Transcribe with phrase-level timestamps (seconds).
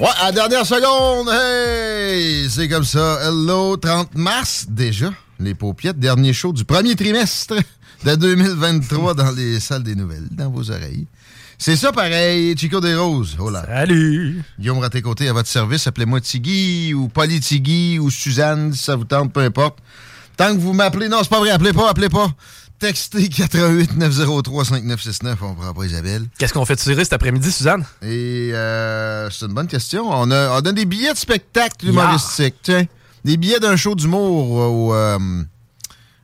[0.00, 2.50] Ouais, à la dernière seconde, hey!
[2.50, 3.18] C'est comme ça.
[3.22, 5.12] Hello, 30 mars déjà.
[5.38, 7.54] Les paupiettes, dernier show du premier trimestre
[8.04, 11.06] de 2023 dans les salles des nouvelles, dans vos oreilles.
[11.58, 13.36] C'est ça pareil, Chico des Roses.
[13.38, 13.64] Oh là.
[13.66, 14.42] Salut!
[14.58, 15.86] Guillaume Raté-Côté à votre service.
[15.86, 19.78] Appelez-moi Tigui ou Polly Tigui ou Suzanne si ça vous tente, peu importe.
[20.36, 22.34] Tant que vous m'appelez, non, c'est pas vrai, appelez pas, appelez pas.
[22.84, 26.26] Textez 88 903 5969, on prend pas Isabelle.
[26.36, 27.82] Qu'est-ce qu'on fait tirer cet après-midi, Suzanne?
[28.02, 30.10] Et euh, c'est une bonne question.
[30.10, 32.56] On a, on a des billets de spectacle humoristique.
[32.62, 32.84] Tiens,
[33.24, 35.18] des billets d'un show d'humour au euh,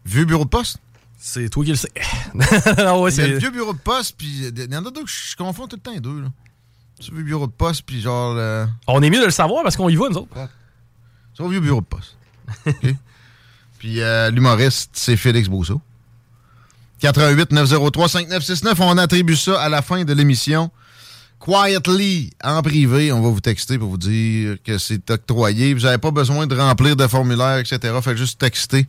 [0.05, 0.77] vieux bureau de poste.
[1.17, 1.89] C'est toi qui le sais.
[2.35, 3.39] non, ouais, a le c'est...
[3.39, 5.81] vieux bureau de poste, puis il y en a deux que je confonds tout le
[5.81, 6.21] temps les deux.
[6.21, 6.29] Là.
[7.01, 8.37] C'est le vieux bureau de poste, puis genre...
[8.87, 10.37] On est mieux de le savoir parce qu'on y va, nous autres.
[11.35, 12.19] C'est au vieux bureau de poste.
[13.79, 15.81] Puis euh, l'humoriste, c'est Félix Brousseau.
[17.01, 18.81] 88 903 5969.
[18.81, 20.71] On attribue ça à la fin de l'émission.
[21.39, 25.73] Quietly, en privé, on va vous texter pour vous dire que c'est octroyé.
[25.73, 27.79] Vous n'avez pas besoin de remplir de formulaire, etc.
[28.03, 28.87] Faites juste texter.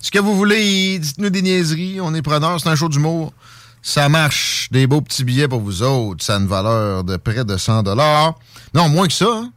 [0.00, 2.00] Ce que vous voulez, dites-nous des niaiseries.
[2.02, 3.32] On est preneurs, c'est un show d'humour.
[3.80, 4.68] Ça marche.
[4.70, 6.22] Des beaux petits billets pour vous autres.
[6.22, 7.82] Ça a une valeur de près de 100
[8.74, 9.26] Non, moins que ça.
[9.26, 9.50] hein?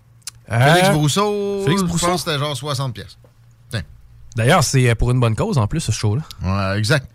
[0.50, 2.08] Félix Euh, Brousseau, Félix Brousseau?
[2.08, 3.18] pense que c'était genre 60 pièces.
[4.38, 6.22] D'ailleurs, c'est pour une bonne cause, en plus, ce show-là.
[6.44, 7.10] Ouais, exact.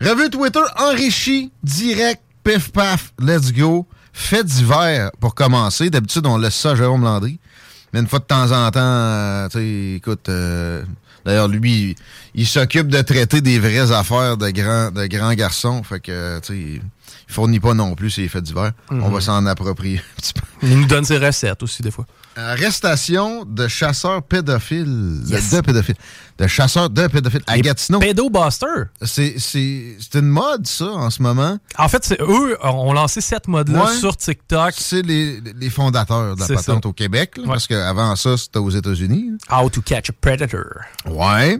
[0.00, 3.86] Revue Twitter enrichi, direct, pif paf, let's go.
[4.12, 5.90] Fait divers pour commencer.
[5.90, 7.38] D'habitude, on laisse ça à Jérôme Landry.
[7.92, 10.84] Mais une fois de temps en temps, euh, tu sais, écoute, euh,
[11.24, 11.96] d'ailleurs, lui,
[12.34, 15.82] il, s'occupe de traiter des vraies affaires de grands de grands garçons.
[15.82, 16.80] Fait que, tu
[17.28, 18.72] fournit pas non plus ses faits divers.
[18.90, 20.40] On va s'en approprier un petit peu.
[20.62, 22.06] Il nous donne ses recettes aussi, des fois.
[22.36, 25.20] Arrestation de chasseurs pédophiles.
[25.26, 25.50] Yes.
[25.52, 25.96] De pédophiles.
[26.38, 27.98] De chasseurs de pédophiles à Gatineau.
[27.98, 28.66] Pédobuster.
[29.02, 29.34] C'est
[30.14, 31.58] une mode, ça, en ce moment.
[31.76, 33.96] En fait, c'est eux ont lancé cette mode-là Ouais.
[33.96, 34.74] sur TikTok.
[34.76, 36.88] C'est les, les fondateurs de la patente ça.
[36.88, 37.48] au Québec, là, Ouais.
[37.50, 39.32] parce qu'avant ça, c'était aux États-Unis.
[39.50, 40.64] How to catch a predator.
[41.06, 41.58] Ouais.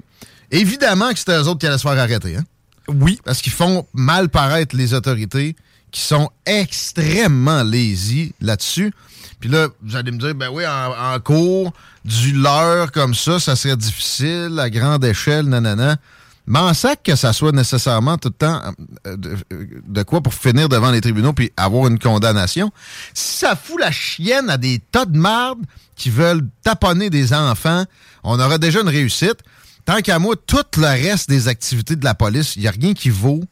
[0.50, 2.36] Évidemment que c'était eux autres qui allaient se faire arrêter.
[2.36, 2.44] Hein?
[2.88, 3.20] Oui.
[3.24, 5.56] Parce qu'ils font mal paraître les autorités
[5.90, 8.92] qui sont extrêmement lazy là-dessus.
[9.40, 11.72] Puis là, vous allez me dire, ben oui, en, cours,
[12.04, 15.96] du leurre comme ça, ça serait difficile, à grande échelle, nanana.
[16.46, 18.62] Mais en sac que ça soit nécessairement tout le temps
[19.06, 22.72] euh, de, de quoi pour finir devant les tribunaux puis avoir une condamnation.
[23.12, 25.58] Si ça fout la chienne à des tas de marde
[25.94, 27.84] qui veulent taponner des enfants,
[28.24, 29.40] on aura déjà une réussite.
[29.88, 32.92] Tant qu'à moi, tout le reste des activités de la police, il n'y a rien
[32.92, 33.42] qui vaut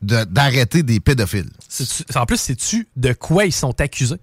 [0.00, 1.50] de- d'arrêter des pédophiles.
[2.14, 4.20] En plus, sais-tu de quoi ils sont accusés?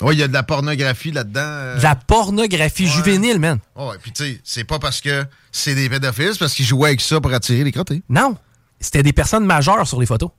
[0.00, 1.40] Oui, il y a de la pornographie là-dedans.
[1.42, 1.78] euh.
[1.78, 2.88] De la pornographie Ouais.
[2.88, 3.58] juvénile, man.
[3.74, 6.90] Ouais, puis tu sais, c'est pas parce que c'est des pédophiles, c'est parce qu'ils jouaient
[6.90, 8.04] avec ça pour attirer les crottés.
[8.08, 8.36] Non.
[8.78, 10.30] C'était des personnes majeures sur les photos.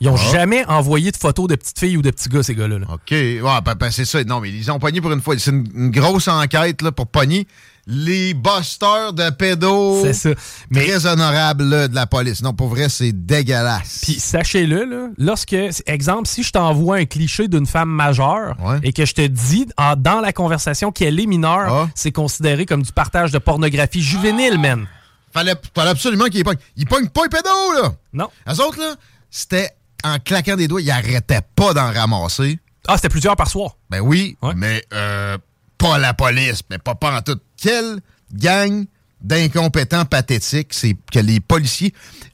[0.00, 0.32] Ils ont Ah.
[0.32, 2.78] jamais envoyé de photos de petites filles ou de petits gars, ces gars-là.
[2.78, 2.86] là.
[2.92, 3.10] OK.
[3.10, 4.22] Ouais, ben, ben, c'est ça.
[4.22, 5.36] Non, mais ils ont pogné pour une fois.
[5.38, 7.48] C'est une, une grosse enquête là, pour pogner
[7.90, 10.02] les busters de pédos.
[10.04, 10.30] C'est ça.
[10.70, 12.42] Mais Très honorables là, de la police.
[12.42, 14.00] Non, pour vrai, c'est dégueulasse.
[14.02, 15.56] Puis sachez-le, là, lorsque,
[15.86, 18.78] exemple, si je t'envoie un cliché d'une femme majeure Ouais.
[18.84, 21.88] et que je te dis en- dans la conversation qu'elle est mineure, Ah.
[21.96, 24.86] c'est considéré comme du partage de pornographie juvénile, man.
[25.32, 26.56] Fallait, fallait absolument qu'ils pognent.
[26.76, 27.94] Ils pognent pas les pédos, là.
[28.12, 28.28] Non.
[28.48, 28.94] Eux autres, là,
[29.30, 29.70] c'était
[30.04, 32.58] en claquant des doigts, ils arrêtaient pas d'en ramasser.
[32.86, 33.76] Ah, c'était plusieurs par soir.
[33.90, 34.54] Ben oui, Ouais.
[34.56, 35.36] mais euh,
[35.76, 37.38] pas la police, mais pas, pas en tout.
[37.56, 38.00] Quelle
[38.32, 38.86] gang
[39.20, 41.92] d'incompétents pathétiques c'est que les policiers,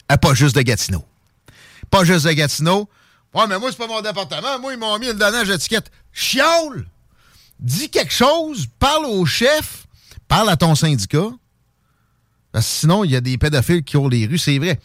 [0.09, 1.05] ah, pas juste de Gatineau.
[1.91, 2.89] Pas juste de Gatineau.
[3.35, 4.59] Ouais, mais moi, c'est pas mon département.
[4.61, 5.91] Moi, ils m'ont mis le donnage d'étiquette.
[6.13, 6.87] Chiole!
[7.59, 9.87] Dis quelque chose, parle au chef,
[10.29, 11.31] parle à ton syndicat.
[12.53, 14.79] Parce que sinon, il y a des pédophiles qui ont les rues, c'est vrai.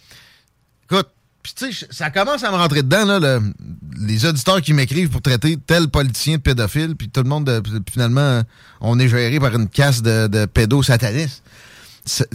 [1.41, 3.53] Puis tu sais, ça commence à me rentrer dedans, là, le-
[3.99, 7.59] les auditeurs qui m'écrivent pour traiter tel politicien de pédophile, puis tout le monde, de-
[7.59, 8.43] puis finalement, euh,
[8.81, 11.41] on est géré par une casse de, de pédosatanistes.
[12.05, 12.25] Ça,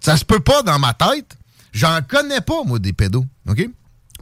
[0.00, 1.36] ça se peut pas dans ma tête.
[1.72, 3.68] J'en connais pas, moi, des pédos, OK?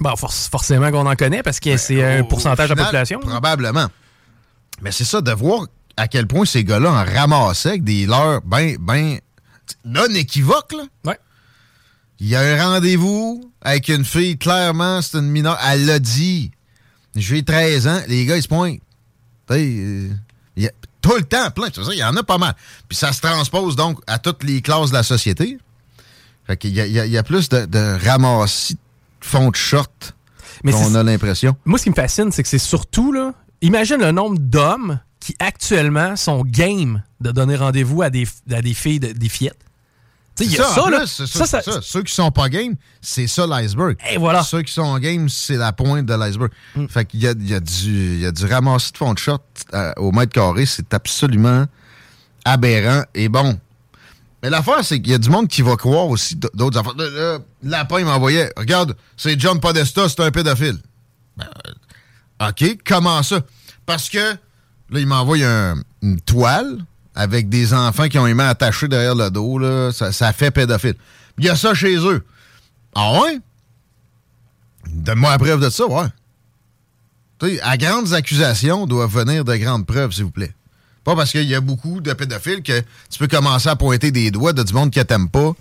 [0.00, 2.84] Bon, for- forcément qu'on en connaît parce que c'est un Ben, Au- pourcentage de la
[2.84, 3.20] population.
[3.20, 3.86] Probablement.
[4.82, 5.66] Mais c'est ça, de voir
[5.96, 9.18] à quel point ces gars-là en ramassaient avec des leurs ben, ben
[9.84, 10.84] non équivoques, là.
[11.04, 11.18] Ouais.
[12.20, 15.58] Il y a un rendez-vous avec une fille, clairement, c'est une mineure.
[15.70, 16.50] Elle l'a dit.
[17.14, 18.80] J'ai 13 ans, les gars, ils se pointent.
[19.50, 20.08] Euh,
[20.56, 21.68] il y a- tout le temps, plein.
[21.92, 22.54] Il y en a pas mal.
[22.88, 25.58] Puis ça se transpose donc à toutes les classes de la société.
[26.46, 28.78] Fait qu'il y a, y y plus de, de ramassis de
[29.20, 30.14] fond de short
[30.72, 31.56] qu'on a l'impression.
[31.64, 33.32] Moi, ce qui me fascine, c'est que c'est surtout, là,
[33.62, 38.74] imagine le nombre d'hommes qui actuellement sont game de donner rendez-vous à des, à des
[38.74, 39.58] filles, de- des fillettes.
[40.44, 41.06] Il y a en ça, là.
[41.06, 41.80] c'est Ça, ça- c'est ça.
[41.82, 43.96] Ceux qui sont pas game, c'est ça l'iceberg.
[44.10, 44.42] Et voilà.
[44.42, 46.50] Ceux qui sont game, c'est la pointe de l'iceberg.
[46.76, 46.86] Mm.
[46.88, 49.18] Fait qu'il y a, il y, a du, y a du ramassis de fond de
[49.18, 49.38] shot
[49.74, 50.66] euh, au mètre carré.
[50.66, 51.66] C'est absolument
[52.44, 53.04] aberrant.
[53.14, 53.58] Et bon.
[54.42, 56.94] Mais l'affaire, c'est qu'il y a du monde qui va croire aussi d'autres affaires.
[56.96, 60.78] Là, là, Lapin m'envoyait Regarde, c'est John Podesta, c'est un pédophile.
[61.36, 61.48] Ben,
[62.42, 63.40] euh, OK, comment ça?
[63.84, 66.78] Parce que là, il m'envoie un- une toile
[67.18, 69.58] avec des enfants qui ont les mains attachées derrière le dos.
[69.58, 70.94] Là, ça, ça fait pédophile.
[71.36, 72.24] Il y a ça chez eux.
[72.94, 73.40] Ah ouais?
[74.86, 76.06] Donne-moi la preuve de ça, ouais.
[77.40, 80.54] Tu sais, à grandes accusations doivent venir de grandes preuves, s'il vous plaît.
[81.02, 82.80] Pas parce qu'il y a beaucoup de pédophiles que
[83.10, 85.54] tu peux commencer à pointer des doigts de du monde que t'aimes pas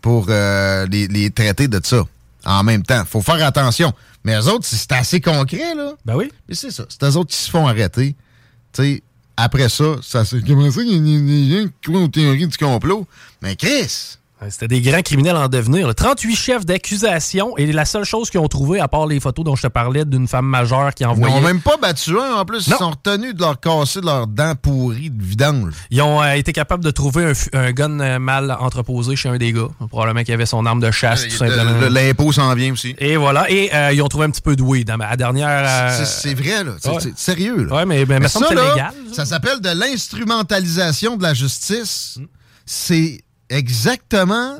[0.00, 2.04] pour euh, les, les traiter de ça.
[2.44, 3.92] En même temps, faut faire attention.
[4.22, 5.94] Mais eux autres, c'est assez concret, là.
[6.04, 6.30] Ben oui.
[6.48, 6.84] Mais c'est ça.
[6.88, 8.14] C'est eux autres qui se font arrêter.
[8.72, 9.02] Tu sais,
[9.36, 13.06] après ça, ça c'est comment ça qu'il y a aux théories du complot?
[13.42, 14.18] Mais Chris!
[14.50, 15.86] C'était des grands criminels en devenir.
[15.86, 15.94] là.
[15.94, 19.56] 38 chefs d'accusation et la seule chose qu'ils ont trouvé, à part les photos dont
[19.56, 21.34] je te parlais d'une femme majeure qui Ils envoyait.
[21.34, 22.34] n'ont même pas battu un.
[22.36, 22.76] En plus, Non.
[22.76, 25.72] ils sont retenus de leur casser de leurs dents pourries de vidange.
[25.90, 29.52] Ils ont euh, été capables de trouver un, gun euh, mal entreposé chez un des
[29.52, 29.68] gars.
[29.88, 31.64] Probablement qu'il avait son arme de chasse, tout simplement.
[31.80, 32.94] Le- le- L'impôt s'en vient aussi.
[32.98, 33.50] Et voilà.
[33.50, 34.86] Et euh, ils ont trouvé un petit peu de weed.
[34.86, 35.48] dans la dernière.
[35.48, 36.72] euh, C'est- vrai, là.
[36.78, 37.12] C'est ouais.
[37.16, 37.74] sérieux, là.
[37.76, 38.92] Ouais, mais, mais, que c'est là, légal.
[39.12, 42.18] ça s'appelle de l'instrumentalisation de la justice.
[42.66, 44.58] C'est exactement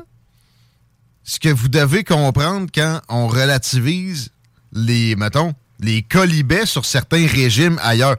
[1.23, 4.29] ce que vous devez comprendre quand on relativise
[4.71, 8.17] les, mettons, les colibets sur certains régimes ailleurs.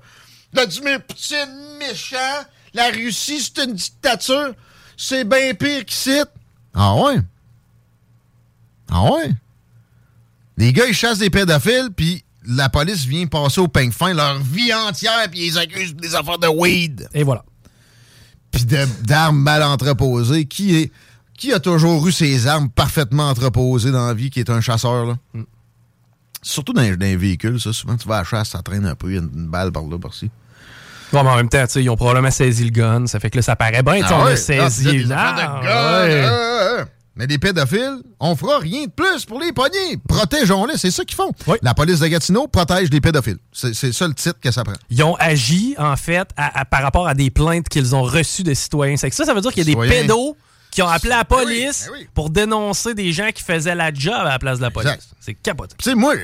[0.53, 2.45] Vladimir Poutine, méchant.
[2.75, 4.55] La Russie, c'est une dictature.
[4.97, 6.21] C'est bien pire qu'ici.
[6.75, 7.17] Ah ouais?
[8.91, 9.31] Ah ouais?
[10.57, 14.39] Les gars, ils chassent des pédophiles, puis la police vient passer au peigne fin leur
[14.39, 17.45] vie entière, puis ils accusent des affaires de weed, Et voilà.
[18.67, 20.45] Puis d'armes mal entreposées.
[20.47, 20.93] Qui est
[21.37, 25.07] qui a toujours eu ses armes parfaitement entreposées dans la vie, qui est un chasseur,
[25.07, 25.15] là?
[26.43, 27.73] Surtout dans, les- dans les véhicules, ça.
[27.73, 29.47] Souvent, tu vas à la chasse, ça traîne un peu, il y a une, une
[29.47, 30.31] balle par là, par-ci.
[31.13, 33.07] Bon, mais en même temps, tu sais, ils ont probablement saisi le gun.
[33.07, 34.01] Ça fait que là, ça paraît bien.
[34.03, 34.33] tu sais, on ouais?
[34.33, 36.85] a saisi Ah,
[37.19, 39.99] Mais des pédophiles, on fera rien de plus pour les pogner.
[40.09, 41.33] Protégeons-les, c'est ça qu'ils font.
[41.49, 41.59] Oui.
[41.63, 43.39] La police de Gatineau protège les pédophiles.
[43.53, 44.75] C'est ça le titre que ça prend.
[44.89, 48.45] Ils ont agi, en fait, à- à- par rapport à des plaintes qu'ils ont reçues
[48.45, 48.97] de citoyens.
[48.97, 50.37] C'est que ça, ça veut dire qu'il y a des pédos
[50.71, 52.09] qui ont appelé la Ben oui, police ben oui.
[52.15, 55.09] pour dénoncer des gens qui faisaient la job à la place de la police.
[55.21, 55.75] C'est capoté.
[55.79, 56.15] Tu sais, moi,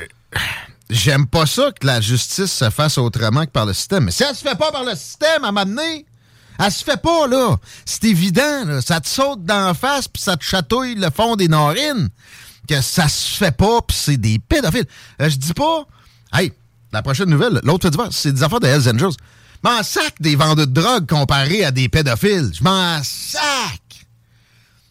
[0.90, 4.04] j'aime pas ça que la justice se fasse autrement que par le système.
[4.04, 6.06] Mais si elle se fait pas par le système, à m'amener,
[6.58, 7.56] elle se fait pas, là.
[7.84, 8.80] C'est évident, là.
[8.80, 12.08] Ça te saute d'en face, puis ça te chatouille le fond des narines.
[12.68, 14.87] Que ça se fait pas, puis c'est des pédophiles.
[15.20, 15.87] Euh, je dis pas...
[16.32, 16.52] Hey,
[16.92, 19.16] la prochaine nouvelle, l'autre fait c'est des affaires de Hells Angels.
[19.62, 22.52] M'en sac des vendeurs de drogue comparés à des pédophiles.
[22.54, 23.80] Je m'en sac.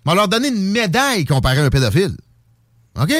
[0.05, 2.15] On va leur donner une médaille comparée à un pédophile.
[2.99, 3.13] OK?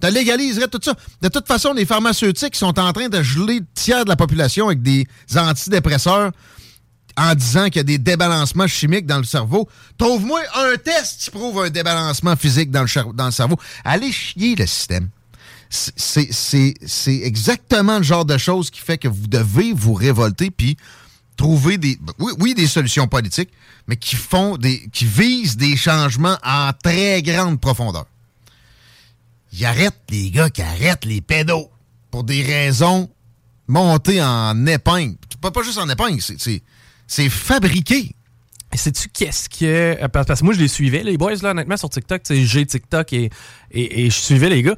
[0.00, 0.94] Tu légaliserais tout ça.
[1.20, 4.66] De toute façon, les pharmaceutiques sont en train de geler le tiers de la population
[4.66, 6.30] avec des antidépresseurs
[7.18, 9.68] en disant qu'il y a des débalancements chimiques dans le cerveau.
[9.98, 13.58] Trouve-moi un test qui prouve un débalancement physique dans le, dans le cerveau.
[13.84, 15.08] Allez chier le système.
[15.68, 20.76] C'est exactement le genre de choses qui fait que vous devez vous révolter puis
[21.36, 23.50] trouver des oui, oui, des solutions politiques,
[23.86, 28.06] mais qui font des qui visent des changements en très grande profondeur.
[29.52, 31.70] Ils arrêtent les gars qui arrêtent les pédos
[32.10, 33.10] pour des raisons
[33.66, 35.16] montées en épingle.
[35.40, 36.62] Pas, pas juste en épingle, c'est-
[37.08, 38.14] c'est fabriqué.
[38.74, 39.64] Sais-tu qu'est-ce que.
[40.04, 42.22] euh, Parce que moi, je les suivais, les boys, là, honnêtement, sur TikTok.
[42.22, 43.30] tu sais, J'ai TikTok et,
[43.72, 44.76] et, et je suivais les gars.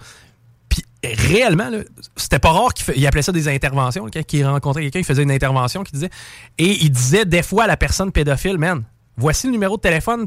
[0.68, 1.78] Puis réellement, là,
[2.16, 4.06] c'était pas rare qu'il appelait ça des interventions.
[4.12, 6.10] Quand il rencontrait quelqu'un, il faisait une intervention qui disait.
[6.56, 8.84] Et il disait des fois à la personne pédophile, man,
[9.16, 10.26] voici le numéro de téléphone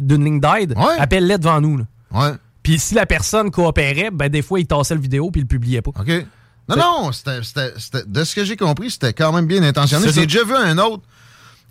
[0.00, 0.98] d'une ligne d'aide, Ouais.
[0.98, 1.78] appelle-les devant nous.
[1.78, 1.84] là.
[2.10, 2.32] Ouais.
[2.64, 5.48] Puis si la personne coopérait, ben des fois, il tassait le vidéo puis il le
[5.48, 5.92] publiait pas.
[5.96, 6.26] OK.
[6.68, 10.08] Non, non, c'était- de ce que j'ai compris, c'était quand même bien intentionné.
[10.12, 11.04] J'ai déjà vu un autre,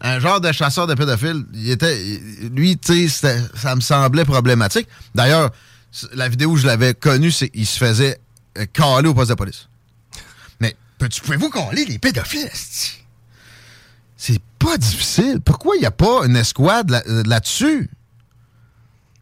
[0.01, 1.45] un genre de chasseur de pédophile.
[1.53, 4.87] Il était, il- lui, tu sais, ça me semblait problématique.
[5.15, 5.51] D'ailleurs,
[6.13, 8.19] la vidéo où je l'avais connu, c'est qu'il se faisait
[8.57, 9.67] euh, caler au poste de police.
[10.59, 12.49] Mais peux-tu- pouvez-vous caler les pédophiles?
[14.17, 15.39] C'est pas difficile.
[15.43, 17.89] Pourquoi il n'y a pas une escouade là- euh, là-dessus?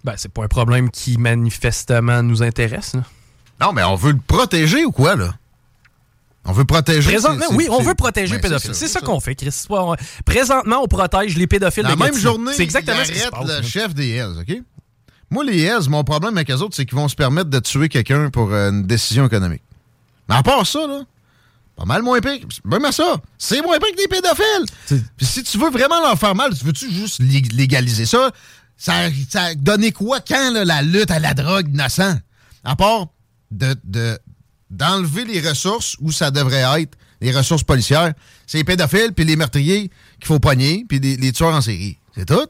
[0.04, 2.94] Ben, c'est pas un problème qui manifestement nous intéresse.
[2.96, 3.04] là.
[3.62, 5.34] non, mais on veut le protéger ou quoi, là?
[6.46, 7.10] On veut protéger.
[7.10, 8.76] Présentement, oui, on veut protéger les Ben, pédophiles.
[8.76, 9.66] C'est ça, qu'on fait, Chris.
[10.26, 13.24] Présentement, on protège les pédophiles La de même journée, C'est exactement il ce qui se
[13.24, 13.48] arrête passe.
[13.48, 13.62] le là.
[13.64, 14.58] chef des Hells, OK?
[15.30, 17.88] Moi, les Hells, mon problème avec eux autres, c'est qu'ils vont se permettre de tuer
[17.90, 19.64] quelqu'un pour euh, une décision économique.
[20.30, 21.02] Mais à part ça, là,
[21.76, 22.46] pas mal moins pire.
[22.66, 25.02] Même à ça, c'est moins pire que des pédophiles.
[25.18, 28.32] Puis si tu veux vraiment leur faire mal, tu veux-tu juste lég- légaliser ça?
[28.78, 28.94] Ça,
[29.30, 32.18] ça a donné quoi quand, là, la lutte à la drogue innocent?
[32.66, 33.08] À part
[33.50, 34.20] de, de-
[34.74, 38.14] d'enlever les ressources où ça devrait être, les ressources policières,
[38.48, 39.90] c'est les pédophiles puis les meurtriers
[40.20, 41.98] qu'il faut pogner, puis les, les tueurs en série.
[42.16, 42.46] C'est tout?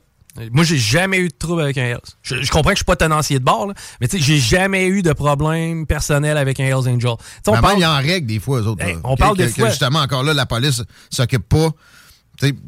[0.52, 2.00] Moi, j'ai jamais eu de trouble avec un Hells.
[2.24, 4.40] Je, je comprends que je suis pas tenancier de bord, là, mais tu sais, j'ai
[4.40, 7.12] jamais eu de problème personnel avec un Hells Angel.
[7.12, 7.18] On
[7.54, 8.84] Mais parle- même, il en règle des fois, eux autres.
[8.84, 11.70] Hey, on Que- parle que- des que fois- justement, encore là, la police s'occupe pas.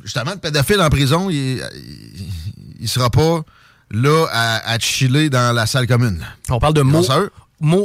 [0.03, 2.31] Justement, le pédophile en prison, il, il,
[2.81, 3.41] il sera pas
[3.89, 6.23] là à, à chiller dans la salle commune.
[6.49, 7.03] On parle de mots,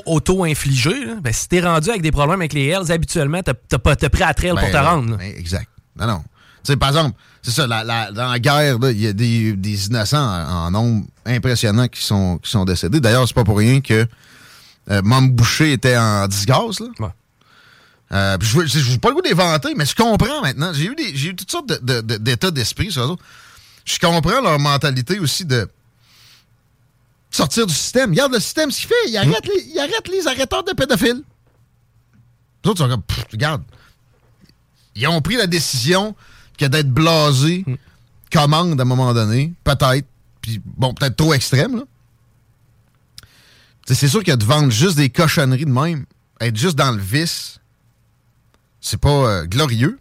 [0.06, 1.04] Auto-infligés.
[1.06, 1.14] là.
[1.22, 4.08] Ben, si t'es rendu avec des problèmes avec les Hells, habituellement, t'as t'as pas t'as
[4.10, 5.16] pris à trail pour Ben, te rendre.
[5.16, 5.68] ben, exact.
[5.98, 6.22] Non, non.
[6.62, 9.54] Tu sais, par exemple, c'est ça, la- la- dans la guerre, il y a des,
[9.54, 13.00] des innocents en, en nombre impressionnant qui sont, qui sont décédés.
[13.00, 14.06] D'ailleurs, c'est pas pour rien que
[14.90, 16.80] euh, Boucher était en disgrâce.
[16.80, 16.86] Là.
[16.98, 17.08] Ouais.
[18.12, 20.72] Euh, je pas le goût d'éventer, mais je comprends maintenant.
[20.74, 23.24] J'ai eu, des, j'ai eu toutes sortes de- de- de- d'états d'esprit sur eux autres.
[23.84, 25.66] Je comprends leur mentalité aussi de
[27.30, 28.10] sortir du système.
[28.10, 29.08] Regarde le système, ce qu'il fait.
[29.08, 31.22] Il arrête, les, il arrête les arrêteurs de pédophiles.
[32.64, 33.62] Les autres sont comme, Pff, regarde,
[34.94, 36.14] ils ont pris la décision
[36.58, 37.64] que d'être blasés
[38.30, 40.06] commande à un moment donné, peut-être,
[40.40, 41.82] puis bon, peut-être trop extrême, là.
[43.86, 46.04] C'est sûr que de vendre juste des cochonneries de même,
[46.40, 47.58] être juste dans le vice,
[48.80, 49.98] c'est pas euh, glorieux,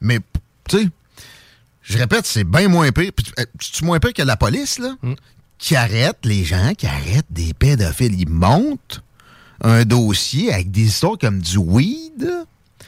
[0.00, 0.20] mais,
[0.68, 0.88] tu sais,
[1.82, 3.10] je répète, c'est bien moins pire.
[3.16, 4.94] Puis, euh, C'est moins pire que la police, là,
[5.58, 8.18] qui arrête les gens, qui arrêtent des pédophiles.
[8.20, 9.02] Ils montent
[9.62, 12.30] un dossier avec des histoires comme du weed.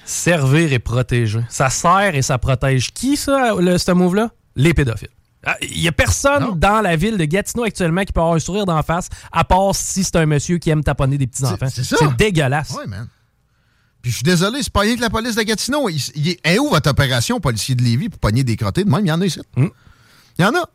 [0.05, 1.41] Servir et protéger.
[1.49, 4.31] Ça sert et ça protège qui, ça, le, ce move-là?
[4.57, 5.09] Les pédophiles.
[5.45, 6.55] Ah, Il y a personne Non.
[6.57, 9.75] dans la ville de Gatineau actuellement qui peut avoir un sourire d'en face, à part
[9.75, 11.69] si c'est un monsieur qui aime taponner des petits-enfants.
[11.69, 11.97] C'est- c'est ça.
[12.01, 12.71] C'est dégueulasse.
[12.73, 13.07] Ouais, man.
[14.03, 15.89] Puis je suis désolé, c'est pas rien que la police de Gatineau.
[15.89, 18.91] Il, il est, est où votre opération, policier de Lévis, pour pogner des crottés de
[18.91, 19.05] même?
[19.05, 19.41] Il y en a ici.
[19.57, 19.67] Mm.
[20.39, 20.69] Il y en a.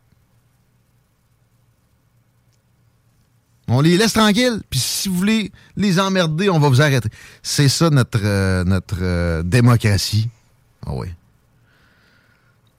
[3.67, 4.61] On les laisse tranquilles.
[4.69, 7.09] Puis si vous voulez les emmerder, on va vous arrêter.
[7.41, 10.29] C'est ça notre, euh, notre euh, démocratie.
[10.85, 11.07] Ah oui.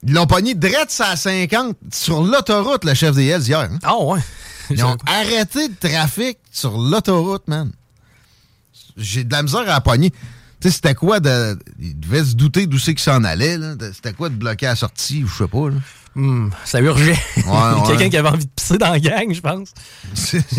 [0.03, 3.61] Ils l'ont pogné direct à 50 sur l'autoroute, le chef des Hells, hier.
[3.61, 3.79] hein.
[3.81, 4.19] Ah ouais.
[4.69, 7.71] Ils ont arrêté le trafic sur l'autoroute, man.
[8.97, 10.11] J'ai de la misère à pogner.
[10.61, 11.57] Tu sais, c'était quoi de.
[11.79, 13.73] Il devait se douter d'où c'est qu'il s'en allait, là.
[13.93, 15.75] C'était quoi de bloquer la sortie, ou je sais pas, là.
[16.15, 17.11] Hmm, ça urgeait.
[17.37, 17.87] ouais.
[17.87, 19.69] Quelqu'un qui avait envie de pisser dans la gang, je pense.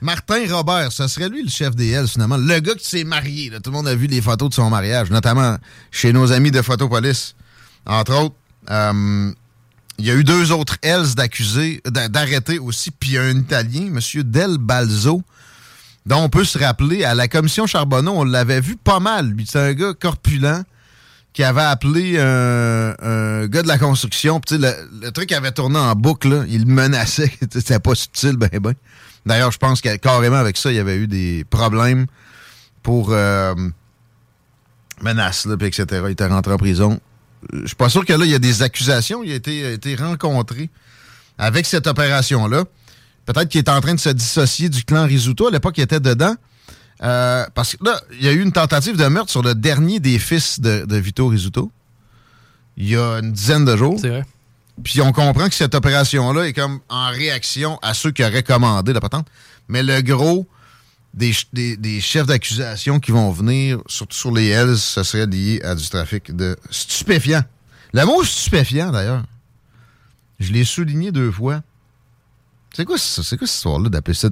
[0.00, 2.36] Martin Robert, ce serait lui le chef des Hells, finalement.
[2.36, 3.60] Le gars qui s'est marié, là.
[3.60, 5.56] Tout le monde a vu les photos de son mariage, notamment
[5.90, 7.34] chez nos amis de Photopolis.
[7.86, 8.34] Entre autres,
[8.70, 9.32] euh,
[9.98, 13.22] il y a eu deux autres Hells d'accusés, d'a- d'arrêtés aussi, puis il y a
[13.22, 14.00] un Italien, M.
[14.24, 15.22] Del Balzo,
[16.04, 19.28] dont on peut se rappeler, à la commission Charbonneau, on l'avait vu pas mal.
[19.30, 20.64] Lui, c'est un gars corpulent
[21.34, 24.40] qui avait appelé un, un gars de la construction.
[24.40, 24.70] Puis, le,
[25.02, 26.28] le truc avait tourné en boucle.
[26.28, 26.44] là.
[26.48, 27.30] Il menaçait.
[27.52, 28.74] C'était pas subtil, ben ben.
[29.26, 32.06] D'ailleurs, je pense que carrément avec ça, il y avait eu des problèmes
[32.82, 33.54] pour euh,
[35.02, 36.02] menaces, là, puis etc.
[36.06, 37.00] Il était rentré en prison.
[37.52, 39.22] Je suis pas sûr que là, il y a des accusations.
[39.24, 40.70] Il a été, a été rencontré
[41.36, 42.64] avec cette opération-là.
[43.26, 45.48] Peut-être qu'il est en train de se dissocier du clan Risuto.
[45.48, 46.36] À l'époque, il était dedans.
[47.02, 50.00] Euh, parce que là, il y a eu une tentative de meurtre sur le dernier
[50.00, 51.70] des fils de, de Vito Risuto.
[52.76, 53.98] Il y a une dizaine de jours.
[54.00, 54.24] C'est vrai.
[54.82, 58.92] Puis on comprend que cette opération-là est comme en réaction à ceux qui auraient commandé
[58.92, 59.26] la patente.
[59.68, 60.46] Mais le gros
[61.12, 65.60] des, des- des chefs d'accusation qui vont venir, surtout sur les Hells, ce serait lié
[65.62, 67.44] à du trafic de stupéfiants.
[67.92, 69.22] Le mot stupéfiant, d'ailleurs,
[70.40, 71.62] je l'ai souligné deux fois.
[72.74, 72.98] C'est quoi?
[72.98, 74.28] C'est quoi cette histoire-là d'appeler ça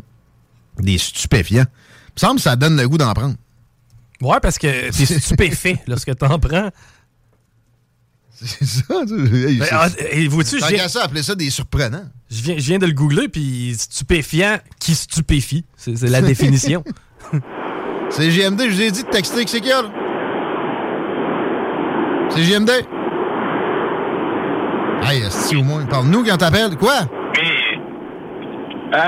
[0.81, 1.67] des stupéfiants?
[2.15, 3.35] Il me semble que ça donne le goût d'en prendre.
[4.21, 6.71] Ouais, parce que t'es stupéfait lorsque t'en prends.
[8.45, 12.05] C'est ça, tu hey, Ben, ah, et vois-tu, je viens, ça, appeler ça des surprenants.
[12.31, 15.65] je viens- je viens de le googler, puis stupéfiant qui stupéfie?
[15.77, 16.83] C'est c'est la définition.
[18.11, 19.73] C'est GMD, je vous ai dit de texter que c'est qu'il.
[22.29, 22.71] C'est GMD.
[25.05, 26.77] Hey, si au moins, parle-nous quand t'appelles.
[26.77, 26.93] Quoi?
[28.95, 28.99] Euh,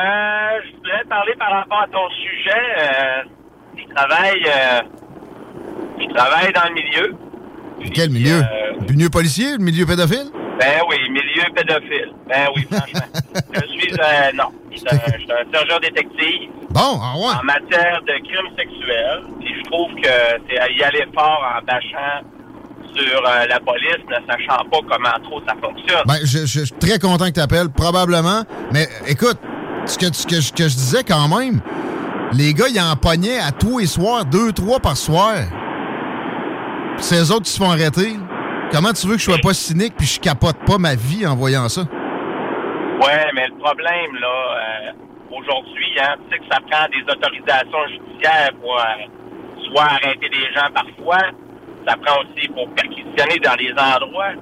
[0.84, 2.64] voulais parler par rapport à ton sujet.
[2.78, 3.22] Euh,
[3.76, 4.80] je travaille, euh,
[6.00, 7.16] je travaille dans le milieu.
[7.94, 8.36] Quel milieu?
[8.38, 9.52] euh, Le milieu policier?
[9.52, 10.30] Le milieu pédophile?
[10.60, 12.12] Ben oui, milieu pédophile.
[12.28, 13.00] Ben oui, franchement.
[13.54, 17.34] je suis, euh, non, je suis un, je sergent détective Bon, ah ouais.
[17.40, 19.22] en matière de crimes sexuels.
[19.40, 20.08] Puis je trouve que
[20.48, 22.22] c'est à y aller fort en bâchant
[22.94, 26.02] sur euh, la police, ne sachant pas comment trop ça fonctionne.
[26.06, 28.42] Ben, je, je- je suis très content que t'appelles, probablement.
[28.72, 29.38] Mais écoute,
[29.86, 31.60] ce que, ce que, je- que je disais quand même,
[32.32, 35.34] les gars, ils en pognaient à tous les soirs, deux, trois par soir.
[36.96, 38.16] Puis ces autres qui se font arrêter.
[38.72, 41.36] Comment tu veux que je sois pas cynique puis je capote pas ma vie en
[41.36, 41.82] voyant ça?
[41.82, 44.92] Ouais, mais le problème, là, euh,
[45.30, 50.46] aujourd'hui, hein, tu sais que ça prend des autorisations judiciaires pour euh, soit arrêter des
[50.54, 51.18] gens parfois,
[51.86, 54.32] ça prend aussi pour perquisitionner dans les endroits.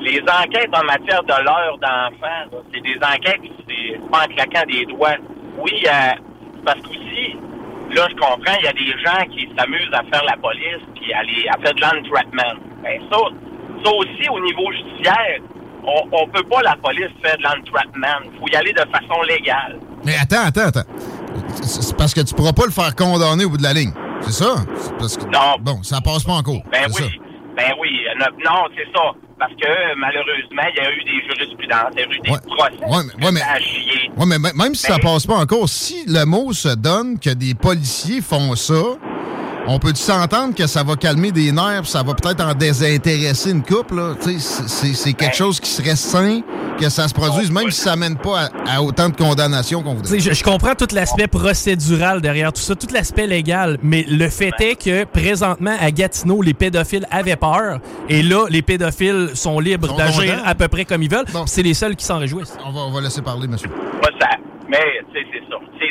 [0.00, 4.66] Les enquêtes en matière de l'heure d'enfant, c'est des enquêtes, c'est c'est pas en claquant
[4.68, 5.16] des doigts.
[5.58, 5.90] Oui, euh,
[6.64, 7.36] parce qu'aussi,
[7.90, 11.12] là, je comprends, il y a des gens qui s'amusent à faire la police puis
[11.12, 12.60] à, les- à faire de l'entrapment.
[12.82, 13.18] Ben ça,
[13.84, 15.40] ça aussi, au niveau judiciaire,
[15.84, 18.30] on, on peut pas, la police, faire de l'entrapment.
[18.32, 19.78] Il faut y aller de façon légale.
[20.04, 20.88] Mais attends, attends, attends.
[21.62, 23.92] C'est parce que tu pourras pas le faire condamner au bout de la ligne.
[24.20, 24.54] C'est ça?
[24.98, 25.56] Parce que, Non.
[25.60, 26.62] Bon, ça passe pas en cours.
[26.70, 27.20] Ben oui.
[27.56, 28.06] Ben oui.
[28.44, 29.12] Non, c'est ça.
[29.38, 32.38] Parce que, malheureusement, il y a eu des jurisprudences, il y a eu des Ouais.
[32.44, 32.84] procès.
[32.84, 34.20] Ouais, mais- ouais, mais-.
[34.20, 37.30] Ouais, mais même si ça Ben- passe pas encore, si le mot se donne que
[37.30, 38.74] des policiers font ça,
[39.68, 43.62] on peut s'entendre que ça va calmer des nerfs, ça va peut-être en désintéresser une
[43.62, 44.14] couple, là?
[44.20, 46.40] Tu sais, c'est- quelque Ben- chose qui serait sain
[46.80, 49.90] que ça se produise, même si ça mène pas à, à autant de condamnations qu'on
[49.90, 50.20] Tu voudrait.
[50.20, 54.28] sais, je, je comprends tout l'aspect procédural derrière tout ça, tout l'aspect légal, mais le
[54.28, 59.58] fait est que présentement à Gatineau, les pédophiles avaient peur, et là, les pédophiles sont
[59.60, 61.26] libres d'agir à peu près comme ils veulent.
[61.46, 62.56] C'est les seuls qui s'en réjouissent.
[62.64, 63.68] On va, on va laisser parler, monsieur.
[64.00, 64.28] Pas ça.
[64.68, 64.78] Mais,
[65.12, 65.44] tu sais, c'est ça.
[65.47, 65.47] C'est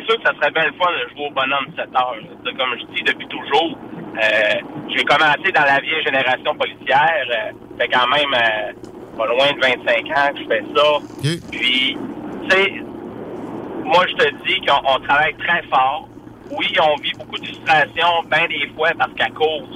[0.08, 2.16] sûr que ça serait bien le fun de jouer au bonhomme de 7 heures.
[2.58, 3.78] Comme je dis depuis toujours,
[4.18, 4.54] euh,
[4.96, 7.26] j'ai commencé dans la vieille génération policière.
[7.30, 11.42] Euh, fait quand même euh, pas loin de 25 ans que je fais ça.
[11.52, 11.98] Puis,
[12.44, 12.74] tu sais,
[13.84, 16.08] moi, je te dis qu'on on travaille très fort.
[16.52, 19.68] Oui, on vit beaucoup de frustration, bien des fois, parce qu'à cause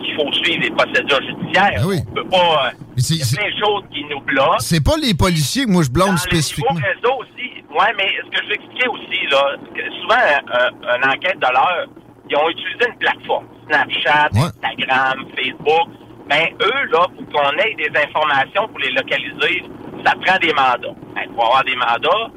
[0.00, 1.96] qu'il faut suivre les procédures judiciaires, Ah oui.
[2.10, 2.66] on peut pas...
[2.66, 4.58] euh, Il y a plein de choses qui nous bloquent.
[4.58, 6.76] C'est pas les policiers que moi je blâme Dans spécifiquement.
[6.78, 7.39] le réseau aussi.
[7.70, 11.46] Ouais, mais ce que je veux expliquer aussi, là, que souvent, euh, une enquête de
[11.52, 11.86] l'heure,
[12.28, 13.46] ils ont utilisé une plateforme.
[13.68, 14.50] Snapchat, Ouais.
[14.62, 15.88] Instagram, Facebook.
[16.28, 19.64] Ben, eux, là, pour qu'on ait des informations pour les localiser,
[20.04, 20.94] ça prend des mandats.
[21.14, 22.30] Ben, pour avoir des mandats,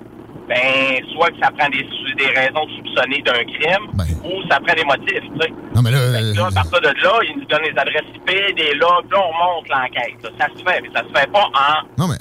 [0.48, 1.84] ben, soit que ça prend des,
[2.18, 4.04] des raisons de soupçonner d'un crime, Ben.
[4.26, 5.50] ou ça prend des motifs, tu sais.
[5.76, 8.10] Non, mais là, que là, euh, à partir de là, ils nous donnent les adresses
[8.16, 10.18] IP, des logs, là, on monte l'enquête.
[10.40, 11.88] Ça se fait, mais ça se fait pas en...
[11.98, 12.18] non, mais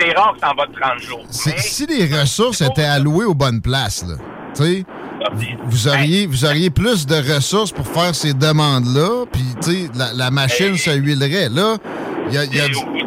[0.00, 1.20] C'est rare que ça en va de 30 jours.
[1.46, 4.14] Mais- si les ressources étaient allouées aux bonnes places, là,
[4.54, 4.84] tu sais,
[5.64, 10.12] vous auriez, vous auriez plus de ressources pour faire ces demandes-là, puis, tu sais, la,
[10.14, 10.78] la machine Hey.
[10.78, 11.48] se huilerait.
[11.50, 11.76] Là,
[12.28, 13.02] il y a, il y a Et du- oui,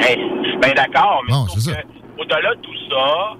[0.00, 1.46] hey, je suis bien d'accord, mais Bon,
[2.18, 3.36] au-delà de tout ça,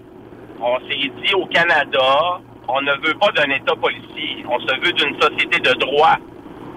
[0.61, 4.93] on s'est dit au Canada, on ne veut pas d'un État policier, on se veut
[4.93, 6.17] d'une société de droit.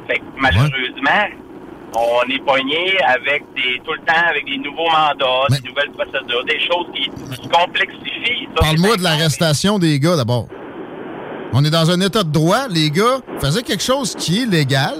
[0.10, 1.28] Fait que, malheureusement,
[1.93, 5.91] on est pogné avec des tout le temps avec des nouveaux mandats, Mais- des nouvelles
[5.91, 7.04] procédures, des choses qui
[7.36, 8.47] se complexifient.
[8.56, 10.47] Parle-moi de l'arrestation des gars d'abord.
[11.54, 14.95] On est dans un état de droit, les gars faisaient quelque chose qui est légal,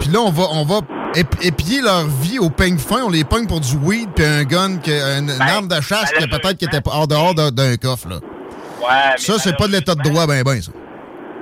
[0.00, 0.80] puis là on va on va
[1.14, 4.42] ép- épier leur vie au peigne fin, on les pogne pour du weed puis un
[4.44, 7.76] gun, que, une, une Ben, arme de chasse qui peut-être qui était hors dehors d'un-
[7.76, 8.16] coffre là.
[8.16, 10.72] Ouais, mais Ça, c'est pas de l'état de droit, ben, ben, ça.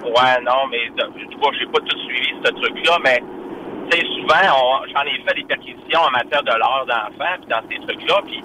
[0.05, 3.23] Ouais, non, mais tout cas, j'ai pas tout suivi ce truc-là, mais
[3.91, 7.63] tu sais, souvent, j'en ai fait des perquisitions en matière de l'heure d'enfant, puis dans
[7.69, 8.43] ces trucs-là, puis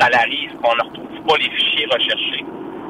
[0.00, 2.44] ça arrive qu'on ne retrouve pas les fichiers recherchés.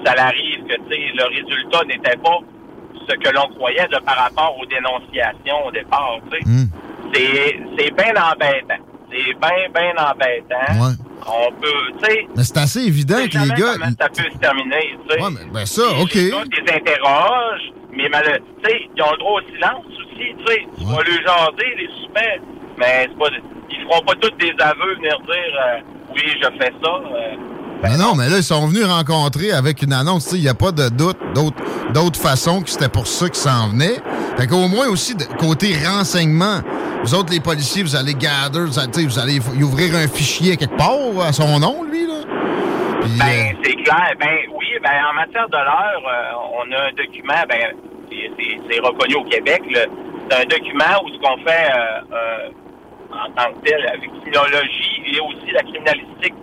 [0.05, 2.39] Ça arrive que, tu sais, le résultat n'était pas
[3.09, 6.45] ce que l'on croyait de par rapport aux dénonciations au départ, tu sais.
[6.45, 6.67] Hmm.
[7.13, 8.83] C'est, c'est bien embêtant.
[9.11, 10.85] C'est bien, bien embêtant.
[10.85, 10.95] Ouais.
[11.29, 11.69] On peut,
[12.03, 13.73] tu sais, Mais c'est assez évident que les gars.
[13.75, 15.23] comment ça peut se terminer, tu sais.
[15.23, 16.15] Ouais, mais ben ça, OK.
[16.15, 20.35] Les gars, les interroges, mais mal- tu sais, ils ont le droit au silence aussi,
[20.39, 20.67] tu sais.
[20.79, 22.41] Tu vas leur jaser, les suspects,
[22.79, 23.27] mais c'est pas,
[23.71, 25.81] ils feront pas tous des aveux, venir dire, euh,
[26.15, 26.91] oui, je fais ça.
[26.91, 27.37] euh.
[27.83, 30.25] Mais non, mais là, ils sont venus rencontrer avec une annonce.
[30.25, 31.57] tu sais, Il n'y a pas de doute d'autre
[31.93, 33.97] d'autre façon que c'était pour ça qu'ils s'en venaient.
[34.39, 36.61] Fait qu'au moins aussi, de- côté renseignement,
[37.05, 40.57] vous autres, les policiers, vous allez gather, vous allez, vous allez y ouvrir un fichier
[40.57, 40.95] quelque part
[41.27, 42.15] à son nom, lui, là.
[43.19, 44.13] Ben, c'est clair.
[44.19, 47.73] Ben oui, ben en matière de l'heure, euh, on a un document, ben
[48.11, 49.63] c'est- c'est c'est reconnu au Québec.
[49.71, 49.85] là.
[50.31, 52.49] C'est un document où ce qu'on fait euh, euh,
[53.13, 56.35] en tant que tel, avec criminologie et aussi la criminalistique.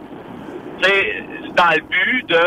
[0.81, 1.23] Tu sais,
[1.55, 2.45] dans le but de,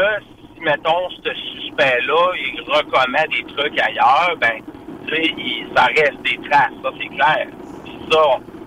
[0.55, 4.61] si mettons, ce suspect-là, il recommet des trucs ailleurs, ben,
[5.07, 7.47] tu sais, il- ça reste des traces, ça c'est clair.
[7.85, 8.19] Puis ça,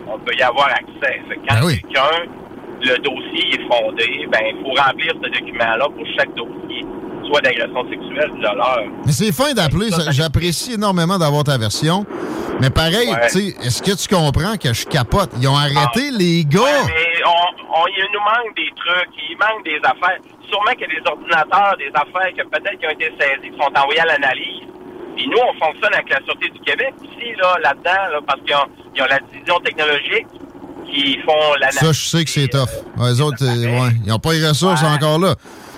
[0.08, 1.22] on, peut y avoir accès.
[1.28, 1.82] Fait quand Ben oui.
[1.82, 2.32] quelqu'un
[2.82, 6.86] le dossier est fondé, ben il faut remplir ce document-là pour chaque dossier,
[7.28, 8.84] soit d'agression sexuelle ou de l'heure.
[9.06, 9.90] Mais c'est fin d'appeler.
[9.92, 12.06] ça- J'apprécie énormément d'avoir ta version.
[12.62, 13.28] Mais pareil, Ouais.
[13.32, 15.30] tu sais, est-ce que tu comprends que je capote?
[15.40, 16.60] Ils ont arrêté les gars.
[16.60, 20.20] Ouais, mais on, on- il nous manque des trucs, il manque des affaires.
[20.50, 23.58] Sûrement qu'il y a des ordinateurs, des affaires que peut-être qui ont été saisies, qui
[23.58, 24.68] sont envoyées à l'analyse.
[25.16, 28.56] Puis nous, on fonctionne avec la Sûreté du Québec aussi, là, là-dedans, là, parce qu'ils
[28.56, 30.28] ont, ont la division technologique
[30.94, 31.80] qui font l'analyse.
[31.80, 32.70] Ça, je sais que c'est tough.
[33.00, 34.88] Les autres, euh, ouais, ils n'ont pas les ressources Ouais.
[34.90, 35.36] encore là.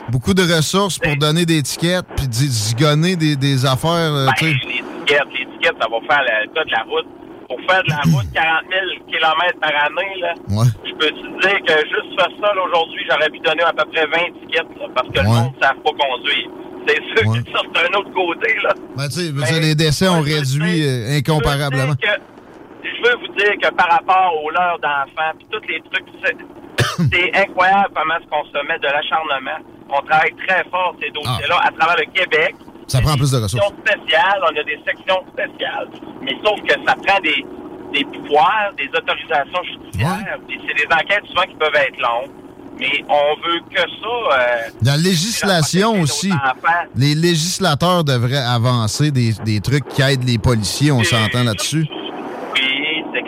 [0.10, 3.92] Beaucoup de ressources pour donner des étiquettes puis zi- zigonner des, des affaires.
[4.14, 7.08] euh, Ben, les étiquettes, les étiquettes, ça va faire le cas de la route.
[7.48, 10.68] Pour faire de la route 40 000 km par année, là, Ouais.
[10.86, 14.06] je peux te dire que juste faire ça, aujourd'hui, j'aurais pu donner à peu près
[14.08, 16.48] 20 étiquettes, là, parce que le monde ne savent pas conduire.
[16.88, 17.40] C'est sûr Ouais.
[17.44, 18.74] que ça, c'est un autre côté, là.
[18.98, 21.94] Ben, tu sais, Ben, les décès ont réduit sais- euh, incomparablement.
[22.02, 22.08] Je
[22.84, 26.06] je veux vous dire que par rapport aux leurs d'enfants, puis tous les trucs,
[27.12, 29.60] c'est, incroyable comment est-ce qu'on se met de l'acharnement.
[29.90, 32.56] On travaille très fort ces dossiers-là à travers le Québec.
[32.88, 33.66] Ça prend plus de ressources.
[33.86, 35.88] spéciales, on a des sections spéciales.
[36.22, 37.46] Mais sauf que ça prend des,
[37.94, 40.38] des pouvoirs, des autorisations judiciaires.
[40.48, 42.32] puis C'est des enquêtes souvent qui peuvent être longues.
[42.80, 44.40] Mais on veut que ça.
[44.40, 46.32] euh, La législation aussi.
[46.96, 51.86] Les législateurs devraient avancer des, des trucs qui aident les policiers, on s'entend là-dessus.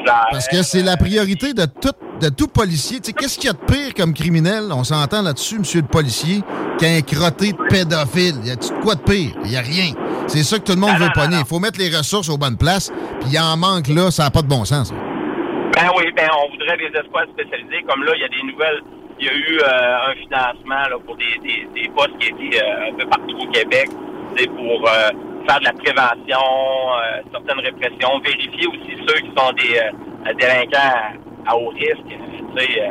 [0.03, 0.27] Clair.
[0.31, 2.99] Parce que c'est la priorité de tout, de tout policier.
[2.99, 4.65] Tu sais, qu'est-ce qu'il y a de pire comme criminel?
[4.71, 6.41] On s'entend là-dessus, monsieur le policier,
[6.79, 8.35] qu'un crotté de pédophile.
[8.43, 9.31] Y a-tu de quoi de pire?
[9.45, 9.93] Y a rien.
[10.27, 11.37] C'est ça que tout le monde Non, veut non, pogner.
[11.39, 14.31] Il faut mettre les ressources aux bonnes places, puis il en manque là, ça n'a
[14.31, 14.91] pas de bon sens.
[14.91, 17.83] Ben oui, ben on voudrait des escouades spécialisées.
[17.87, 18.81] Comme là, il y a des nouvelles.
[19.19, 22.61] Il y a eu euh, un financement là, pour des, des, des postes qui étaient
[22.61, 23.89] euh, un peu partout au Québec.
[24.37, 25.09] C'est pour euh,
[25.47, 31.19] faire de la prévention, euh, certaines répressions, vérifier aussi ceux qui sont des euh, délinquants
[31.45, 32.89] à haut risque, tu sais, euh,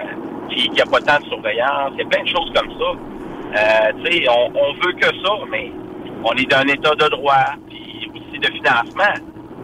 [0.50, 1.90] qui n'ont pas tant de surveillance.
[1.94, 2.90] Il y a plein de choses comme ça.
[3.54, 5.70] Euh, tu sais, on, on veut que ça, mais
[6.24, 9.14] on est dans un état de droit, puis aussi de financement.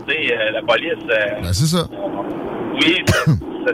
[0.08, 0.92] Tu sais, euh, la police.
[1.10, 1.86] euh, Ben, c'est ça.
[2.74, 3.24] oui, ça,
[3.66, 3.72] ça-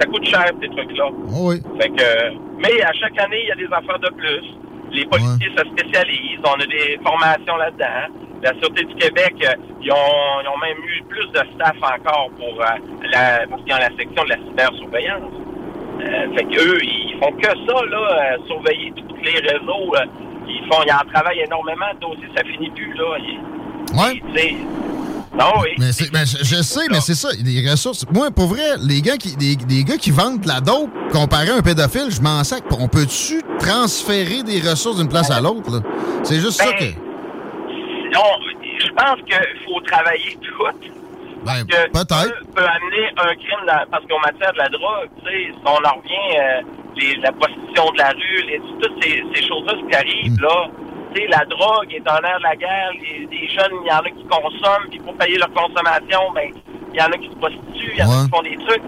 [0.00, 1.04] ça coûte cher, ces trucs-là.
[1.28, 1.62] Oh oui.
[1.80, 4.42] Fait que, mais à chaque année, il y a des affaires de plus.
[4.90, 6.40] Les policiers se spécialisent.
[6.44, 8.12] On a des formations là-dedans.
[8.44, 12.28] La Sûreté du Québec, euh, ils, ont, ils ont même eu plus de staff encore
[12.36, 15.32] pour euh, la, ont la section de la cybersurveillance.
[16.00, 19.94] Euh, fait qu'eux, ils font que ça, là, euh, surveiller tous les réseaux.
[20.46, 23.16] ils font, ils en travaillent énormément de dossiers, ça finit plus, là.
[23.18, 23.40] Ils-
[23.98, 24.22] Ouais.
[24.36, 24.54] sais,
[25.38, 25.70] non, oui.
[25.78, 28.04] Mais c'est- ben, je, je sais, mais c'est ça, les ressources.
[28.12, 31.50] Moi, pour vrai, les gars qui, les, les gars qui vendent de la dope comparé
[31.50, 32.62] à un pédophile, je m'en sac.
[32.78, 35.70] On peut-tu transférer des ressources d'une place à l'autre?
[35.70, 35.78] là?
[36.24, 37.03] C'est juste ça Ben, que.
[38.16, 40.64] On- je pense qu'il faut travailler tout.
[41.44, 42.40] Ben, peut-être.
[42.54, 45.76] peut amener un crime dans- parce qu'en matière de la drogue, tu sais, si on
[45.76, 46.62] en revient euh,
[46.96, 50.42] les, la prostitution de la rue, les, toutes ces, ces choses-là qui arrivent, Mm.
[50.42, 50.68] là,
[51.14, 53.92] tu sais, la drogue est en l'air de la guerre, les, les jeunes, il y
[53.92, 56.48] en a qui consomment, puis pour payer leur consommation, ben,
[56.94, 58.82] il y en a qui se prostituent, il y en a qui font des trucs.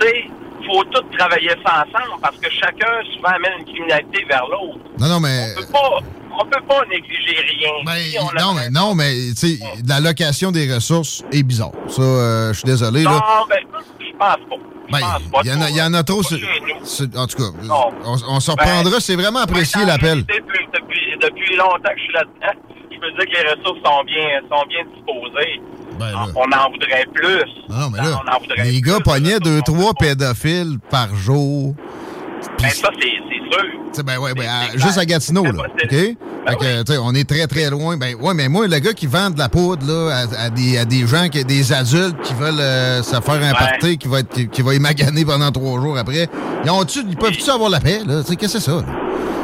[0.00, 0.24] Tu sais,
[0.66, 4.78] faut tout travailler ça ensemble parce que chacun souvent amène une criminalité vers l'autre.
[4.98, 5.52] Non, non, mais.
[5.56, 5.98] On peut pas,
[6.40, 7.70] on peut pas négliger rien.
[7.84, 11.72] Ben, Si on a- non, mais non, mais tu sais, l'allocation des ressources est bizarre.
[11.88, 13.02] Ça, euh, je suis désolé.
[13.02, 13.10] Là.
[13.10, 13.58] Non, ben,
[14.00, 14.56] je pense pas.
[14.88, 16.22] Je Ben, pense pas il y, en a- il y en a trop.
[16.22, 16.38] Sur-
[16.84, 17.90] sur- en tout cas, Non.
[18.04, 19.00] on, on s'en reprendra.
[19.00, 20.20] C'est vraiment apprécié l'appel.
[20.24, 22.60] Depuis, depuis, depuis longtemps que je suis là-dedans.
[22.90, 25.60] Je peux dire que les ressources sont bien, sont bien disposées.
[26.00, 26.26] Ben, là.
[26.34, 27.44] On en voudrait plus.
[27.68, 31.74] Non, mais là, On en voudrait les gars pognaient deux, trois pédophiles par jour.
[32.62, 34.04] Ben, ça, c'est sûr.
[34.04, 35.50] Ben ouais, ben, à- juste à Gatineau, là.
[35.84, 35.90] OK?
[35.90, 37.96] Ben Fait que, tu sais, on est très, très loin.
[37.96, 40.78] Ben, ouais, mais moi, le gars qui vend de la poudre, là, à, à des,
[40.78, 44.20] à des gens, qui, des adultes qui veulent euh, se faire un party, qui va
[44.20, 46.28] être, qui, qui va y maganer pendant trois jours après,
[46.64, 48.22] ils, ont ils peuvent-tu avoir la paix, là?
[48.22, 48.82] Tu sais, qu'est-ce que c'est ça?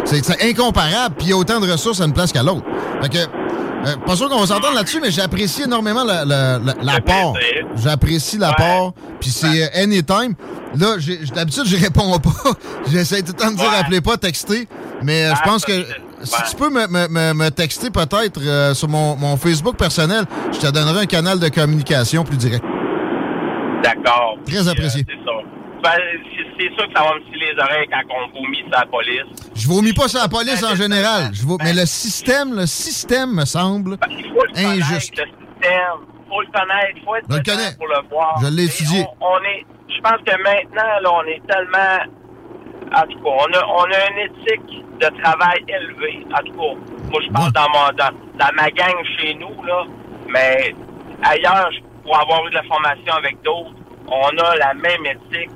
[0.04, 2.64] C'est incomparable, puis il y a autant de ressources à une place qu'à l'autre.
[3.02, 6.74] Fait que, euh, pas sûr qu'on va s'entendre là-dessus, mais j'apprécie énormément la- la- la-
[6.82, 7.32] l'apport.
[7.34, 7.66] plaisir.
[7.76, 10.34] J'apprécie l'apport, puis c'est euh, anytime.
[10.76, 12.30] Là, j'ai- d'habitude, je réponds pas.
[12.90, 13.76] J'essaie tout le temps de dire Ouais.
[13.78, 14.66] appelez pas, textez.
[15.02, 15.72] Mais euh, je Ah, pense que
[16.22, 20.24] si tu peux me, me- me- me texter peut-être euh, sur mon, mon Facebook personnel,
[20.52, 22.64] je te donnerai un canal de communication plus direct.
[23.82, 24.36] D'accord.
[24.46, 25.02] Très Puis, apprécié.
[25.02, 25.32] euh, c'est ça.
[25.82, 25.90] Ben,
[26.34, 28.86] c'est- c'est sûr que ça va me filer les oreilles quand on vomit sur la
[28.86, 29.44] police.
[29.54, 31.30] Je vomis pas sur la police en général.
[31.34, 35.18] Je vo- Mais le système, le système me semble Ben, il faut le connaître, injuste.
[35.18, 35.98] le système.
[36.00, 36.96] Il faut le connaître.
[36.96, 37.76] Il faut être Je le connais.
[37.76, 38.40] pour le voir.
[38.42, 39.04] Je l'ai étudié.
[39.20, 42.12] On, on est, je pense que maintenant, là, on est tellement...
[42.94, 46.26] En tout cas, on a, on a une éthique de travail élevée.
[46.32, 46.80] En tout cas,
[47.10, 47.50] moi, je Ouais.
[47.54, 49.84] dans, mon, dans, dans ma gang chez nous, là.
[50.28, 50.74] Mais
[51.22, 51.70] ailleurs,
[52.04, 53.74] pour avoir eu de la formation avec d'autres,
[54.08, 55.50] on a la même éthique.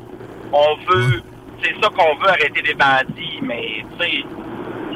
[0.52, 1.22] On veut...
[1.62, 4.24] C'est ça qu'on veut, arrêter des bandits, mais, tu sais...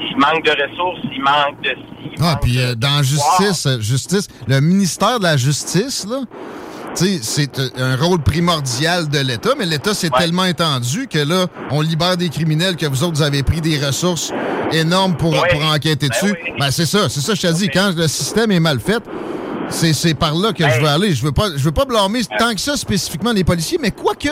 [0.05, 2.11] Il manque de ressources, il manque de ci.
[2.21, 6.23] Ah, puis euh, dans justice, euh, justice, le ministère de la Justice, là,
[6.95, 10.19] c'est euh, un rôle primordial de l'État, mais l'État s'est Ouais.
[10.21, 13.79] tellement étendu que là, on libère des criminels que vous autres, vous avez pris des
[13.85, 14.31] ressources
[14.73, 15.49] énormes pour, Ouais.
[15.53, 16.35] pour enquêter Ben dessus.
[16.45, 16.53] oui.
[16.59, 17.69] Ben, c'est ça, c'est ça, je te dis.
[17.69, 19.03] Quand le système est mal fait,
[19.69, 21.15] c'est, c'est par là que je veux aller.
[21.15, 24.29] Je veux pas, je veux pas blâmer tant que ça spécifiquement les policiers, mais quoique,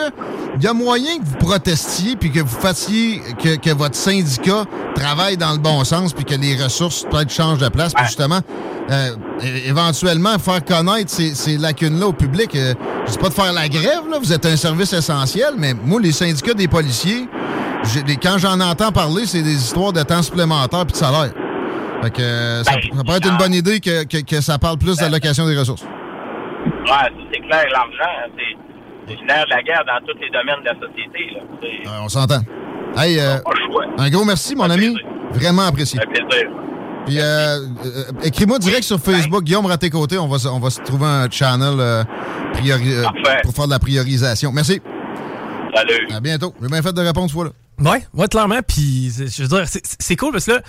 [0.57, 4.65] il y a moyen que vous protestiez puis que vous fassiez que, que votre syndicat
[4.95, 8.07] travaille dans le bon sens puis que les ressources peut-être changent de place puis Ouais.
[8.07, 8.39] justement
[8.91, 9.11] euh,
[9.65, 12.55] éventuellement faire connaître ces, ces lacunes-là au public.
[12.55, 12.73] Euh,
[13.07, 15.99] je dis pas de faire la grève, là, vous êtes un service essentiel, mais moi,
[16.01, 17.27] les syndicats des policiers,
[18.21, 21.31] quand j'en entends parler, c'est des histoires de temps supplémentaire puis de salaire.
[22.03, 24.57] Fait que euh, ça, Ben, ça pourrait être une bonne idée que, que- que ça
[24.57, 25.83] parle plus d'allocation des ressources.
[25.83, 28.57] Ouais, c'est clair, l'argent, c'est
[29.07, 31.33] c'est nerf de la guerre dans tous les domaines de la société.
[31.33, 31.41] Là.
[31.91, 32.39] Euh, on s'entend.
[32.95, 33.85] Hey, euh, pas le choix.
[33.97, 34.93] un gros merci, mon Un ami.
[34.93, 35.07] plaisir.
[35.33, 35.99] Vraiment apprécié.
[35.99, 36.49] Fait plaisir.
[37.05, 37.23] Puis, euh,
[37.85, 40.17] euh, écris-moi direct sur Facebook, Guillaume à tes côtés.
[40.19, 42.03] On va, se- on va se trouver un channel euh,
[42.53, 43.05] priori- euh,
[43.43, 44.51] pour faire de la priorisation.
[44.51, 44.79] Merci.
[45.75, 46.07] Salut.
[46.13, 46.53] À bientôt.
[46.61, 47.51] J'ai bien fait de répondre ce fois-là.
[47.79, 48.59] Ouais, ouais, clairement.
[48.67, 50.59] Puis, je veux dire, c'est- c'est cool parce que là,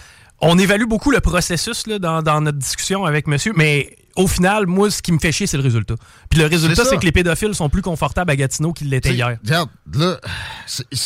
[0.43, 4.67] on évalue beaucoup le processus là, dans, dans notre discussion avec monsieur, mais au final,
[4.67, 5.95] moi, ce qui me fait chier, c'est le résultat.
[6.29, 9.39] Puis le résultat, c'est que les pédophiles sont plus confortables à Gatineau qu'ils l'étaient hier.
[9.43, 10.21] Regarde, là,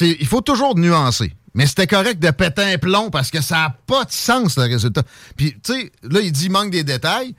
[0.00, 1.32] il faut toujours nuancer.
[1.54, 4.64] Mais c'était correct de péter un plomb parce que ça n'a pas de sens, le
[4.64, 5.02] résultat.
[5.36, 7.34] Puis, tu sais, là, il dit il manque des détails.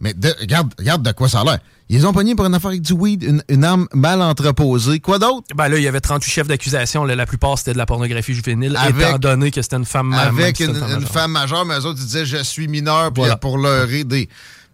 [0.00, 1.58] Mais de- regarde, regarde de quoi ça a l'air.
[1.90, 5.00] Ils ont pogné pour une affaire avec du weed, une, une arme mal entreposée.
[5.00, 5.46] Quoi d'autre?
[5.54, 7.04] Ben là, il y avait 38 chefs d'accusation.
[7.04, 10.26] La plupart, c'était de la pornographie juvénile, Avec- étant donné que c'était une femme ma-
[10.26, 11.02] même avec une, majeure.
[11.02, 13.36] femme majeure, mais eux autres, ils disaient je suis mineur Voilà.
[13.36, 14.28] pour leur aider.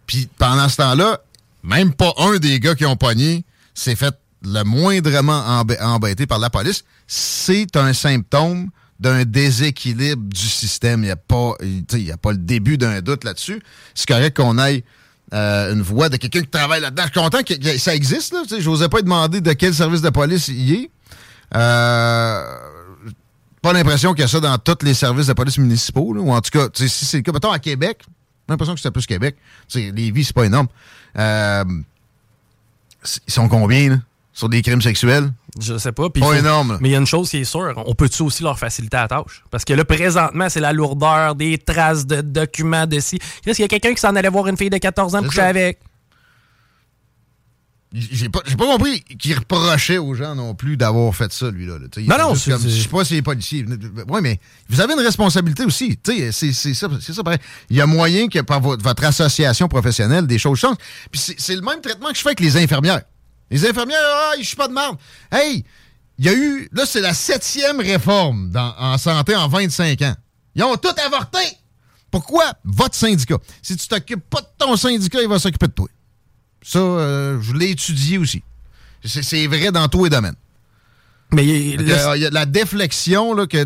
[0.07, 1.21] Puis pendant ce temps-là,
[1.65, 6.39] même pas un des gars qui ont pogné s'est fait le moindrement embê- embêté par
[6.39, 6.85] la police.
[7.09, 8.69] C'est un symptôme
[9.01, 11.01] d'un déséquilibre du système.
[11.03, 11.55] Il n'y a, pas-
[11.95, 13.61] y a pas le début d'un doute là-dessus.
[13.95, 14.85] C'est correct qu'on aille
[15.35, 17.03] euh, une voix de quelqu'un qui travaille là-dedans.
[17.07, 18.35] Je suis content que, ça existe.
[18.49, 20.91] Je n'osais pas demander de quel service de police il est.
[21.55, 22.57] Euh,
[23.62, 26.41] pas l'impression qu'il y a ça dans tous les services de police municipaux, ou en
[26.41, 29.37] tout cas, si c'est le cas, mettons à Québec, j'ai l'impression que c'est plus Québec.
[29.75, 30.69] Les vies, c'est pas énorme.
[31.19, 31.65] Euh,
[33.27, 33.97] ils sont combien, là,
[34.37, 35.33] sur des crimes sexuels?
[35.59, 36.11] Je sais pas.
[36.11, 36.77] Pas faut- énorme.
[36.83, 37.72] Mais il y a une chose qui est sûre.
[37.87, 39.42] On peut-tu aussi leur faciliter la tâche?
[39.51, 43.18] Parce que là, présentement, c'est la lourdeur des traces de documents de ci.
[43.42, 45.40] Qu'est-ce qu'il y a quelqu'un qui s'en allait voir une fille de 14 ans coucher
[45.40, 45.79] avec?
[47.94, 51.64] J'ai pas, pas compris qu'il reprochait aux gens non plus d'avoir fait ça, lui.
[51.64, 51.87] Là, là.
[51.90, 53.64] Tu sais, il Non, non, c'est- Je sais pas si les policiers.
[54.09, 55.99] Oui, mais vous avez une responsabilité aussi.
[56.05, 57.38] C'est ça, ça pareil.
[57.70, 60.77] Il y a moyen que par votre, votre association professionnelle, des choses changent.
[61.11, 63.01] Puis c'est c'est le même traitement que je fais avec les infirmières.
[63.50, 64.96] Les infirmières, ah, je suis pas de merde.
[65.30, 65.64] Hey,
[66.18, 66.68] il y a eu.
[66.72, 70.14] Là, c'est la septième réforme en santé en 25 ans.
[70.54, 71.38] Ils ont tout avorté.
[72.11, 72.54] Pourquoi?
[72.64, 73.37] Votre syndicat.
[73.62, 75.88] Si tu t'occupes pas de ton syndicat, il va s'occuper de toi.
[76.62, 78.42] Ça, euh, je l'ai étudié aussi.
[79.04, 80.35] C'est vrai dans tous les domaines.
[81.33, 83.59] Mais il- y a, il y a la déflexion, là, que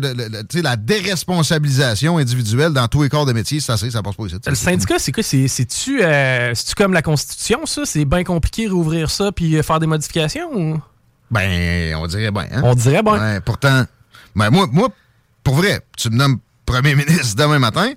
[0.61, 4.35] la déresponsabilisation individuelle dans tous les corps de métier, ça, c'est, ça passe pas ici.
[4.45, 5.23] le syndicat, c'est quoi?
[5.23, 7.83] C'est-tu euh, c'est-tu comme la Constitution, ça?
[7.85, 10.49] C'est bien compliqué rouvrir ça puis euh, faire des modifications?
[10.53, 10.81] ou-
[11.29, 12.47] Ben, on dirait bien.
[12.51, 12.61] Hein?
[12.63, 13.39] On dirait bien.
[13.45, 13.85] Pourtant,
[14.35, 14.89] ben moi, moi,
[15.43, 17.91] pour vrai, tu me nommes premier ministre demain matin,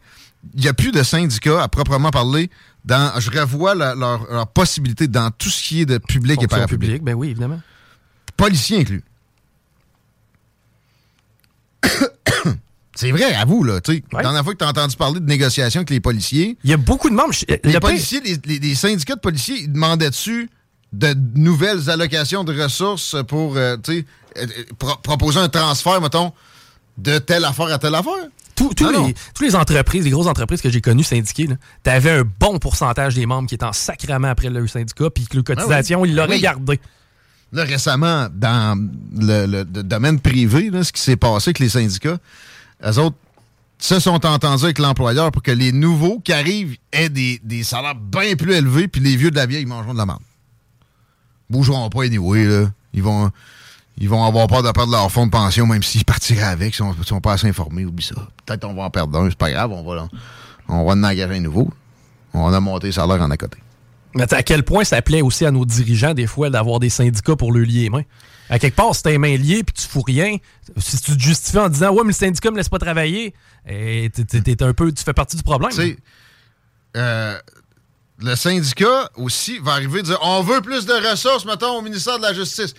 [0.55, 2.50] il n'y a plus de syndicats à proprement parler.
[2.85, 6.46] Dans, je revois la- leur, leur possibilité dans tout ce qui est de public et
[6.46, 6.81] parapublic.
[6.81, 7.61] publique, ben oui, évidemment.
[8.37, 9.03] Policiers inclus.
[12.96, 13.80] C'est vrai, à vous, là.
[13.80, 14.02] Tu Ouais.
[14.12, 16.72] La dernière fois que tu as entendu parler de négociations avec les policiers, Il y
[16.72, 17.32] a beaucoup de membres.
[17.32, 20.48] je- les le policiers, les, les- les syndicats de policiers, ils demandaient dessus
[20.92, 24.02] de nouvelles allocations de ressources pour euh, euh,
[24.38, 24.46] euh,
[24.78, 26.32] pro- proposer un transfert, mettons,
[26.96, 28.12] de telle affaire à telle affaire?
[28.80, 29.06] Non, non.
[29.08, 31.48] les, tous les entreprises, les grosses entreprises que j'ai connues syndiquées,
[31.82, 35.26] tu avais un bon pourcentage des membres qui étaient en sacrament après le syndicat, puis
[35.26, 36.10] que le cotisation, Ah oui.
[36.10, 36.40] ils l'auraient Oui.
[36.40, 36.80] gardé.
[37.54, 38.76] Là, récemment, dans
[39.16, 42.18] le, domaine privé, ce qui s'est passé avec les syndicats,
[42.84, 43.16] eux autres
[43.78, 48.34] se sont entendus avec l'employeur pour que les nouveaux qui arrivent aient des, salaires bien
[48.34, 50.22] plus élevés, puis les vieux de la vieille, mangeront de la merde.
[51.48, 52.70] Bougeront pas anyway, là.
[52.92, 53.30] Ils vont,
[53.98, 56.76] ils vont avoir peur de perdre leur fonds de pension, même s'ils partiraient avec, ils
[56.76, 58.16] sont, sont pas assez informés, oublie ça.
[58.44, 60.08] Peut-être on va en perdre un, c'est pas grave, on va,
[60.68, 61.70] on va en engager un nouveau.
[62.32, 63.58] On a monté le salaire en à côté.
[64.14, 67.37] Mais à quel point ça plaît aussi à nos dirigeants, des fois, d'avoir des syndicats
[67.37, 68.03] pour le lier les mains?
[68.50, 70.37] À quelque part, si t'as les mains liées puis tu fous rien,
[70.77, 73.35] si tu te justifies en disant Ouais, mais le syndicat me laisse pas travailler,
[73.66, 75.72] et t'es- t'es t'es un peu, tu fais partie du problème.
[76.96, 77.38] Euh,
[78.18, 82.18] le syndicat aussi va arriver et dire on veut plus de ressources, mettons, au ministère
[82.18, 82.74] de la Justice.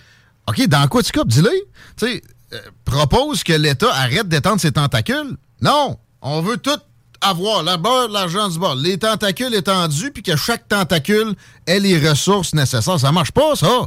[0.48, 1.28] OK, dans quoi tu coupes?
[1.28, 1.50] Dis-le?
[1.96, 2.22] Tu
[2.52, 5.36] euh, propose que l'État arrête d'étendre ses tentacules.
[5.60, 6.78] Non, on veut tout
[7.28, 11.34] avoir, la beurre, l'argent du bord, les tentacules étendus, puis que chaque tentacule
[11.66, 13.00] ait les ressources nécessaires.
[13.00, 13.86] Ça marche pas, ça.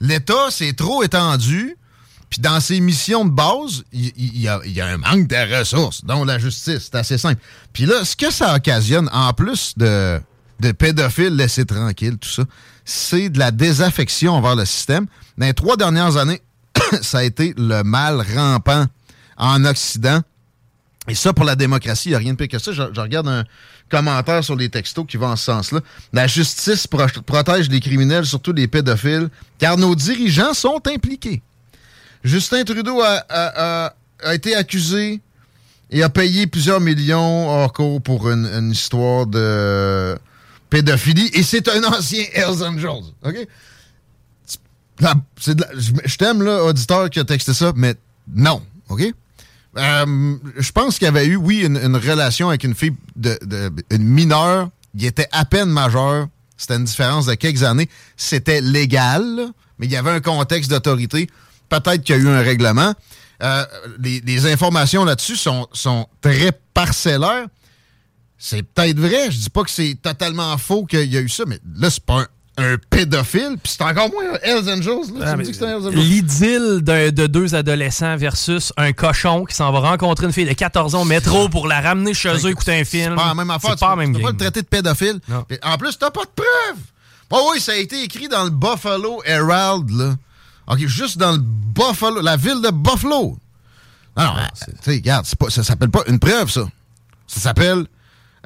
[0.00, 1.76] L'État, c'est trop étendu.
[2.30, 6.38] Puis dans ses missions de base, il y a un manque de ressources, dont la
[6.38, 6.88] justice.
[6.90, 7.40] C'est assez simple.
[7.74, 10.18] Puis là, ce que ça occasionne, en plus de,
[10.60, 12.44] de pédophiles laissés tranquilles, tout ça,
[12.84, 15.06] c'est de la désaffection envers le système.
[15.36, 16.40] Dans les trois dernières années,
[17.02, 18.86] ça a été le mal rampant
[19.36, 20.22] en Occident.
[21.08, 22.72] Et ça, pour la démocratie, il n'y a rien de pire que ça.
[22.72, 23.44] Je, regarde un
[23.88, 25.80] commentaire sur les textos qui va en ce sens-là.
[26.12, 31.42] La justice pro- protège les criminels, surtout les pédophiles, car nos dirigeants sont impliqués.
[32.22, 33.94] Justin Trudeau a,
[34.32, 35.20] été accusé
[35.90, 40.16] et a payé plusieurs millions hors cours pour une, histoire de
[40.70, 41.30] pédophilie.
[41.34, 43.12] Et c'est un ancien Hells Angels.
[43.24, 43.46] OK?
[45.00, 45.52] Je
[46.04, 47.96] je t'aime, là, auditeur qui a texté ça, mais
[48.32, 48.62] non.
[48.88, 49.02] OK?
[49.78, 53.38] Euh, je pense qu'il y avait eu, oui, une, relation avec une fille, de,
[53.90, 54.68] une mineure.
[54.94, 56.28] Il était à peine majeur.
[56.56, 57.88] C'était une différence de quelques années.
[58.16, 61.28] C'était légal, mais il y avait un contexte d'autorité.
[61.68, 62.94] Peut-être qu'il y a eu un règlement.
[63.42, 63.64] Euh,
[63.98, 67.46] les, les informations là-dessus sont, sont très parcellaires.
[68.38, 69.30] C'est peut-être vrai.
[69.30, 72.04] Je dis pas que c'est totalement faux qu'il y a eu ça, mais là, c'est
[72.04, 72.26] pas un,
[72.58, 73.56] un pédophile.
[73.62, 75.14] Puis c'est encore moins un Hells Angels.
[75.18, 75.24] Là.
[75.24, 75.98] Ah, tu me mais dis que c'est un Hells Angels?
[75.98, 80.52] L'idylle d'un- de deux adolescents versus un cochon qui s'en va rencontrer une fille de
[80.52, 83.10] 14 ans au métro pour la ramener chez eux écouter un film.
[83.16, 83.70] C'est pas la même affaire.
[83.72, 85.20] Tu pas même tu peux pas le traiter de pédophile.
[85.62, 86.80] En plus, t'as pas de preuves.
[87.30, 90.14] Oh oui, ça a été écrit dans le Buffalo Herald, là.
[90.66, 93.38] OK, juste dans le Buffalo, la ville de Buffalo.
[94.16, 96.68] Non, non, tu sais, regarde, pas- ça s'appelle pas une preuve, ça.
[97.26, 97.86] Ça s'appelle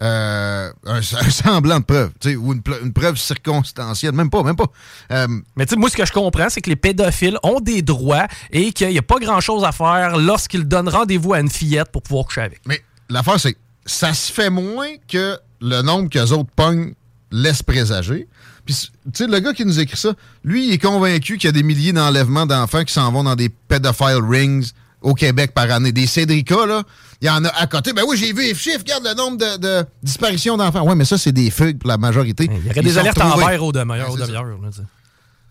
[0.03, 4.13] euh, un, un semblant de preuve, tu sais, ou une, preuve circonstancielle.
[4.13, 4.71] Même pas, même pas.
[5.13, 7.83] Euh, Mais tu sais, moi, ce que je comprends, c'est que les pédophiles ont des
[7.83, 11.91] droits et qu'il n'y a pas grand-chose à faire lorsqu'ils donnent rendez-vous à une fillette
[11.91, 12.61] pour pouvoir coucher avec.
[12.67, 16.93] Mais l'affaire, c'est que ça se fait moins que le nombre qu'eux autres pognent
[17.31, 18.29] laisse présager.
[18.67, 20.13] Puis, tu sais, le gars qui nous écrit ça,
[20.45, 23.37] lui, il est convaincu qu'il y a des milliers d'enlèvements d'enfants qui s'en vont dans
[23.37, 25.93] des pedophile rings au Québec par année.
[25.93, 26.83] Des Cédrica, là,
[27.21, 27.93] il y en a à côté.
[27.93, 30.83] Ben oui, j'ai vu les chiffres, regarde le nombre de, de disparitions d'enfants.
[30.83, 32.49] Ouais, mais ça, c'est des fugues pour la majorité.
[32.51, 33.73] Il y aurait des alertes en vert au.
[34.57, 34.83] Ouais, sais.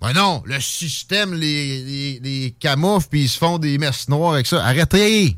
[0.02, 4.34] Ben non, le système les, les, les camoufle puis ils se font des messes noires
[4.34, 4.64] avec ça.
[4.64, 5.38] Arrêtez!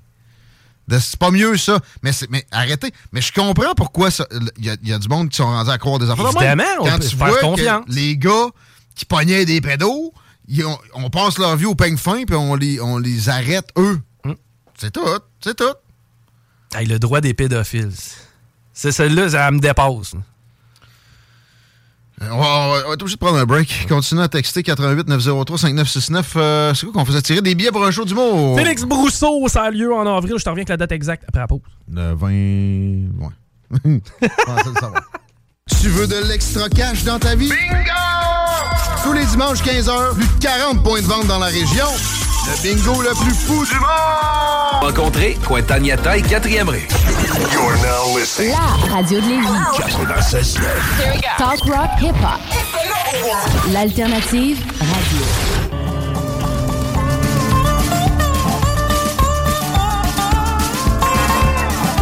[0.89, 1.79] C'est pas mieux ça.
[2.01, 2.91] Mais, mais arrêtez.
[3.11, 4.09] Mais je comprends pourquoi
[4.57, 6.27] il y, y a du monde qui sont rendus à croire des affaires.
[6.27, 7.85] Évidemment, on Quand peut tu faire vois confiance.
[7.85, 8.47] que les gars
[8.95, 10.13] qui pognaient des pédos,
[10.47, 13.67] ils ont- on passe leur vie au peigne fin puis on les, on les arrête
[13.77, 13.99] eux.
[14.23, 14.33] Hmm.
[14.77, 15.01] C'est tout.
[15.41, 15.65] C'est tout.
[16.75, 17.91] Hey, le droit des pédophiles.
[18.73, 20.13] C'est celle-là, ça me dépasse.
[22.19, 23.85] On va, on va- on va être obligé de prendre un break.
[23.87, 26.33] Continuez à texter 88 903 5969.
[26.35, 28.57] Euh, c'est quoi qu'on faisait tirer des billets pour un show d'humour?
[28.57, 30.33] Félix Brousseau, ça a lieu en avril.
[30.37, 31.61] Je te reviens avec la date exacte après la pause.
[31.91, 32.27] Le 20.
[33.23, 33.31] Ouais.
[35.81, 37.49] Tu veux de l'extra cash dans ta vie?
[37.49, 39.03] Bingo!
[39.03, 41.85] Tous les dimanches 15h, plus de 40 points de vente dans la région.
[42.47, 44.81] Le bingo le plus fou du monde!
[44.81, 46.87] Rencontrez Cointagnata et 4e Ré.
[47.51, 48.51] You're now listening.
[48.51, 50.57] La radio de Lévis.
[51.37, 52.39] Talk rock hip-hop.
[53.73, 55.25] L'alternative radio.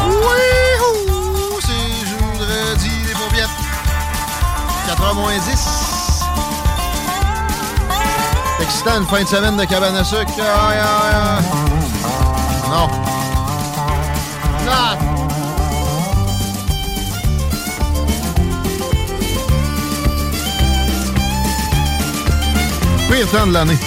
[0.04, 1.54] Wouhou!
[1.54, 3.50] Oh, c'est jeudi, les paupières.
[4.88, 5.85] 4h moins 10.
[8.62, 10.32] Excitant, une fin de semaine de cabane à sucre.
[10.39, 11.41] Ah, ah, ah.
[12.70, 12.88] Non.
[14.66, 15.16] Non.
[23.12, 23.78] Pire temps de l'année.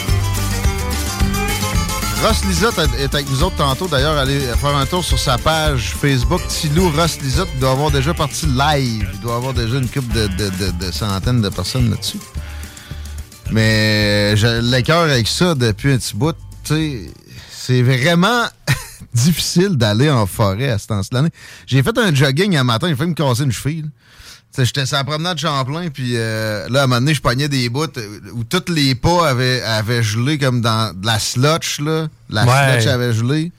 [2.22, 3.86] Ross Lizotte est avec nous autres tantôt.
[3.88, 6.46] D'ailleurs, allez faire un tour sur sa page Facebook.
[6.48, 9.08] Tilou Ross Lizotte doit avoir déjà parti live.
[9.14, 12.18] Il doit avoir déjà une couple de, de centaines de personnes là-dessus.
[13.51, 16.36] Mais j'ai le cœur avec ça depuis un petit bout.
[16.64, 18.44] C'est vraiment
[19.14, 21.30] difficile d'aller en forêt à ce temps-ci l'année.
[21.66, 23.90] J'ai fait un jogging un matin, il fait me casser une cheville.
[24.57, 27.68] J'étais sur la promenade Champlain, puis euh, là, à un moment donné, je pognais des
[27.68, 27.86] bouts
[28.34, 32.09] où tous les pas avaient, avaient gelé comme dans de la slotch, là.
[32.28, 33.53] La slotch avait gelé.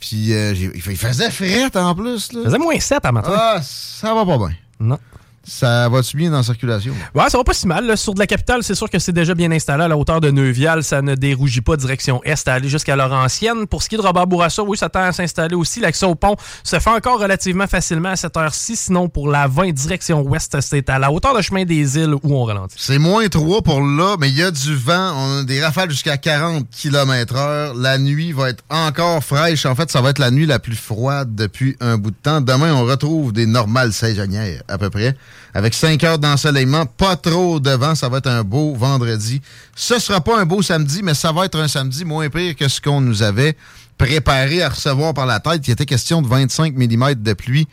[0.00, 2.32] Puis euh, il faisait frette en plus.
[2.32, 2.40] Là.
[2.42, 3.32] Il faisait moins 7 à matin.
[3.34, 4.52] Ah, ça va pas bien.
[4.80, 4.98] Non.
[5.44, 6.94] Ça va-tu bien dans la circulation?
[7.14, 7.96] Ouais, ça va pas si mal.
[7.96, 10.30] Sur de la capitale, c'est sûr que c'est déjà bien installé à la hauteur de
[10.30, 10.84] Neuvial.
[10.84, 13.66] Ça ne dérougit pas direction est à aller jusqu'à Laurentienne.
[13.66, 15.80] Pour ce qui est de Robert Bourassa, oui, ça tend à s'installer aussi.
[15.80, 18.76] L'accès au pont se fait encore relativement facilement à cette heure-ci.
[18.76, 22.36] Sinon, pour la 20 direction ouest, c'est à la hauteur de chemin des îles où
[22.36, 22.76] on ralentit.
[22.78, 25.12] C'est moins 3 pour là, mais il y a du vent.
[25.16, 27.74] On a des rafales jusqu'à 40 km heure.
[27.74, 29.66] La nuit va être encore fraîche.
[29.66, 32.40] En fait, ça va être la nuit la plus froide depuis un bout de temps.
[32.40, 35.16] Demain, on retrouve des normales saisonnières, à peu près
[35.54, 37.94] avec 5 heures d'ensoleillement, pas trop de vent.
[37.94, 39.40] Ça va être un beau vendredi.
[39.74, 42.68] Ce sera pas un beau samedi, mais ça va être un samedi moins pire que
[42.68, 43.56] ce qu'on nous avait
[43.98, 45.66] préparé à recevoir par la tête.
[45.68, 47.68] Il était question de 25 mm de pluie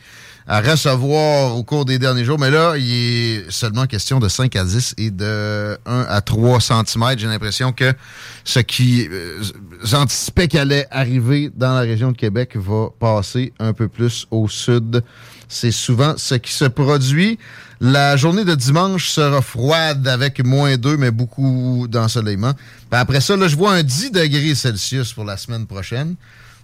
[0.46, 2.38] à recevoir au cours des derniers jours.
[2.38, 6.60] Mais là, il est seulement question de 5 à 10 et de 1 à 3
[6.60, 7.18] cm.
[7.18, 7.92] J'ai l'impression que
[8.44, 9.40] ce qui euh,
[9.92, 15.04] anticipait qu'allait arriver dans la région de Québec va passer un peu plus au sud.
[15.52, 17.36] C'est souvent ce qui se produit.
[17.80, 22.52] La journée de dimanche sera froide avec moins 2, mais beaucoup d'ensoleillement.
[22.92, 26.14] après ça, là, je vois un 10 degrés Celsius pour la semaine prochaine.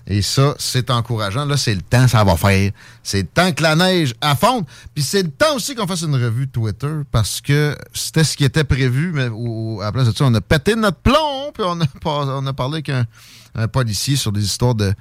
[0.06, 1.46] Et ça, c'est encourageant.
[1.46, 2.70] Là, c'est le temps, ça va faire.
[3.02, 4.64] C'est le temps que la neige affonde.
[4.94, 8.44] Puis c'est le temps aussi qu'on fasse une revue Twitter parce que c'était ce qui
[8.44, 11.80] était prévu, mais à la place de ça, on a pété notre plomb, puis on
[11.80, 14.92] a, on a parlé avec un, policier sur des histoires de,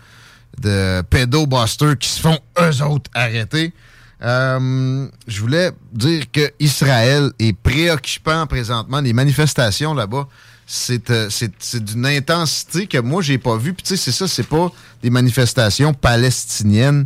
[0.61, 3.73] de pédobusters qui se font eux autres arrêter.
[4.21, 9.01] Euh, je voulais dire que Israël est préoccupant présentement.
[9.01, 10.27] Les manifestations là-bas,
[10.65, 11.29] c'est euh,
[11.73, 13.73] d'une intensité que moi, j'ai pas vue.
[13.73, 14.71] Puis tu sais, c'est ça, c'est pas
[15.03, 17.05] des manifestations palestiniennes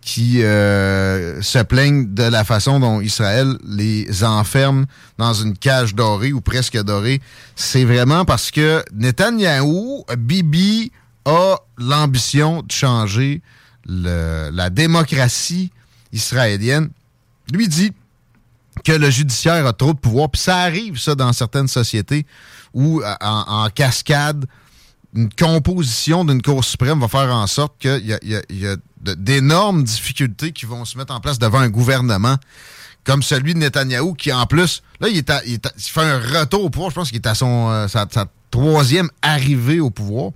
[0.00, 4.86] qui euh, se plaignent de la façon dont Israël les enferme
[5.18, 7.20] dans une cage dorée ou presque dorée.
[7.56, 10.92] C'est vraiment parce que Netanyahou, Bibi,
[11.26, 13.42] a l'ambition de changer
[13.86, 15.70] la démocratie
[16.12, 16.88] israélienne,
[17.52, 17.92] lui dit
[18.84, 20.30] que le judiciaire a trop de pouvoir.
[20.30, 22.26] Puis ça arrive, ça, dans certaines sociétés
[22.74, 24.46] où, en, cascade,
[25.14, 30.66] une composition d'une Cour suprême va faire en sorte qu'il y a, d'énormes difficultés qui
[30.66, 32.36] vont se mettre en place devant un gouvernement
[33.04, 35.22] comme celui de Netanyahou, qui en plus, là, il,
[35.78, 36.90] fait un retour au pouvoir.
[36.90, 38.06] Je pense qu'il est à son, euh, sa,
[38.50, 40.32] troisième arrivée au pouvoir.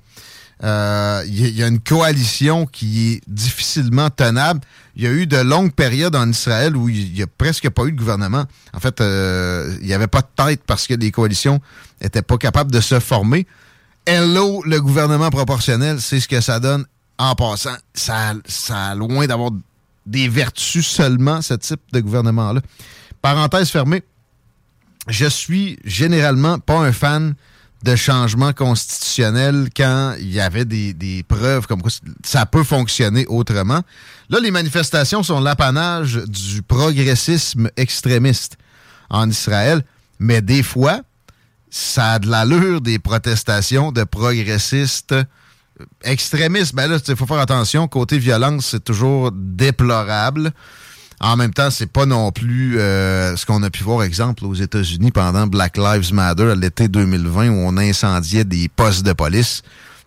[0.63, 4.61] Euh, il y, a une coalition qui est difficilement tenable.
[4.95, 7.85] Il y a eu de longues périodes en Israël où il n'y a presque pas
[7.85, 8.45] eu de gouvernement.
[8.75, 11.61] En fait, euh, il n'y avait pas de tête parce que les coalitions
[12.03, 13.47] n'étaient pas capables de se former.
[14.05, 16.85] Hello, le gouvernement proportionnel, c'est ce que ça donne
[17.17, 17.77] en passant.
[17.95, 19.53] Ça, ça a loin d'avoir
[20.05, 22.61] des vertus seulement, ce type de gouvernement-là.
[23.23, 24.03] Parenthèse fermée,
[25.09, 27.35] je suis généralement pas un fan
[27.83, 31.91] de changement constitutionnel quand il y avait des, preuves comme quoi
[32.25, 33.81] ça peut fonctionner autrement.
[34.29, 38.57] Là, les manifestations sont l'apanage du progressisme extrémiste
[39.09, 39.83] en Israël,
[40.19, 41.01] mais des fois,
[41.71, 45.15] ça a de l'allure des protestations de progressistes
[46.03, 46.75] extrémistes.
[46.75, 47.89] Ben là, il faut faire attention.
[47.89, 50.53] Côté violence, c'est toujours déplorable.
[51.23, 54.55] En même temps, c'est pas non plus euh, ce qu'on a pu voir, exemple, aux
[54.55, 59.63] États-Unis pendant Black Lives Matter à l'été 2020 où on incendiait des postes de police,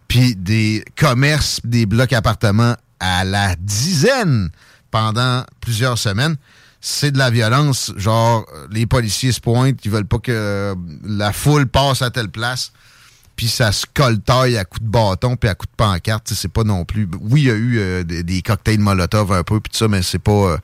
[0.08, 4.50] puis des commerces, des blocs appartements à la dizaine
[4.90, 6.36] pendant plusieurs semaines.
[6.82, 10.74] C'est de la violence, genre les policiers se pointent, ils veulent pas que
[11.06, 12.74] la foule passe à telle place
[13.36, 16.32] puis ça se coltaille à coups de bâton puis à coups de pancarte.
[16.34, 17.10] C'est pas non plus.
[17.20, 20.20] Oui, il y a eu euh, des, cocktails Molotov un peu, puis ça, mais c'est
[20.20, 20.32] pas.
[20.32, 20.58] Euh,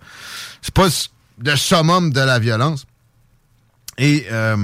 [0.61, 0.87] c'est pas
[1.43, 2.85] le summum de la violence.
[3.97, 4.57] Et euh,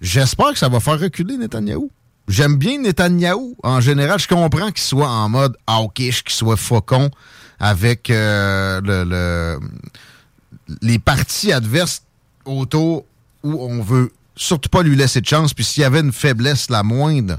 [0.00, 1.90] j'espère que ça va faire reculer Netanyahou.
[2.28, 3.56] J'aime bien Netanyahou.
[3.62, 7.10] En général, je comprends qu'il soit en mode hawkish, qu'il soit faucon
[7.58, 9.58] avec le,
[10.82, 12.02] les partis adverses
[12.44, 13.06] autour
[13.42, 15.52] où on veut surtout pas lui laisser de chance.
[15.52, 17.38] Puis s'il y avait une faiblesse la moindre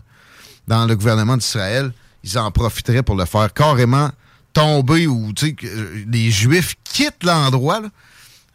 [0.68, 1.92] dans le gouvernement d'Israël,
[2.24, 4.12] ils en profiteraient pour le faire carrément
[4.54, 7.82] tomber ou que les Juifs quittent l'endroit,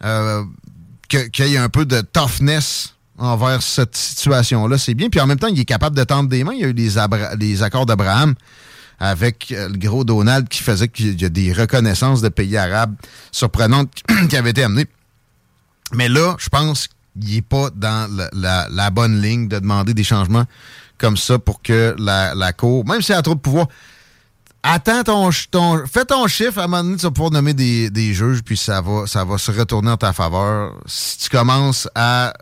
[0.04, 0.44] euh,
[1.08, 5.08] qu'il y ait un peu de toughness envers cette situation-là, c'est bien.
[5.08, 6.52] Puis en même temps, il est capable de tendre des mains.
[6.54, 8.34] Il y a eu les, accords d'Abraham
[8.98, 12.94] avec euh, le gros Donald qui faisait qu'il y a des reconnaissances de pays arabes
[13.32, 14.86] surprenantes qui avaient été amenées.
[15.92, 16.88] Mais là, je pense
[17.20, 20.44] qu'il n'est pas dans la, bonne ligne de demander des changements
[20.98, 23.66] comme ça pour que la, Cour, même si elle a trop de pouvoir,
[24.62, 28.14] attends ton, ton, fais ton chiffre, à un moment donné, tu vas pouvoir nommer des,
[28.14, 30.74] juges, puis ça va, ça va se retourner en ta faveur.
[30.86, 32.32] Si tu commences à,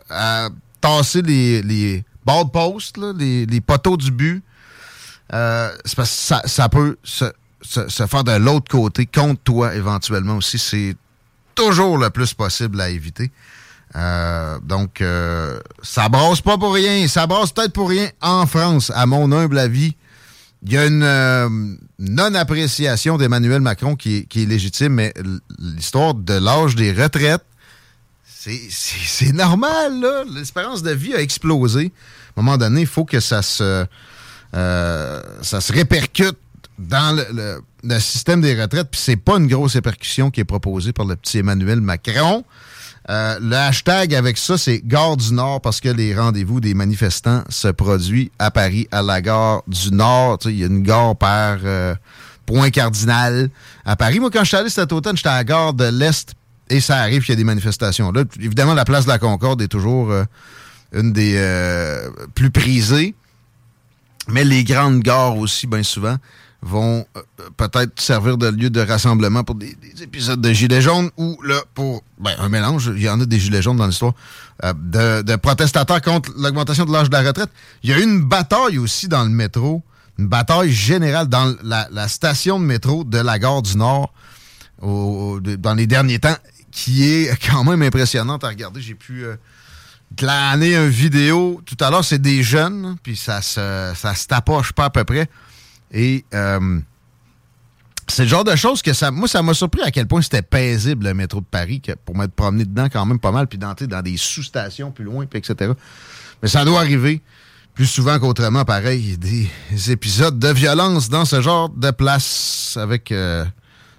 [0.81, 4.43] tasser les, les posts, les, poteaux du but,
[5.33, 7.25] euh, c'est parce que ça, peut se,
[7.61, 10.59] se faire de l'autre côté contre toi éventuellement aussi.
[10.59, 10.95] C'est
[11.55, 13.31] toujours le plus possible à éviter.
[13.95, 17.07] Euh, donc, euh, ça brasse pas pour rien.
[17.07, 19.95] Ça brasse peut-être pour rien en France, à mon humble avis.
[20.65, 21.49] Il y a une euh,
[21.99, 25.13] non-appréciation d'Emmanuel Macron qui est, légitime, mais
[25.59, 27.43] l'histoire de l'âge des retraites,
[28.25, 30.23] c'est normal, là.
[30.33, 31.91] L'espérance de vie a explosé.
[32.35, 33.85] À un moment donné, il faut que ça se,
[34.53, 36.37] ça se répercute
[36.79, 38.89] dans le, le système des retraites.
[38.89, 42.43] Puis c'est pas une grosse répercussion qui est proposée par le petit Emmanuel Macron.
[43.09, 47.43] Euh, le hashtag avec ça, c'est Gare du Nord parce que les rendez-vous des manifestants
[47.49, 50.39] se produisent à Paris, à la gare du Nord.
[50.45, 51.95] Il y a une gare par euh,
[52.45, 53.49] point cardinal
[53.85, 54.19] à Paris.
[54.19, 56.33] Moi, quand je suis allé cet automne, j'étais à la gare de l'Est
[56.69, 58.11] et ça arrive qu'il y a des manifestations.
[58.11, 60.23] Là, évidemment, la place de la Concorde est toujours euh,
[60.93, 61.35] une des
[62.35, 63.15] plus prisées.
[64.29, 66.15] Mais les grandes gares aussi, bien souvent,
[66.63, 67.21] vont euh,
[67.57, 72.03] peut-être servir de lieu de rassemblement pour des, épisodes de Gilets jaunes ou là pour
[72.19, 74.13] ben, un mélange, il y en a des Gilets jaunes dans l'histoire,
[74.63, 77.49] euh, de, protestateurs contre l'augmentation de l'âge de la retraite.
[77.83, 79.83] Il y a eu une bataille aussi dans le métro,
[80.17, 84.13] une bataille générale dans la, station de métro de la gare du Nord
[84.81, 86.35] dans les derniers temps
[86.71, 88.81] qui est quand même impressionnante à regarder.
[88.81, 89.35] J'ai pu euh,
[90.15, 94.71] glaner une vidéo tout à l'heure, c'est des jeunes, puis ça se, ça se tapoche
[94.71, 95.27] pas à peu près.
[95.93, 96.79] Et euh,
[98.07, 100.41] c'est le genre de choses que ça, moi, ça m'a surpris à quel point c'était
[100.41, 103.57] paisible le métro de Paris que pour m'être promené dedans quand même pas mal, puis
[103.57, 105.71] d'entrer dans des sous-stations plus loin, puis etc.
[106.41, 107.21] Mais ça doit arriver
[107.73, 109.49] plus souvent qu'autrement, pareil, des
[109.91, 113.45] épisodes de violence dans ce genre de place avec euh,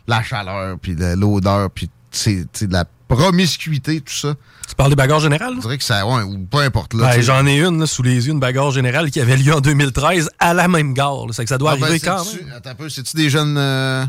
[0.07, 1.91] la chaleur, puis l'odeur, puis
[2.27, 4.35] de la promiscuité, tout ça.
[4.69, 5.55] Tu parles des bagarres générales?
[5.57, 6.97] Je dirais que ça, ouais, ou peu importe.
[6.97, 10.31] Ben, J'en ai une sous les yeux, une bagarre générale qui avait lieu en 2013
[10.39, 11.27] à la même gare.
[11.33, 12.53] C'est que ça doit ah, ben, arriver quand même.
[12.55, 13.57] Attends un peu, c'est-tu des jeunes.
[13.59, 14.05] Euh...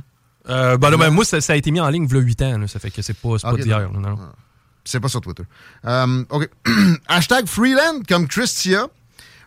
[0.47, 2.67] Euh, ben, ben, moi, ça, a été mis en ligne il y a 8 ans.
[2.67, 3.91] ça fait que c'est pas, pas d'hier.
[3.91, 4.15] Non.
[4.19, 4.33] Ah.
[4.83, 5.43] C'est pas sur Twitter.
[5.85, 6.49] Euh, OK.
[7.07, 8.87] Hashtag Freeland comme Christia.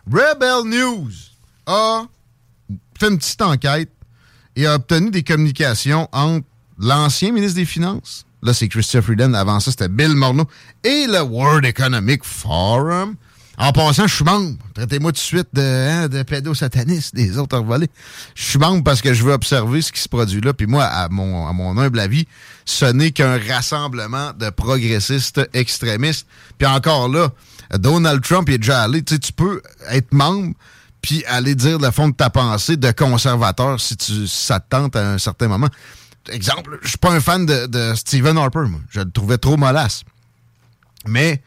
[0.05, 1.11] Rebel News
[1.65, 2.03] a
[2.99, 3.91] fait une petite enquête
[4.55, 6.45] et a obtenu des communications entre
[6.77, 9.33] l'ancien ministre des Finances, Là, c'est Christopher Freeland.
[9.33, 10.45] Avant ça, c'était Bill Morneau.
[10.83, 13.15] Et le World Economic Forum.
[13.57, 14.55] En passant, je suis membre.
[14.73, 17.89] Traitez-moi tout de suite de, hein, de pédosatanistes, des autres revolés.
[18.33, 20.53] Je suis membre parce que je veux observer ce qui se produit là.
[20.53, 22.25] Puis moi, à mon, humble avis,
[22.63, 26.25] ce n'est qu'un rassemblement de progressistes extrémistes.
[26.57, 27.31] Puis encore là,
[27.73, 29.03] Donald Trump est déjà allé.
[29.03, 30.53] Tu sais, tu peux être membre
[31.01, 34.95] puis aller dire le fond de ta pensée de conservateur si, tu, ça te tente
[34.95, 35.69] à un certain moment
[36.31, 38.79] exemple, je suis pas un fan de, Stephen Harper, moi.
[38.89, 40.03] Je le trouvais trop mollasse.
[41.05, 41.41] Mais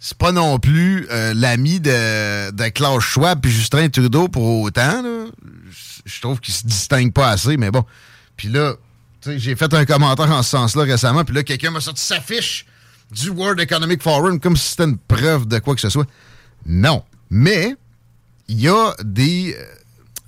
[0.00, 5.02] c'est pas non plus euh, l'ami de, Klaus Schwab puis Justin Trudeau pour autant.
[6.04, 7.84] Je trouve qu'il se distingue pas assez, mais bon.
[8.36, 8.74] Puis là,
[9.36, 12.66] j'ai fait un commentaire en ce sens-là récemment, puis là, quelqu'un m'a sorti sa fiche
[13.10, 16.06] du World Economic Forum comme si c'était une preuve de quoi que ce soit.
[16.66, 17.02] Non.
[17.30, 17.74] Mais
[18.48, 19.64] il y a des euh,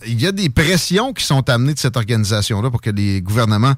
[0.06, 3.74] il y a des pressions qui sont amenées de cette organisation-là pour que les gouvernements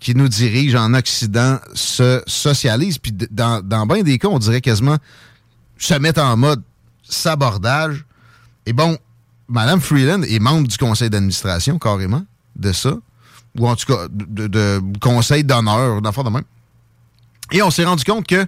[0.00, 2.98] qui nous dirigent en Occident se socialisent.
[2.98, 4.96] Puis dans, bien des cas, on dirait quasiment
[5.78, 6.62] se mettre en mode
[7.02, 8.04] sabordage.
[8.66, 8.98] Et bon,
[9.48, 12.24] Mme Freeland est membre du conseil d'administration, carrément,
[12.56, 12.94] de ça.
[13.58, 16.44] Ou en tout cas, de, conseil d'honneur, d'enfant de même.
[17.50, 18.46] Et on s'est rendu compte que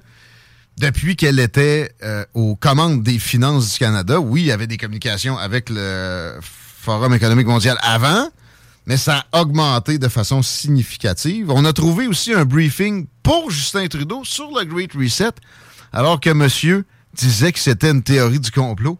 [0.78, 4.76] depuis qu'elle était euh, aux commandes des finances du Canada, oui, il y avait des
[4.76, 6.38] communications avec le
[6.80, 8.30] Forum économique mondial avant,
[8.86, 11.50] mais ça a augmenté de façon significative.
[11.50, 15.32] On a trouvé aussi un briefing pour Justin Trudeau sur le Great Reset,
[15.92, 18.98] alors que monsieur disait que c'était une théorie du complot.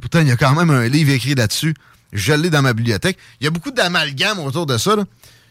[0.00, 1.74] Pourtant, il y a quand même un livre écrit là-dessus.
[2.12, 3.16] Je l'ai dans ma bibliothèque.
[3.40, 4.96] Il y a beaucoup d'amalgame autour de ça.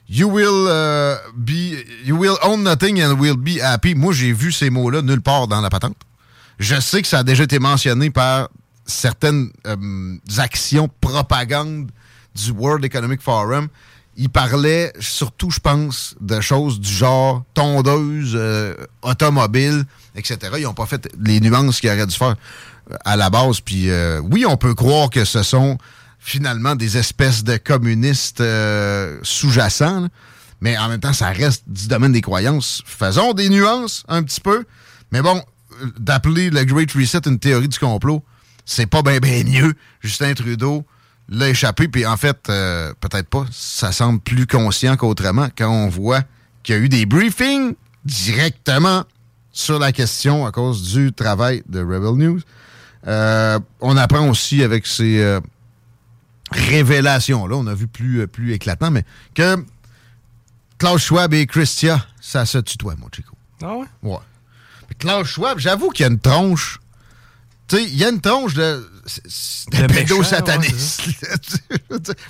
[0.09, 3.95] You will uh, be, you will own nothing and will be happy.
[3.95, 5.95] Moi, j'ai vu ces mots-là nulle part dans la patente.
[6.57, 8.49] Je sais que ça a déjà été mentionné par
[8.89, 11.91] certaines euh, actions propagande
[12.35, 13.67] du World Economic Forum.
[14.17, 19.85] Il parlait surtout, je pense, de choses du genre tondeuse, euh, automobile,
[20.15, 20.37] etc.
[20.57, 22.35] Ils n'ont pas fait les nuances qu'ils auraient dû faire
[22.91, 23.61] euh, à la base.
[23.61, 23.89] Puis
[24.23, 25.77] oui, on peut croire que ce sont
[26.19, 28.43] finalement des espèces de communistes
[29.23, 30.09] sous-jacents,
[30.59, 32.81] mais en même temps, ça reste du domaine des croyances.
[32.85, 34.65] Faisons des nuances un petit peu.
[35.13, 35.41] Mais bon,
[35.97, 38.23] d'appeler le Great Reset une théorie du complot,
[38.69, 39.73] c'est pas bien ben mieux.
[39.99, 40.85] Justin Trudeau
[41.27, 45.89] l'a échappé, puis en fait, euh, peut-être pas, ça semble plus conscient qu'autrement quand on
[45.89, 46.21] voit
[46.61, 47.73] qu'il y a eu des briefings
[48.05, 49.05] directement
[49.51, 52.41] sur la question à cause du travail de Rebel News.
[53.07, 55.39] Euh, on apprend aussi avec ces euh,
[56.51, 59.03] révélations-là, on a vu plus, plus éclatant, mais
[59.33, 59.65] que
[60.77, 63.35] Klaus Schwab et Christia, ça se tutoie, mon chico.
[63.63, 63.85] Ah ouais?
[64.03, 64.19] Ouais.
[64.99, 66.78] Klaus Schwab, j'avoue qu'il y a une tronche
[67.69, 68.85] tu sais, il y a une tronche de.
[69.71, 71.03] de pédosataniste.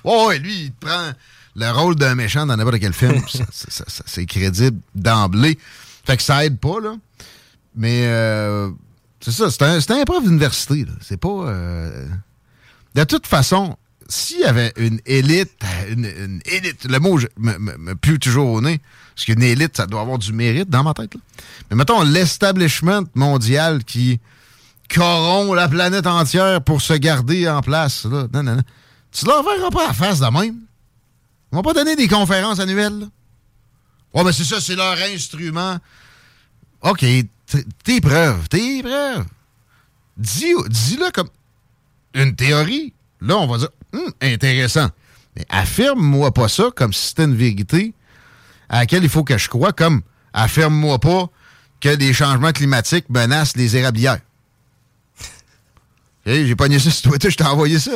[0.04, 1.12] Ouais, ouais, lui, il prend
[1.56, 3.22] le rôle d'un méchant dans n'importe quel film.
[4.06, 5.58] c'est crédible d'emblée.
[6.04, 6.96] Fait que ça aide pas, là.
[7.76, 8.70] Mais euh,
[9.22, 10.86] c'est ça, c'est un, un prof d'université.
[11.02, 11.30] C'est pas.
[11.30, 12.06] Euh,
[12.96, 13.78] de toute façon,
[14.10, 15.54] s'il y avait une élite,
[15.90, 18.82] une, élite, le mot me, me, pue toujours au nez,
[19.16, 21.14] parce qu'une élite, ça doit avoir du mérite dans ma tête.
[21.14, 21.22] Là.
[21.70, 24.20] Mais mettons l'establishment mondial qui
[24.94, 28.06] corrompt la planète entière pour se garder en place.
[28.06, 28.28] Là.
[28.34, 28.62] Non, non.
[29.12, 30.58] Tu leur verras pas la face de même.
[31.52, 33.08] Ils vont pas donner des conférences annuelles.
[34.14, 35.78] Mais c'est ça, c'est leur instrument.
[36.82, 37.06] OK,
[37.84, 39.26] tes preuves, tes preuves.
[40.18, 41.30] Dis-le comme
[42.14, 42.94] une théorie.
[43.22, 44.90] Là, on va dire, hum, intéressant.
[45.36, 47.94] Mais affirme-moi pas ça comme si c'était une vérité
[48.70, 50.02] à laquelle il faut que je croie, comme
[50.34, 51.30] affirme-moi pas
[51.80, 54.20] que des changements climatiques menacent les érablières.
[56.30, 57.92] Hey, j'ai pogné ça sur Twitter, je t'ai envoyé ça.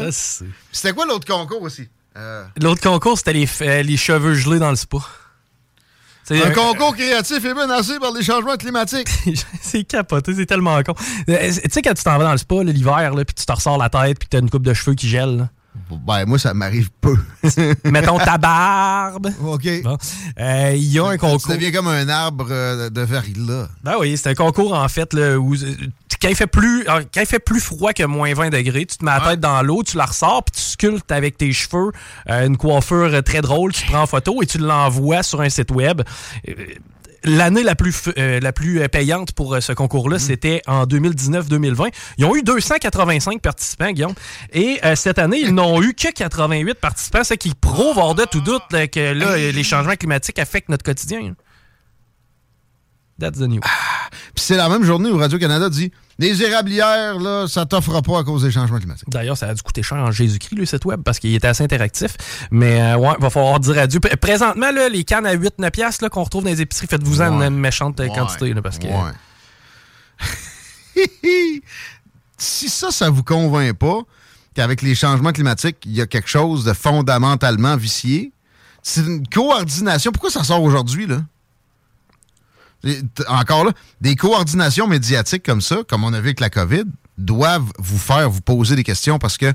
[0.72, 1.88] c'était quoi l'autre concours aussi?
[2.18, 4.98] Euh, l'autre concours, c'était les, euh, les, cheveux gelés dans le spa.
[6.32, 9.08] Un, concours créatif et menacé par les changements climatiques.
[9.62, 10.96] c'est capoté, c'est tellement con.
[11.30, 13.78] Euh, tu sais, quand tu t'en vas dans le spa l'hiver, puis tu te ressors
[13.78, 15.48] la tête, puis tu as une coupe de cheveux qui gèle.
[16.06, 17.16] Ben, moi, ça m'arrive peu.
[17.84, 19.30] Mettons ta barbe.
[19.44, 19.66] OK.
[19.66, 19.84] Il
[20.92, 21.42] y a un concours.
[21.42, 22.48] Ça devient comme un arbre
[22.90, 23.68] de verglas.
[23.84, 25.56] Ben oui, c'est un concours, en fait, là, où
[26.24, 28.98] quand il fait plus euh, quand il fait plus froid que moins 20 degrés, tu
[28.98, 31.92] te mets la tête dans l'eau, tu la ressors, puis tu sculptes avec tes cheveux
[32.30, 35.72] euh, une coiffure très drôle, tu prends en photo et tu l'envoies sur un site
[35.72, 36.02] web.
[37.26, 40.20] Euh, l'année la plus la plus payante pour ce concours-là, mm.
[40.20, 41.92] c'était en 2019-2020.
[42.18, 44.14] Ils ont eu 285 participants, Guillaume.
[44.54, 48.42] Et cette année, ils n'ont eu que 88 participants, ce qui prouve hors de tout
[48.42, 51.34] doute que là, les changements climatiques affectent notre quotidien.
[53.24, 53.62] That's the news.
[53.64, 58.20] Ah, puis c'est la même journée où Radio-Canada dit les érablières, là, ça t'offre pas
[58.20, 59.10] à cause des changements climatiques.
[59.10, 61.64] D'ailleurs, ça a dû coûter cher en Jésus-Christ, le site web, parce qu'il était assez
[61.64, 62.18] interactif.
[62.52, 64.00] Mais euh, ouais, va falloir dire adieu.
[64.00, 68.02] Présentement, là, les cannes à 8-9 piastres qu'on retrouve dans les épiceries, faites-vous-en une méchante
[68.14, 68.54] quantité.
[68.54, 68.88] Là, parce que...
[68.88, 69.14] Ouais.
[72.38, 74.02] si ça, ça vous convainc pas
[74.54, 78.34] qu'avec les changements climatiques, il y a quelque chose de fondamentalement vicié,
[78.84, 80.12] c'est une coordination.
[80.12, 81.22] Pourquoi ça sort aujourd'hui, là?
[83.28, 83.72] Encore là,
[84.02, 86.86] des coordinations médiatiques comme ça, comme on a vu avec la COVID,
[87.18, 89.54] doivent vous faire vous poser des questions parce que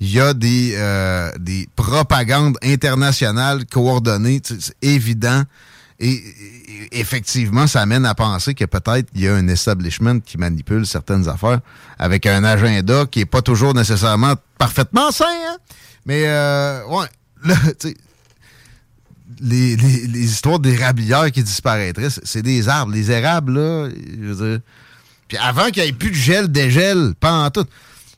[0.00, 5.42] il y a des, euh, des propagandes internationales coordonnées, c'est évident.
[6.00, 6.22] Et,
[6.92, 11.28] effectivement, ça amène à penser que peut-être il y a un establishment qui manipule certaines
[11.28, 11.58] affaires
[11.98, 15.24] avec un agenda qui est pas toujours nécessairement parfaitement sain.
[15.26, 15.56] Hein?
[16.06, 17.06] Mais euh, ouais,
[17.44, 17.56] là,
[19.40, 19.74] les,
[20.24, 22.92] histoires d'érablières qui disparaîtraient, c'est des arbres.
[22.92, 23.88] Les érables, là.
[25.28, 27.66] Puis avant qu'il n'y ait plus de gel, dégel, pas en tout.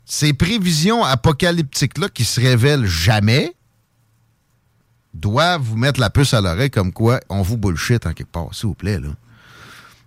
[0.07, 3.55] Ces prévisions apocalyptiques-là qui se révèlent jamais
[5.15, 8.55] doivent vous mettre la puce à l'oreille comme quoi on vous bullshit en quelque part,
[8.55, 9.09] s'il vous plaît, là.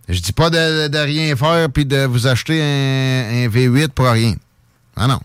[0.10, 4.36] Je dis pas de, rien faire puis de vous acheter un, V8 pour rien.
[4.98, 5.20] Ah non.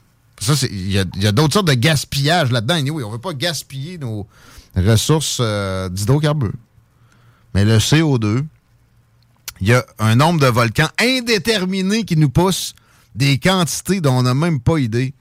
[0.71, 2.81] Il y a, d'autres sortes de gaspillage là-dedans.
[2.93, 4.25] Oui, on veut pas gaspiller nos,
[4.77, 6.53] ressources euh, d'hydrocarbures.
[7.55, 8.45] Mais le CO2,
[9.61, 12.75] il y a un nombre de volcans indéterminé qui nous poussent
[13.15, 15.15] des quantités dont on n'a même pas idée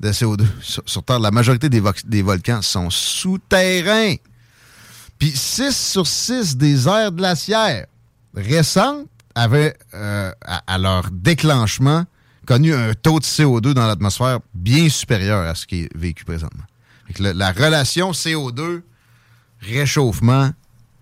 [0.00, 1.20] de CO2 sur, Terre.
[1.20, 4.14] La majorité des, des volcans sont souterrains.
[5.18, 7.86] Puis 6 sur 6 des aires glaciaires
[8.34, 12.04] récentes avaient, euh, à, leur déclenchement,
[12.46, 16.64] connu un taux de CO2 dans l'atmosphère bien supérieur à ce qui est vécu présentement.
[17.18, 18.82] La relation CO2
[19.60, 20.50] réchauffement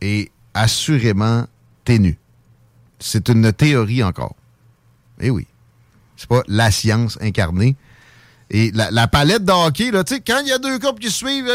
[0.01, 1.47] est assurément
[1.85, 2.19] ténu.
[2.99, 4.35] C'est une théorie encore.
[5.21, 5.47] Eh oui.
[6.17, 7.77] C'est pas la science incarnée.
[8.51, 11.51] Et la, palette de hockey, là, quand il y a deux couples qui suivent,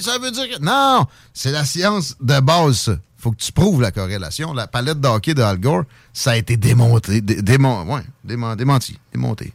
[0.00, 0.62] ça veut dire que.
[0.62, 1.06] Non!
[1.34, 2.96] C'est la science de base, ça.
[3.18, 4.54] Faut que tu prouves la corrélation.
[4.54, 7.20] La palette de hockey de Al Gore, ça a été démonté.
[7.20, 8.98] ouais, démenti.
[9.12, 9.52] Démonté.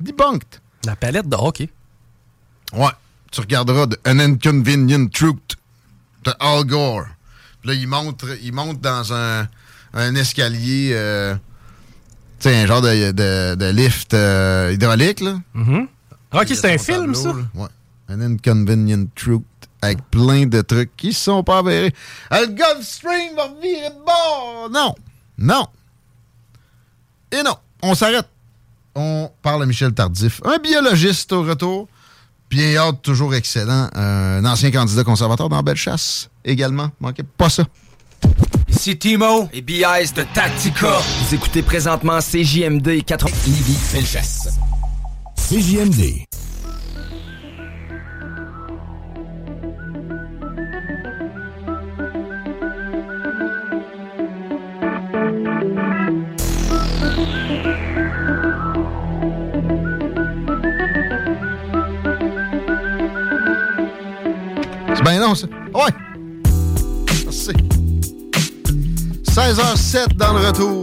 [0.00, 0.60] Debunked.
[0.84, 1.70] La palette de hockey?
[2.74, 2.90] Ouais.
[3.34, 5.56] Tu regarderas de An Inconvenient Truth
[6.22, 7.06] de Al Gore.
[7.64, 9.48] là, il monte, il monte dans un,
[9.92, 11.34] un escalier, euh,
[12.38, 15.40] tu sais, un genre de, de, lift euh, hydraulique, là.
[15.56, 15.86] Mm-hmm.
[16.32, 17.34] Ok, c'est un film, ça?
[17.54, 17.66] Ouais.
[18.08, 19.42] An Inconvenient Truth
[19.82, 21.92] avec plein de trucs qui sont pas avérés.
[22.30, 24.68] Le Gulfstream va virer de bord!
[24.70, 24.94] Non!
[25.38, 25.66] Non!
[27.32, 27.56] Et non!
[27.82, 28.28] On s'arrête.
[28.94, 31.88] On parle à Michel Tardif, un biologiste au retour.
[32.54, 33.88] Bien hâte, toujours excellent.
[33.96, 36.88] Un ancien candidat conservateur dans Bellechasse également.
[37.00, 37.64] Manquez pas ça.
[38.68, 41.00] Ici Timo et BIS de Tactica.
[41.00, 44.50] Vous écoutez présentement CJMD 80 Lévis Bellechasse.
[45.36, 46.26] CJMD
[69.54, 70.82] 16h07 dans le retour.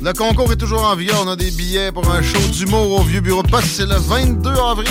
[0.00, 1.24] Le concours est toujours en vigueur.
[1.26, 3.66] On a des billets pour un show d'humour au Vieux Bureau de Poste.
[3.66, 4.88] C'est le 22 avril.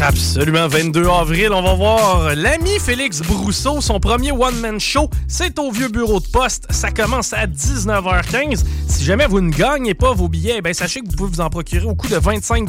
[0.00, 1.52] Absolument, 22 avril.
[1.52, 5.08] On va voir l'ami Félix Brousseau, son premier one-man show.
[5.28, 6.66] C'est au Vieux Bureau de Poste.
[6.70, 8.64] Ça commence à 19h15.
[8.88, 11.50] Si jamais vous ne gagnez pas vos billets, ben sachez que vous pouvez vous en
[11.50, 12.68] procurer au coût de 25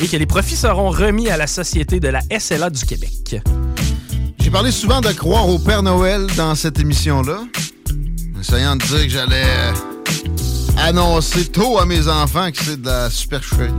[0.00, 3.36] et que les profits seront remis à la Société de la SLA du Québec.
[4.40, 7.40] J'ai parlé souvent de croire au Père Noël dans cette émission-là,
[8.48, 9.72] essayant de dire que j'allais euh,
[10.78, 13.72] annoncer tôt à mes enfants que c'est de la supercherie.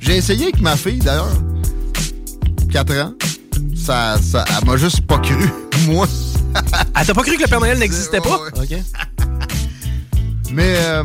[0.00, 1.36] J'ai essayé avec ma fille, d'ailleurs,
[2.70, 3.14] 4 ans.
[3.74, 5.50] Ça, ça, elle m'a juste pas cru,
[5.88, 6.06] moi.
[6.94, 8.40] elle t'a pas cru que le Père Noël n'existait pas?
[8.56, 8.76] OK.
[10.52, 11.02] Mais, euh,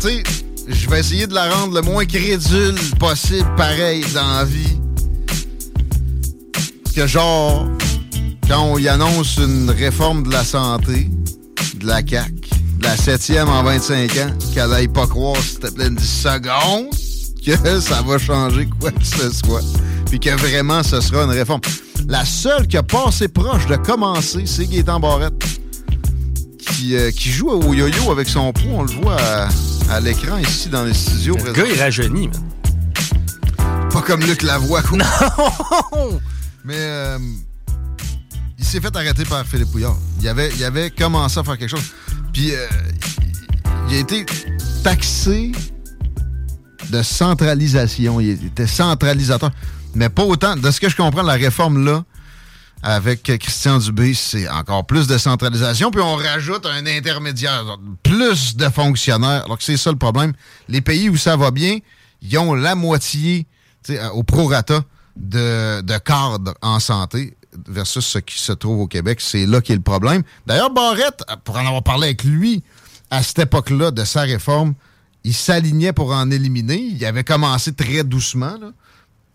[0.00, 0.22] tu sais,
[0.68, 4.78] je vais essayer de la rendre le moins crédule possible, pareil, dans la vie.
[6.94, 7.66] Que genre,
[8.48, 11.08] quand on y annonce une réforme de la santé,
[11.80, 12.32] de la CAC,
[12.78, 16.90] de la septième en 25 ans, qu'elle n'aille pas croire, s'il te plaît, une seconde,
[17.44, 19.62] que ça va changer quoi que ce soit,
[20.06, 21.60] puis que vraiment ce sera une réforme.
[22.06, 25.42] La seule qui a passé proche de commencer, c'est Gaétan Barrette,
[26.58, 28.72] qui, euh, qui joue au yo-yo avec son poids.
[28.72, 29.16] On le voit
[29.90, 31.36] à, l'écran ici dans les studios.
[31.44, 33.88] Le gars, il rajeunit, man.
[33.90, 34.98] Pas comme Luc Lavoie, quoi.
[34.98, 36.20] Non!
[36.64, 36.74] Mais...
[36.76, 37.18] Euh,
[38.60, 39.96] il s'est fait arrêter par Philippe Pouillard.
[40.20, 41.92] Il avait, il avait commencé à faire quelque chose.
[42.32, 42.66] Puis euh,
[43.88, 44.26] il a été
[44.84, 45.50] taxé
[46.90, 48.20] de centralisation.
[48.20, 49.50] Il était centralisateur.
[49.94, 50.56] Mais pas autant.
[50.56, 52.04] De ce que je comprends, la réforme là,
[52.82, 55.90] avec Christian Dubé, c'est encore plus de centralisation.
[55.90, 59.44] Puis on rajoute un intermédiaire, plus de fonctionnaires.
[59.46, 60.34] Alors c'est ça le problème.
[60.68, 61.78] Les pays où ça va bien,
[62.20, 63.46] ils ont la moitié
[64.12, 64.82] au prorata
[65.16, 67.34] de, de cadres en santé
[67.68, 69.20] versus ce qui se trouve au Québec.
[69.20, 70.22] C'est là qui est le problème.
[70.46, 72.62] D'ailleurs, Barrette, pour en avoir parlé avec lui,
[73.10, 74.74] à cette époque-là de sa réforme,
[75.24, 76.76] il s'alignait pour en éliminer.
[76.76, 78.54] Il avait commencé très doucement,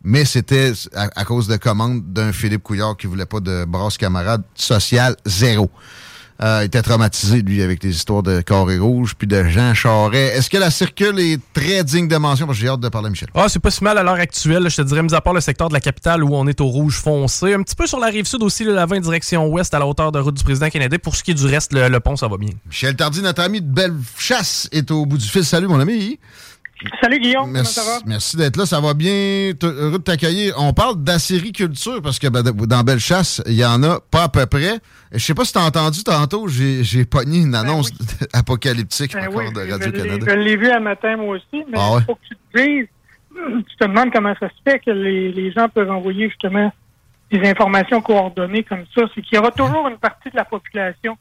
[0.04, 4.44] mais c'était à, cause de commandes d'un Philippe Couillard qui voulait pas de brasse camarade
[4.56, 5.70] social zéro.
[6.42, 10.36] Euh, il était traumatisé, lui, avec les histoires de Carré Rouge puis de Jean Charest.
[10.36, 12.52] Est-ce que la circule est très digne de mention?
[12.52, 13.30] J'ai hâte de parler à Michel.
[13.34, 14.70] Ah, c'est pas si mal à l'heure actuelle.
[14.70, 16.66] Je te dirais, mis à part le secteur de la capitale où on est au
[16.66, 17.54] rouge foncé.
[17.54, 20.12] Un petit peu sur la rive sud aussi, le 20 direction ouest à la hauteur
[20.12, 21.00] de route du président canadien.
[21.00, 22.50] Pour ce qui est du reste, le, pont, ça va bien.
[22.66, 25.46] Michel Tardy, notre ami de Bellechasse, est au bout du fil.
[25.46, 26.20] Salut, mon ami.
[27.02, 28.06] Salut Guillaume, merci, comment ça va?
[28.06, 29.54] Merci d'être là, ça va bien?
[29.64, 30.56] Heureux de t'accueillir.
[30.58, 34.46] On parle d'acériculture parce que ben, dans Bellechasse, il y en a pas à peu
[34.46, 34.80] près.
[35.12, 37.92] Je sais pas si tu as entendu tantôt, j'ai pogné une ben annonce
[38.34, 40.26] apocalyptique ben encore de Radio-Canada.
[40.28, 42.88] Je l'ai vu à matin moi aussi, mais ah il faut que tu te dises,
[43.70, 46.72] tu te demandes comment ça se fait que les, gens peuvent envoyer justement
[47.32, 49.04] des informations coordonnées comme ça.
[49.16, 51.18] C'est qu'il y aura toujours une partie de la population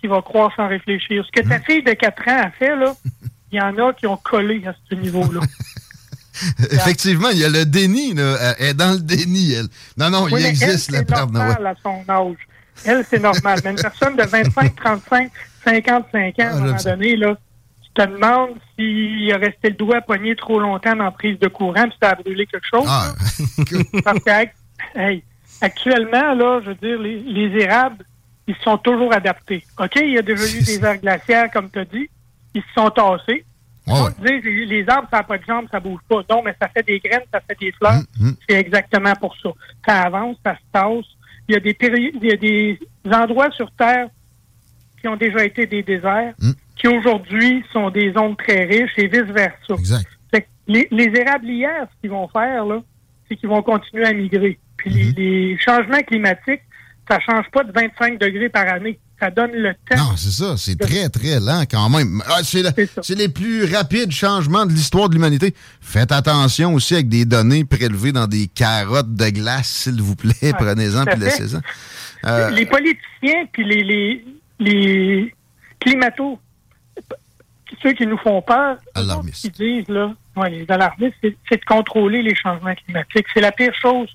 [0.00, 1.24] qui va croire sans réfléchir.
[1.24, 1.62] Ce que ta hmm.
[1.62, 2.92] fille de 4 ans a fait, là,
[3.56, 5.40] y en a qui ont collé à ce niveau-là.
[6.70, 8.54] Effectivement, il y a le déni, là.
[8.58, 9.68] Elle est dans le déni, elle.
[9.96, 11.66] Non, non, il existe le Père Noël.
[11.66, 12.36] à son âge.
[12.84, 13.60] Elle, c'est normal.
[13.64, 15.30] Mais une personne de 25, 35,
[15.64, 17.36] 55 ans, à un ah, moment donné, là,
[17.82, 21.48] tu te demandes s'il a resté le doigt poigné trop longtemps dans la prise de
[21.48, 22.86] courant, puis ça a brûlé quelque chose.
[22.86, 23.14] Ah.
[24.04, 25.24] Parce que, hey,
[25.62, 28.04] actuellement, là, je veux dire, les, les érables,
[28.46, 29.64] ils sont toujours adaptés.
[29.78, 32.10] OK, il y a déjà eu des heures glaciaires, comme tu as dit
[32.54, 33.44] ils se sont tassés.
[33.86, 36.20] Ouais, dit, les arbres, ça n'a pas de jambes, ça bouge pas.
[36.28, 38.02] Non, mais ça fait des graines, ça fait des fleurs.
[38.18, 39.50] Mm, C'est exactement pour ça.
[39.86, 41.04] Ça avance, ça se tasse.
[41.48, 42.80] Il y a des péri- il y a des
[43.14, 44.08] endroits sur Terre
[45.00, 46.50] qui ont déjà été des déserts, Mm.
[46.74, 49.74] qui aujourd'hui sont des zones très riches et vice-versa.
[50.68, 52.80] Les, les érablières, ce qu'ils vont faire, là,
[53.28, 54.58] c'est qu'ils vont continuer à migrer.
[54.76, 55.16] Puis les, Mm-hmm.
[55.16, 56.62] les changements climatiques,
[57.08, 58.98] ça change pas de 25 degrés par année.
[59.18, 59.96] Ça donne le temps.
[59.96, 60.56] Non, c'est ça.
[60.58, 62.22] C'est très, très lent quand même.
[62.26, 65.54] Ah, c'est la- c'est les plus rapides changements de l'histoire de l'humanité.
[65.80, 70.34] Faites attention aussi avec des données prélevées dans des carottes de glace, s'il vous plaît.
[70.58, 71.60] Prenez-en tout à puis laissez-en.
[72.26, 74.24] Euh, Les politiciens puis les, les,
[74.58, 75.34] les
[75.80, 76.38] climatos,
[77.82, 81.64] ceux qui nous font peur, autres, qui disent, là, ouais, les alarmistes, c'est c'est de
[81.64, 83.26] contrôler les changements climatiques.
[83.32, 84.08] C'est la pire chose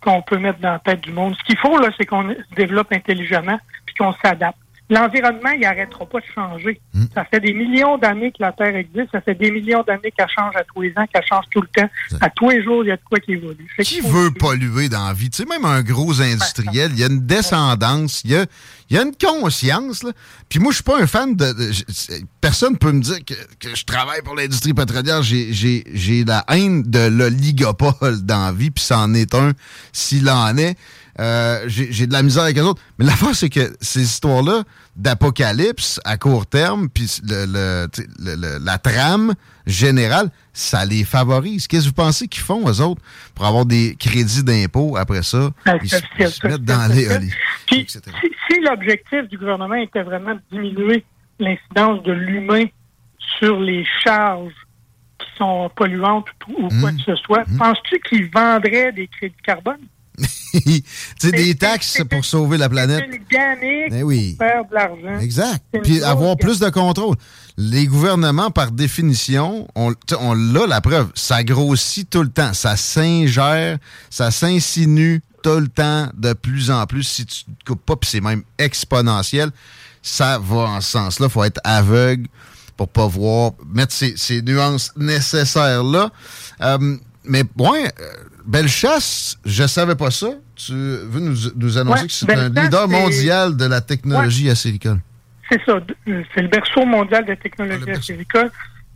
[0.00, 1.34] qu'on peut mettre dans la tête du monde.
[1.38, 4.58] Ce qu'il faut, là, c'est qu'on se développe intelligemment puis qu'on s'adapte.
[4.90, 6.80] L'environnement, il n'arrêtera pas de changer.
[6.94, 7.04] Hmm.
[7.14, 9.10] Ça fait des millions d'années que la Terre existe.
[9.12, 11.68] Ça fait des millions d'années qu'elle change à tous les ans, qu'elle change tout le
[11.68, 11.88] temps.
[12.20, 13.68] À tous les jours, il y a de quoi qui évolue.
[13.82, 15.28] Qui veut polluer dans la vie?
[15.28, 18.46] Tu sais, même un gros industriel, il y a une descendance, il y a,
[18.88, 20.02] il y a une conscience.
[20.02, 20.12] Là.
[20.48, 21.54] Puis moi, je suis pas un fan de...
[22.40, 25.22] personne peut me dire que, que je travaille pour l'industrie pétrolière.
[25.22, 29.52] J'ai la haine de l'oligopole dans la vie, puis c'en est un
[29.92, 30.76] s'il en est.
[31.20, 32.80] Euh, J'ai de la misère avec les autres.
[32.98, 34.62] Mais l'affaire, c'est que ces histoires-là
[34.94, 37.88] d'apocalypse à court terme, puis le,
[38.64, 39.34] la trame
[39.66, 41.66] générale, ça les favorise.
[41.66, 43.02] Qu'est-ce que vous pensez qu'ils font, eux autres,
[43.34, 45.50] pour avoir des crédits d'impôt après ça?
[45.82, 47.06] Ils se, ils se mettent dans les
[47.66, 48.00] Puis, si,
[48.48, 51.04] si l'objectif du gouvernement était vraiment de diminuer
[51.38, 52.64] l'incidence de l'humain
[53.38, 54.54] sur les charges
[55.18, 59.80] qui sont polluantes ou, ou quoi que ce soit, penses-tu qu'ils vendraient des crédits carbone?
[60.52, 60.82] Tu
[61.18, 63.04] sais, des taxes pour sauver la planète.
[63.10, 64.36] C'est une gamique Eh oui.
[64.38, 65.20] pour faire de l'argent.
[65.20, 65.62] Exact.
[65.82, 67.16] Puis avoir plus de contrôle.
[67.56, 72.52] Les gouvernements, par définition, on, on l'a la preuve, ça grossit tout le temps.
[72.52, 73.78] Ça s'ingère,
[74.10, 77.02] ça s'insinue tout le temps de plus en plus.
[77.04, 79.50] Si tu ne coupes pas, puis c'est même exponentiel,
[80.02, 81.26] ça va en ce sens-là.
[81.26, 82.28] Il faut être aveugle
[82.76, 86.10] pour pas voir, mettre ces, ces nuances nécessaires-là.
[86.62, 88.12] Euh, mais, ouais, euh,
[88.48, 90.28] Bellechasse, je savais pas ça.
[90.56, 95.00] Tu veux nous, nous annoncer Ouais, que c'est un leader mondial de la technologie acéricole.
[95.50, 95.78] C'est ça.
[96.08, 98.50] Euh, C'est le berceau mondial de technologie acéricole.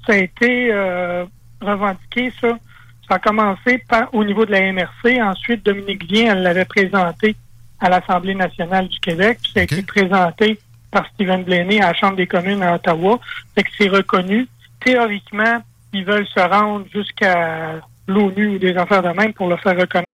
[0.07, 1.27] Ça a été euh,
[1.61, 2.59] revendiqué, ça.
[3.07, 5.21] Ça a commencé par, au niveau de la MRC.
[5.23, 7.37] Ensuite, Dominique Vien, elle l'avait présenté
[7.79, 9.39] à l'Assemblée nationale du Québec.
[9.43, 10.59] Puis ça a été présenté
[10.91, 13.21] par Stephen Blaney à la Chambre des communes à Ottawa.
[13.55, 14.49] Fait que c'est reconnu.
[14.83, 19.77] Théoriquement, ils veulent se rendre jusqu'à l'ONU ou des affaires de même pour le faire
[19.77, 20.09] reconnaître.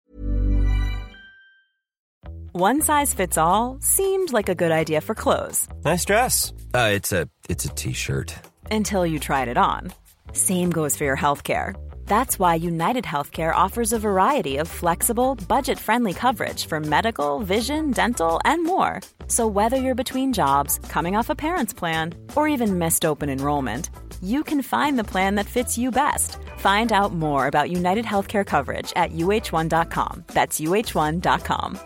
[2.55, 6.53] One size fits all seemed like a good idea for clothes Nice dress.
[6.75, 8.35] Uh, it's a it's a t-shirt.
[8.71, 9.93] until you tried it on.
[10.33, 11.75] Same goes for your healthcare.
[12.09, 17.91] That's why United Healthcare offers a variety of flexible, budget friendly coverage for medical, vision,
[17.91, 19.03] dental, and more.
[19.29, 23.91] So, whether you're between jobs, coming off a parent's plan, or even missed open enrollment,
[24.23, 26.39] you can find the plan that fits you best.
[26.57, 30.25] Find out more about United Healthcare coverage at uh1.com.
[30.29, 31.79] That's uh1.com.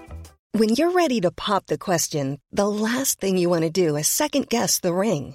[0.53, 4.07] When you're ready to pop the question, the last thing you want to do is
[4.07, 5.35] second guess the ring.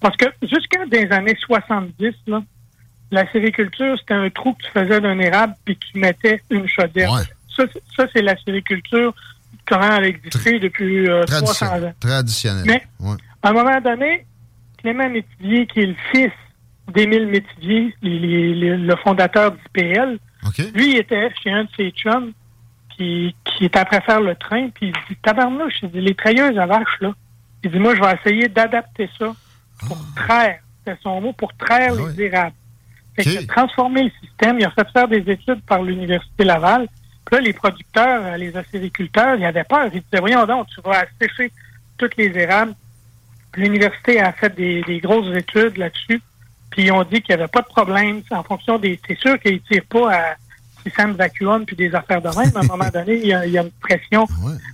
[0.00, 2.42] Parce que jusqu'à des années 70, là,
[3.10, 7.10] la sériculture, c'était un trou que tu faisais d'un érable puis tu mettais une chaudière.
[7.56, 9.14] Ça, c'est- ça, c'est la sériculture
[9.68, 11.68] comment elle existait depuis euh, 300 ans.
[11.68, 11.94] Traditionnel.
[12.00, 12.64] Traditionnel.
[12.66, 13.16] Mais- Ouais.
[13.42, 14.26] À un moment donné,
[14.78, 16.32] Clément Métivier, qui est le fils
[16.94, 20.18] d'Émile Métivier, le fondateur d'IPL,
[20.74, 22.32] lui, il était chez un de ses chums
[22.96, 26.58] qui, qui était après faire le train, puis il dit Tabarnouche, il dit, les trailleuses
[26.58, 27.12] à vache, là.
[27.62, 29.34] Il dit Moi, je vais essayer d'adapter ça
[29.86, 32.54] pour traire, c'est son mot, pour traire les érables.
[33.16, 36.88] Fait qu'il a transformé le système, il a fait faire des études par l'Université Laval.
[37.24, 39.86] Puis là, les producteurs, euh, les acériculteurs, ils avaient peur.
[39.92, 41.52] Ils disaient Voyons donc, tu vas assécher
[41.98, 42.74] toutes les érables.
[43.56, 46.22] L'université a fait des, des grosses études là-dessus.
[46.70, 48.98] Puis ils ont dit qu'il n'y avait pas de problème en fonction des.
[49.06, 50.36] C'est sûr qu'ils ne tirent pas à
[50.84, 52.56] système vacuum puis des affaires de même.
[52.56, 54.26] À un moment donné, il y a, il y a une pression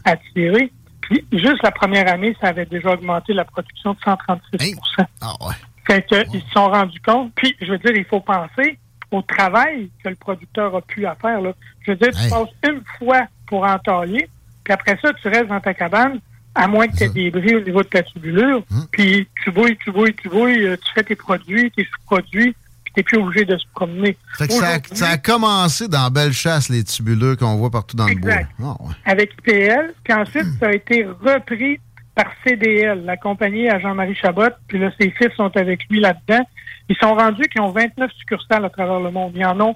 [0.05, 0.71] à tirer.
[1.09, 4.77] Puis juste la première année, ça avait déjà augmenté la production de 136%
[5.21, 5.55] Ah ouais.
[5.87, 7.33] Fait que, ils se sont rendus compte.
[7.37, 8.79] Puis, je veux dire, il faut penser
[9.13, 11.41] au travail que le producteur a pu à faire.
[11.41, 11.53] Là.
[11.87, 14.29] Je veux dire, tu passes une fois pour entailler,
[14.65, 16.19] puis après ça, tu restes dans ta cabane,
[16.57, 18.87] à moins que tu aies des bris au niveau de ta tubulure, Hum.
[18.91, 22.57] puis tu bouilles, tu bouilles, tu bouilles, euh, tu fais tes produits, tes sous-produits,
[22.97, 24.17] n'es plus obligé de se promener.
[24.39, 27.71] Fait que ça, a- Aujourd'hui, ça a commencé dans Belle Chasse, les tubuleux qu'on voit
[27.71, 28.49] partout dans Exact.
[28.59, 28.77] le bois.
[28.81, 28.95] Ah, ouais.
[29.05, 31.81] avec IPL, puis ensuite, ça a été repris
[32.15, 36.45] par CDL, la compagnie à Jean-Marie Chabot, puis là, ses fils sont avec lui là-dedans.
[36.89, 39.33] Ils sont rendus qu'ils ont 29 succursales à travers le monde.
[39.35, 39.75] Ils en ont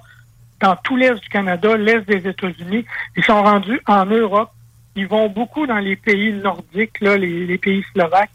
[0.61, 2.85] dans tout l'Est du Canada, l'Est des États-Unis.
[3.17, 4.51] Ils sont rendus en Europe.
[4.97, 8.31] Ils vont beaucoup dans les pays nordiques, là, les, les pays slovaques.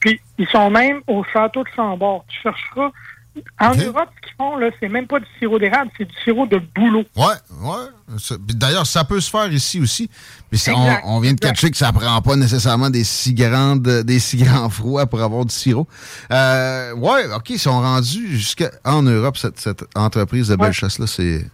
[0.00, 2.24] Puis, ils sont même au château de Chambord.
[2.28, 2.90] Tu chercheras.
[3.60, 6.46] En Europe, ce qu'ils font, là, c'est même pas du sirop d'érable, c'est du sirop
[6.46, 7.04] de bouleau.
[7.16, 7.24] Ouais,
[7.62, 8.36] ouais.
[8.54, 10.10] D'ailleurs, ça peut se faire ici aussi.
[10.50, 13.82] Mais on, Exact, on vient de catcher que ça prend pas nécessairement des si grandes,
[13.82, 15.86] des si grands froids pour avoir du sirop.
[16.30, 21.06] Euh, ouais, OK, ils sont rendus jusqu'en Europe, cette, cette entreprise de belle chasse-là.
[21.06, 21.44] C'est,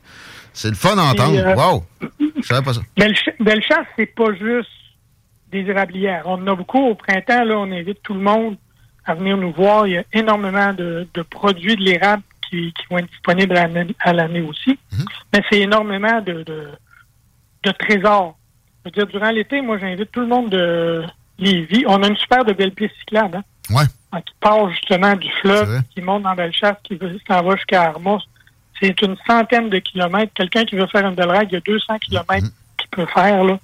[0.52, 1.38] c'est le fun d'entendre.
[1.38, 1.84] Euh, wow!
[2.20, 2.80] Je savais pas ça.
[2.96, 4.68] Bellechasse, Bellechasse, c'est pas juste
[5.50, 6.22] des érablières.
[6.26, 7.44] On en a beaucoup au printemps.
[7.44, 8.56] Là, on invite tout le monde
[9.06, 9.86] à venir nous voir.
[9.86, 13.56] Il y a énormément de, de produits de l'érable qui, qui vont être disponibles
[14.00, 14.78] à l'année, aussi.
[15.32, 16.68] Mais c'est énormément de, de,
[17.62, 18.36] de trésors.
[18.84, 21.02] Je veux dire, durant l'été, moi, j'invite tout le monde de
[21.38, 21.84] Lévis.
[21.86, 23.38] On a une super de belle piste cyclable.
[23.38, 23.44] Hein?
[23.74, 23.84] Ouais.
[24.12, 28.20] Ah, Qui part justement du fleuve, qui monte dans Bellechasse, qui s'en va jusqu'à Armos.
[28.80, 30.32] C'est une centaine de kilomètres.
[30.34, 33.42] Quelqu'un qui veut faire une belle ride, il y a 200 kilomètres qu'il peut faire,
[33.44, 33.58] là.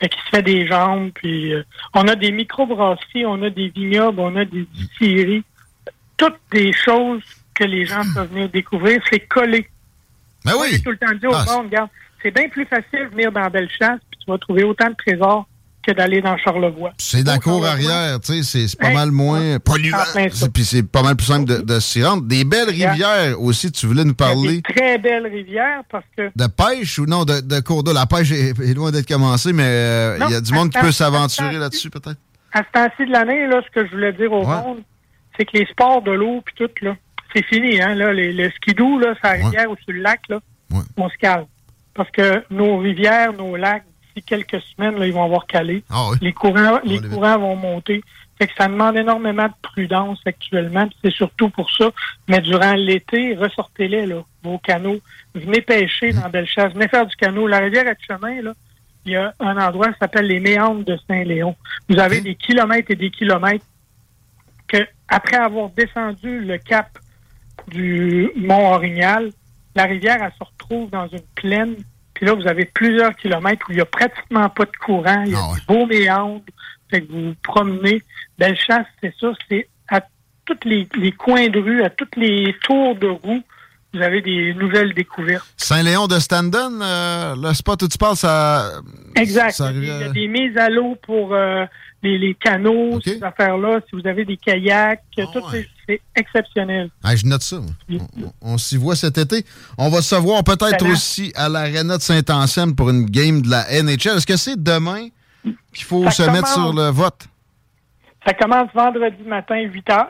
[0.00, 1.62] Fait qu'il se fait des jambes, puis euh,
[1.94, 5.44] on a des microbrasseries, on a des vignobles, on a des distilleries.
[6.16, 7.22] Toutes des choses
[7.54, 9.68] que les gens peuvent venir découvrir, c'est collé.
[10.44, 11.90] Ben Moi, J'ai tout le temps dit au Ah, monde, regarde,
[12.22, 15.46] c'est bien plus facile de venir dans Bellechasse, puis tu vas trouver autant de trésors
[15.86, 16.92] que d'aller dans Charlevoix.
[16.98, 19.96] C'est dans la cour arrière, tu sais, c'est, pas mal moins polluant.
[20.52, 22.22] Puis c'est pas mal plus simple de, de s'y rendre.
[22.24, 24.56] Des belles rivières aussi, tu voulais nous parler.
[24.56, 27.92] des très belles rivières parce que De pêche ou non, de, de cours d'eau?
[27.92, 30.78] La pêche est, est loin d'être commencée, mais euh, il y a du monde qui
[30.78, 32.18] peut s'aventurer là-dessus, peut-être?
[32.56, 34.56] à ce temps-ci de l'année, là, ce que je voulais dire au Ouais.
[34.62, 34.78] monde,
[35.36, 36.96] c'est que les sports de l'eau puis tout, là,
[37.34, 40.20] c'est fini, hein, là, les, le skidoo, là, sur la rivière ou sur le lac,
[40.28, 40.38] là,
[40.96, 41.46] on se calme.
[41.94, 45.82] Parce que nos rivières, nos lacs, d'ici quelques semaines, là, ils vont avoir calé.
[45.90, 46.18] Ah oui.
[46.20, 48.02] Les courants, les courants vont monter.
[48.38, 51.90] Fait que ça demande énormément de prudence actuellement, c'est surtout pour ça.
[52.28, 54.98] Mais durant l'été, ressortez-les, là, vos canaux.
[55.34, 56.20] Venez pêcher Mmh.
[56.20, 57.46] dans Bellechasse, venez faire du canot.
[57.46, 58.52] La rivière est chemin, là,
[59.06, 61.54] il y a un endroit qui s'appelle les Méandres de Saint-Léon.
[61.88, 63.66] Vous avez des kilomètres et des kilomètres
[64.66, 66.88] que, après avoir descendu le cap
[67.68, 69.30] du Mont Orignal,
[69.76, 71.76] la rivière, elle se retrouve dans une plaine.
[72.14, 75.22] Puis là, vous avez plusieurs kilomètres où il n'y a pratiquement pas de courant.
[75.26, 76.42] Il y a Ah des beaux méandres.
[76.90, 78.02] Fait que vous vous promenez.
[78.38, 79.32] Bellechasse, c'est ça.
[79.48, 80.00] C'est à
[80.44, 83.42] tous les, les coins de rue, à tous les tours de roue,
[83.94, 85.46] vous avez des nouvelles découvertes.
[85.56, 88.72] Saint-Léon de Standen, euh, le spot où tu parles, ça.
[89.14, 89.52] Exact.
[89.52, 91.64] ça Il y a euh, des mises à l'eau pour euh,
[92.04, 93.80] les, les canaux, ces affaires-là.
[93.88, 96.90] Si vous avez des kayaks, tout c'est- c'est exceptionnel.
[97.02, 97.56] Ah, je note ça.
[98.40, 99.44] On, s'y voit cet été.
[99.76, 103.64] On va se voir peut-être aussi à l'Arena de Saint-Anselme pour une game de la
[103.82, 104.16] NHL.
[104.18, 105.08] Est-ce que c'est demain
[105.42, 107.26] qu'il faut Ça se mettre sur le vote?
[108.26, 110.06] Ça commence vendredi matin, 8 h.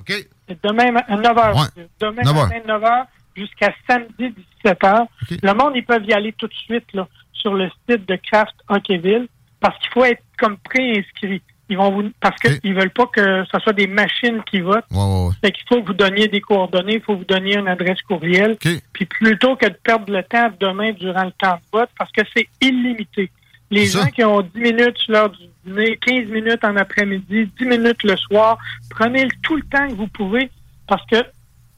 [0.00, 0.10] OK.
[0.10, 1.60] Et demain, ma- à 9 h.
[1.60, 1.84] Ouais.
[2.00, 2.48] Demain 9 heures.
[2.48, 3.04] matin, 9 h
[3.36, 5.06] jusqu'à samedi, 17 h.
[5.42, 8.54] Le monde, ils peuvent y aller tout de suite là, sur le site de Craft
[8.68, 9.28] Hockeyville
[9.64, 11.40] parce qu'il faut être comme pré-inscrit.
[11.70, 14.84] Ils vont vous, parce qu'ils veulent pas que ce soit des machines qui votent.
[14.90, 15.32] Ouais, ouais, ouais.
[15.42, 18.58] Fait qu'il faut que vous donniez des coordonnées, il faut vous donner une adresse courriel.
[18.58, 22.20] Puis plutôt que de perdre le temps demain durant le temps de vote, parce que
[22.36, 23.30] c'est illimité.
[23.70, 28.02] Les gens qui ont 10 minutes l'heure du dîner, 15 minutes en après-midi, 10 minutes
[28.02, 28.58] le soir,
[28.90, 30.50] prenez tout le temps que vous pouvez
[30.86, 31.24] parce que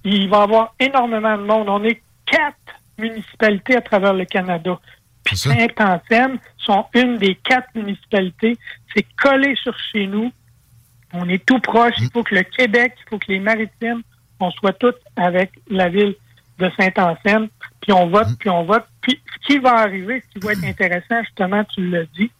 [0.03, 1.69] il va y avoir énormément de monde.
[1.69, 2.57] On est quatre
[2.99, 4.77] municipalités à travers le Canada.
[5.27, 8.57] Puis Saint-Anselme sont une des quatre municipalités.
[8.95, 10.33] C'est collé sur chez nous.
[11.13, 11.95] On est tout proche.
[11.99, 14.03] Il faut que le Québec, il faut que les Maritimes,
[14.39, 16.15] on soit tous avec la ville
[16.59, 17.49] de Saint-Anselme.
[17.81, 18.87] Puis on vote, puis on vote.
[19.01, 22.31] Puis ce qui va arriver, ce qui va être intéressant, justement, tu l'as dit,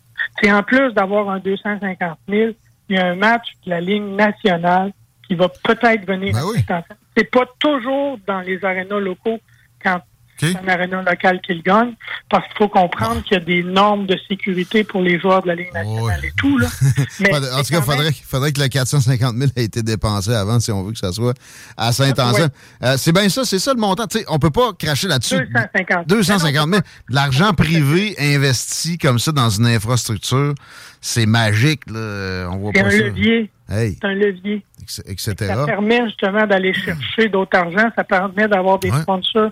[0.41, 2.53] c'est en plus d'avoir un 250 000,
[2.89, 4.93] il y a un match de la ligne nationale
[5.27, 6.99] qui va peut-être venir à Saint-Anselme.
[7.17, 9.41] C'est pas toujours dans les arénas locaux
[9.83, 10.01] quand
[10.39, 11.95] c'est un aréna local qui le gagne,
[12.29, 15.49] parce qu'il faut comprendre qu'il y a des normes de sécurité pour les joueurs de
[15.49, 16.59] la Ligue nationale et tout.
[16.59, 16.69] Là.
[17.21, 20.61] Mais en tout cas, il faudrait, faudrait que le 450 000 ait été dépensé avant
[20.61, 21.35] si on veut que ça soit
[21.77, 22.51] à Saint-Anselme.
[22.83, 24.05] Euh, c'est bien ça, c'est ça le montant.
[24.11, 25.37] Sais, on peut pas cracher là-dessus.
[25.37, 26.81] 250 250 000.
[26.81, 30.55] De l'argent privé investi comme ça dans une infrastructure,
[31.01, 31.83] c'est magique.
[31.89, 32.49] Là.
[32.51, 32.97] On voit C'est pas un ça.
[32.99, 33.51] levier.
[33.69, 33.99] Hey.
[34.01, 34.65] C'est un levier.
[35.07, 35.35] etc.
[35.39, 39.51] Ça permet justement d'aller chercher d'autres argent, ça permet d'avoir des sponsors,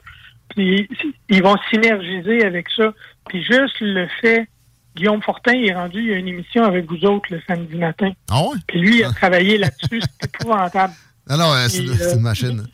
[0.50, 0.88] puis
[1.28, 2.92] ils vont synergiser avec ça.
[3.28, 4.48] Puis juste le fait,
[4.96, 8.10] Guillaume Fortin est rendu, il y a une émission avec vous autres le samedi matin.
[8.30, 8.56] Ah ouais?
[8.66, 10.92] Puis lui, il a travaillé là-dessus, c'est épouvantable.
[11.28, 12.66] Ah non, c'est une machine.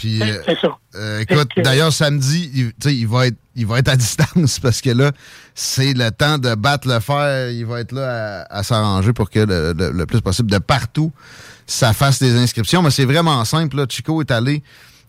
[0.00, 4.80] Puis, euh, écoute, d'ailleurs, samedi, il, il, va être, il va être à distance parce
[4.80, 5.12] que là,
[5.54, 7.50] c'est le temps de battre le fer.
[7.50, 11.12] Il va être là à, s'arranger pour que le, plus possible de partout,
[11.66, 12.80] ça fasse des inscriptions.
[12.80, 13.76] Mais c'est vraiment simple.
[13.76, 13.84] Là.
[13.90, 14.62] Chico est allé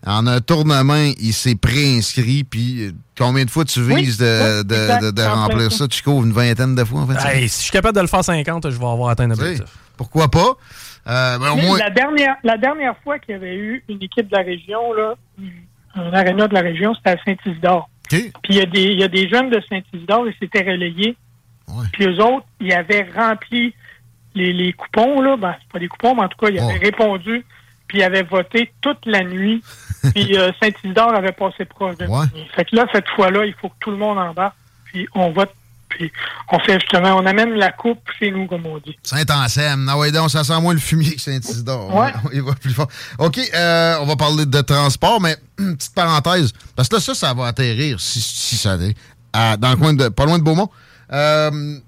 [0.06, 2.44] en un tournement, il s'est préinscrit.
[2.44, 6.24] Puis euh, combien de fois tu vises de, de, remplir ça, Chico?
[6.24, 7.48] Une vingtaine de fois, en fait?
[7.48, 9.66] si je suis capable de le faire 50, je vais avoir atteint l'objectif.
[9.96, 10.56] Pourquoi pas?
[11.06, 14.42] Euh, ben, la, dernière, la dernière fois qu'il y avait eu une équipe de la
[14.42, 15.14] région, là,
[15.96, 17.88] un aréna de la région, c'était à Saint-Isidore.
[18.08, 21.16] Puis il y, a des, y a des jeunes de Saint-Isidore, ils s'étaient relayés.
[21.92, 23.74] Puis eux autres, ils avaient rempli
[24.34, 25.36] les, les coupons, là.
[25.36, 27.44] Ben, c'est pas des coupons, mais en tout cas, ils avaient répondu.
[27.92, 29.62] Puis ils avaient voté toute la nuit.
[30.14, 32.06] puis euh, Saint-Isidore avait passé proche de
[32.56, 34.54] Fait que là, cette fois-là, il faut que tout le monde en bas.
[34.86, 35.50] Puis on vote
[35.90, 36.10] puis
[36.50, 38.96] on fait justement, on amène la coupe chez nous, comme on dit.
[39.02, 39.90] Saint-Anselme.
[39.90, 41.94] Ah ouais, donc ça sent moins le fumier que Saint-Isidore.
[41.94, 42.10] Ouais.
[42.32, 42.88] Il va plus fort.
[43.18, 46.54] OK, euh, on va parler de transport, mais petite parenthèse.
[46.74, 48.96] Parce que là, ça, ça va atterrir, si, si ça est,
[49.58, 50.08] dans le coin de.
[50.08, 50.70] pas loin de Beaumont.
[51.12, 51.78] Euh,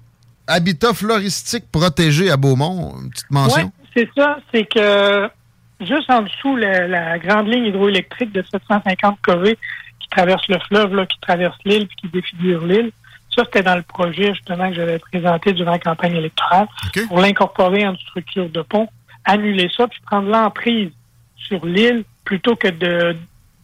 [0.45, 3.71] habitat floristique protégé à Beaumont, une petite mention.
[3.75, 4.37] Oui, c'est ça.
[4.53, 5.27] C'est que
[5.81, 9.57] juste en dessous, la, grande ligne hydroélectrique de 750 kV
[9.99, 12.91] qui traverse le fleuve, là, qui traverse l'île puis qui défigure l'île,
[13.35, 16.67] ça, c'était dans le projet justement que j'avais présenté durant la campagne électorale
[17.07, 18.87] pour l'incorporer en structure de pont,
[19.25, 20.91] annuler ça, puis prendre l'emprise
[21.35, 23.15] sur l'île plutôt que de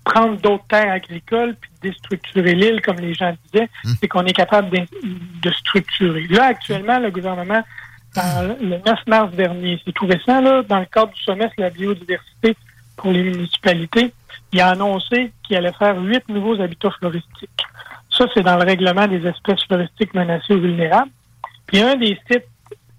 [0.04, 3.92] prendre d'autres terres agricoles puis déstructurer l'île, comme les gens disaient, hmm.
[4.00, 6.28] c'est qu'on est capable de, structurer.
[6.30, 7.62] Là, actuellement, le gouvernement,
[8.16, 11.70] le 9 mars dernier, c'est tout récent, là, dans le cadre du semestre de la
[11.70, 12.56] biodiversité
[12.98, 14.14] pour les municipalités,
[14.52, 17.50] il a annoncé qu'il allait faire huit nouveaux habitats floristiques.
[18.10, 21.12] Ça, c'est dans le règlement des espèces floristiques menacées ou vulnérables.
[21.66, 22.48] Puis un des sites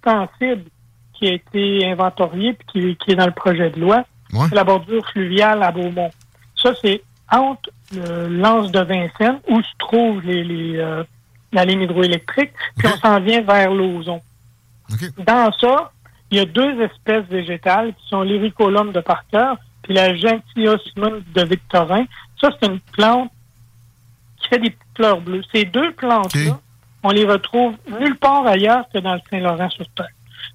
[0.02, 0.64] sensibles
[1.12, 5.06] qui a été inventorié puis qui, est dans le projet de loi, c'est la bordure
[5.10, 6.10] fluviale à Beaumont.
[6.56, 11.04] Ça, c'est entre le lance de Vincennes, où se trouve les, euh,
[11.52, 14.20] la ligne hydroélectrique, puis on s'en vient vers l'ozon.
[15.18, 15.92] Dans ça,
[16.30, 21.44] il y a deux espèces végétales qui sont l'iricolum de Parker puis la gentiosmum de
[21.44, 22.04] Victorin.
[22.40, 23.30] Ça, c'est une plante
[24.38, 25.42] qui fait des fleurs bleues.
[25.52, 26.58] Ces deux plantes-là,
[27.02, 30.08] on les retrouve nulle part ailleurs que dans le Saint-Laurent sur Terre.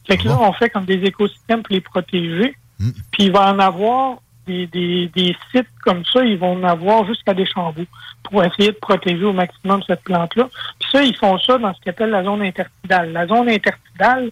[0.07, 2.55] Fait que là, on fait comme des écosystèmes pour les protéger.
[2.79, 2.91] Hmm.
[3.11, 7.33] Puis il va en avoir des, des, sites comme ça, ils vont en avoir jusqu'à
[7.33, 7.85] des chambeaux
[8.30, 10.49] pour essayer de protéger au maximum cette plante-là.
[10.80, 13.11] Puis ça, ils font ça dans ce qu'on appelle la zone intertidale.
[13.11, 14.32] La zone intertidale,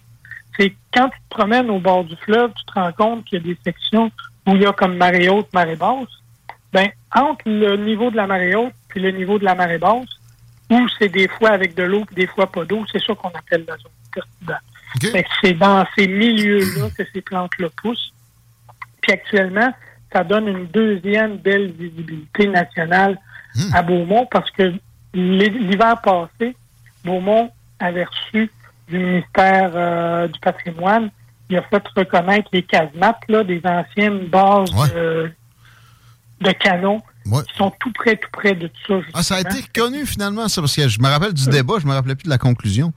[0.58, 3.42] c'est quand tu te promènes au bord du fleuve, tu te rends compte qu'il y
[3.42, 4.10] a des sections
[4.46, 6.08] où il y a comme marée haute, marée basse.
[6.72, 10.08] Ben, entre le niveau de la marée haute puis le niveau de la marée basse,
[10.70, 13.64] où c'est des fois avec de l'eau des fois pas d'eau, c'est ça qu'on appelle
[13.66, 14.60] la zone intertidale.
[15.42, 18.12] C'est dans ces milieux-là que ces plantes-là poussent.
[19.02, 19.72] Puis actuellement,
[20.12, 23.18] ça donne une deuxième belle visibilité nationale
[23.56, 23.74] hmm.
[23.74, 24.72] à Beaumont parce que
[25.14, 26.56] l'hiver passé,
[27.04, 28.50] Beaumont avait reçu
[28.88, 31.10] du ministère euh, du patrimoine,
[31.48, 34.70] il a fait reconnaître les casemates, là, des anciennes bases
[36.40, 39.06] de canons qui sont tout près, tout près de tout ça.
[39.14, 41.86] Ah, ça a été reconnu finalement, ça, parce que je me rappelle du débat, je
[41.86, 42.92] me rappelais plus de la conclusion.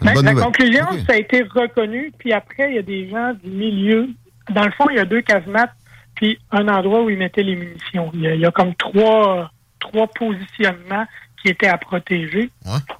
[0.00, 3.50] Ben, la conclusion, ça a été reconnu, puis après, il y a des gens du
[3.50, 4.08] milieu.
[4.50, 5.72] Dans le fond, il y a deux casemates,
[6.14, 8.10] puis un endroit où ils mettaient les munitions.
[8.14, 9.50] Il y a, comme trois,
[9.84, 11.06] trois positionnements
[11.40, 12.50] qui étaient à protéger.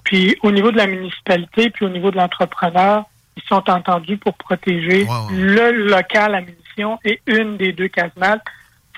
[0.04, 3.04] Puis au niveau de la municipalité, puis au niveau de l'entrepreneur,
[3.36, 8.42] ils sont entendus pour protéger le local à munitions et une des deux casemates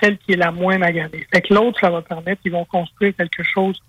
[0.01, 1.25] celle qui est la moins maganée.
[1.33, 3.81] Fait que l'autre, ça va permettre, ils vont construire quelque chose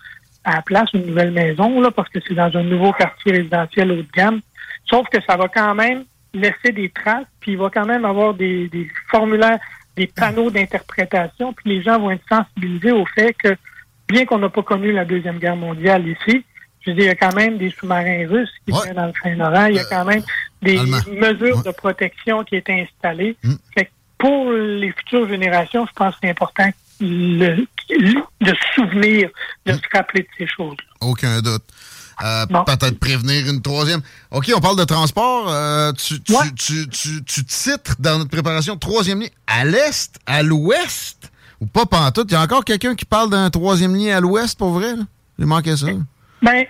[0.45, 3.93] à la place, une nouvelle maison, là, parce que c'est dans un nouveau quartier résidentiel
[3.93, 4.41] haut de gamme.
[4.87, 8.35] Sauf que ça va quand même laisser des traces, puis il va quand même avoir
[8.35, 8.71] des,
[9.11, 9.59] formulaires,
[9.97, 13.57] des panneaux d'interprétation, puis les gens vont être sensibilisés au fait que,
[14.09, 16.45] bien qu'on n'a pas connu la Deuxième Guerre mondiale ici,
[16.81, 19.13] je veux dire, il y a quand même des sous-marins russes qui sont dans le
[19.23, 20.23] Saint-Laurent, il y a quand même
[20.63, 23.37] des mesures de protection qui étaient installées.
[23.43, 23.55] Mm.
[23.75, 26.71] Fait que pour les futures générations, je pense que c'est important
[27.01, 27.67] de
[28.45, 29.31] se souvenir,
[29.67, 30.77] de se rappeler de ces choses.
[31.01, 31.63] Aucun doute.
[32.25, 34.01] Euh, peut-être prévenir une troisième.
[34.33, 35.53] OK, on parle de transport.
[35.53, 41.31] Euh, tu, tu, titres dans notre préparation troisième lien à l'est, à l'ouest,
[41.61, 42.31] ou pas pantoute.
[42.31, 44.95] Il y a encore quelqu'un qui parle d'un troisième lien à l'ouest, pour vrai?
[45.39, 45.87] J'ai manqué ça.
[46.43, 46.65] Ben,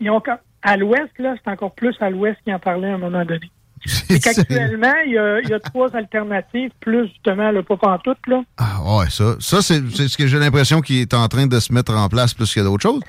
[0.00, 0.22] ils ont,
[0.62, 3.50] à l'ouest, là, c'est encore plus à l'ouest qui en parlait à un moment donné.
[3.86, 7.98] C'est qu'actuellement, il y, a, il y a trois alternatives, plus justement le pas en
[7.98, 8.40] tout, là.
[8.56, 11.60] Ah ouais, ça, ça c'est c'est ce que j'ai l'impression qu'il est en train de
[11.60, 13.02] se mettre en place plus que d'autres choses.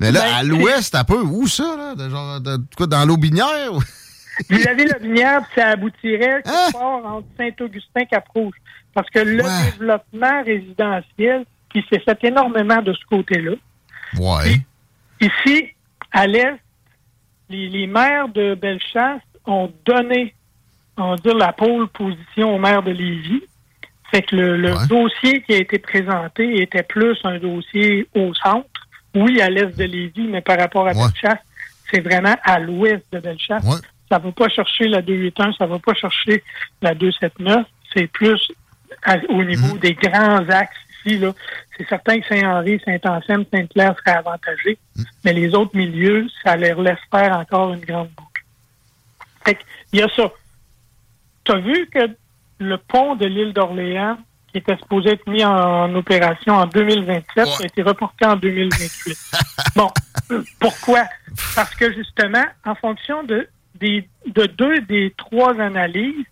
[0.00, 1.94] Mais là, Ben, à l'ouest, un peu, où ça, là?
[1.94, 3.72] De genre, de, quoi, dans l'eau binière?
[3.72, 3.80] ou-
[4.50, 6.50] Vous avez la binière, puis ça aboutirait Hein?
[6.66, 8.54] quelque part entre Saint-Augustin et Cap-Rouge.
[8.96, 9.42] Parce que le
[9.72, 13.52] développement résidentiel qui s'est fait énormément de ce côté-là.
[14.16, 14.56] Ouais.
[15.20, 15.68] Ici,
[16.12, 16.58] à l'est,
[17.50, 20.34] les, les maires de Bellechasse ont donné,
[20.96, 23.42] on va dire, la pôle position au maire de Lévis.
[24.10, 28.66] Fait que le, le dossier qui a été présenté était plus un dossier au centre.
[29.14, 31.44] Oui, à l'est de Lévis, mais par rapport à Bellechasse,
[31.90, 33.62] c'est vraiment à l'ouest de Bellechasse.
[34.08, 36.42] Ça ne va pas chercher la 281, ça ne va pas chercher
[36.80, 37.66] la 279.
[37.92, 38.40] C'est plus
[39.02, 41.18] à- au niveau des grands axes ici.
[41.18, 41.32] là.
[41.76, 44.78] C'est certain que Saint-Henri, Saint-Anselme, Sainte-Claire seraient avantagés,
[45.24, 48.44] mais les autres milieux, ça leur laisse faire encore une grande boucle.
[49.44, 49.58] Fait
[49.92, 50.30] il y a ça.
[51.44, 52.10] Tu as vu que
[52.58, 54.18] le pont de l'île d'Orléans,
[54.50, 59.18] qui était supposé être mis en, opération en 2027, a été reporté en 2028.
[59.76, 59.90] bon,
[60.58, 61.04] pourquoi?
[61.54, 66.24] Parce que justement, en fonction de, des, de deux des trois analyses,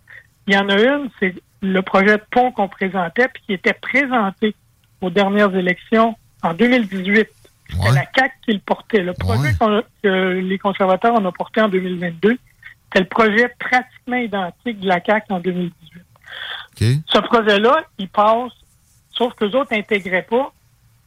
[0.47, 1.35] il y en a une, c'est
[1.65, 4.55] le projet de pont qu'on présentait, puis qui était présenté
[5.01, 7.29] aux dernières élections en 2018.
[7.71, 9.03] C'était la CAC qui le portait.
[9.03, 12.39] Le projet qu'on que les conservateurs ont porté en 2022,
[12.85, 17.03] c'était le projet pratiquement identique de la CAC en 2018.
[17.07, 18.53] Ce projet-là, il passe,
[19.11, 20.53] sauf que les autres n'intégraient pas,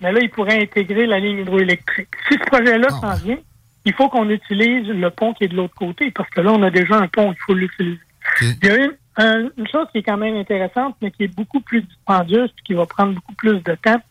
[0.02, 2.10] mais là, ils pourraient intégrer la ligne hydroélectrique.
[2.30, 3.38] Si ce projet-là s'en vient,
[3.86, 6.62] il faut qu'on utilise le pont qui est de l'autre côté, parce que là, on
[6.64, 8.00] a déjà un pont, il faut l'utiliser.
[8.42, 11.36] Il y a une, un- une chose qui est quand même intéressante, mais qui est
[11.36, 14.02] beaucoup plus dispendieuse, puis qui va prendre beaucoup plus de temps,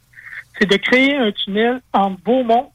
[0.59, 2.70] c'est de créer un tunnel entre Beaumont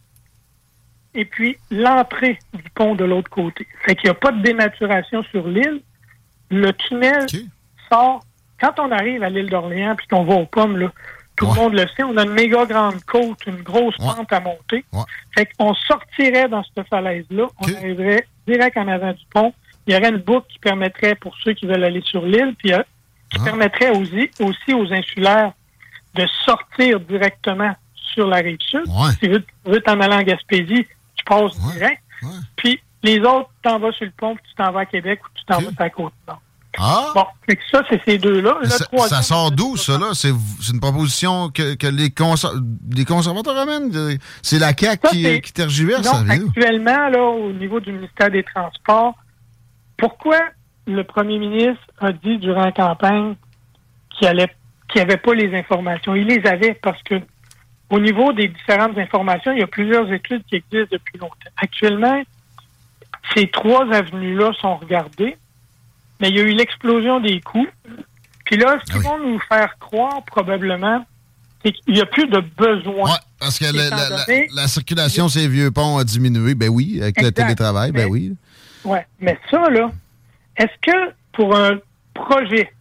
[1.14, 3.68] et puis l'entrée du pont de l'autre côté.
[3.86, 5.82] Fait qu'il n'y a pas de dénaturation sur l'île.
[6.50, 7.26] Le tunnel
[7.90, 8.24] sort
[8.60, 10.92] quand on arrive à l'île d'Orléans puis qu'on va aux pommes, là,
[11.36, 14.40] tout le monde le sait, on a une méga grande côte, une grosse pente à
[14.40, 14.86] monter.
[15.36, 19.52] Fait qu'on sortirait dans cette falaise-là, on arriverait direct en avant du pont.
[19.88, 22.74] Il y aurait une boucle qui permettrait pour ceux qui veulent aller sur l'île, puis
[22.74, 22.82] euh,
[23.32, 25.54] qui permettrait aussi, aussi aux insulaires
[26.16, 27.74] de sortir directement
[28.14, 28.84] sur la rive sud.
[29.12, 29.30] Si tu
[29.66, 30.86] veux, t'en aller en Gaspésie,
[31.16, 32.02] tu passes direct.
[32.58, 35.22] Puis les autres, tu t'en vas sur le pont, puis tu t'en vas à Québec
[35.24, 36.42] ou tu t'en vas sur la côte nord.
[36.78, 37.12] Ah!
[37.14, 38.58] Bon, fait que ça, c'est ces deux-là.
[39.08, 40.12] Ça, sort d'où, ça, là?
[40.14, 40.30] C'est
[40.72, 42.48] une proposition que, que les, conser-
[42.96, 43.92] les conservateurs amènent?
[44.42, 46.06] C'est la CAQ Ça, qui, qui tergiverse?
[46.06, 49.16] Non, ça actuellement, là, au niveau du ministère des Transports,
[50.02, 50.40] pourquoi
[50.88, 53.36] le premier ministre a dit durant la campagne
[54.10, 54.48] qu'il allait
[54.90, 56.16] qu'il n'y avait pas les informations?
[56.16, 57.16] Il les avait parce que
[57.92, 61.36] au niveau des différentes informations, il y a plusieurs études qui existent depuis longtemps.
[61.58, 62.22] Actuellement,
[63.36, 65.38] ces trois avenues-là sont regardées,
[66.20, 67.68] mais il y a eu l'explosion des coûts.
[68.46, 71.06] Puis là, ce qu'ils vont nous faire croire probablement,
[71.64, 73.12] c'est qu'il n'y a plus de besoin.
[73.40, 76.56] Parce que la, Étant la- la- donné- la circulation ces vieux ponts a diminué.
[76.56, 78.36] Ben oui, avec le télétravail, ben Mais- oui.
[78.86, 79.92] Ouais, mais ça, là,
[80.58, 81.78] est-ce que pour un
[82.14, 82.72] projet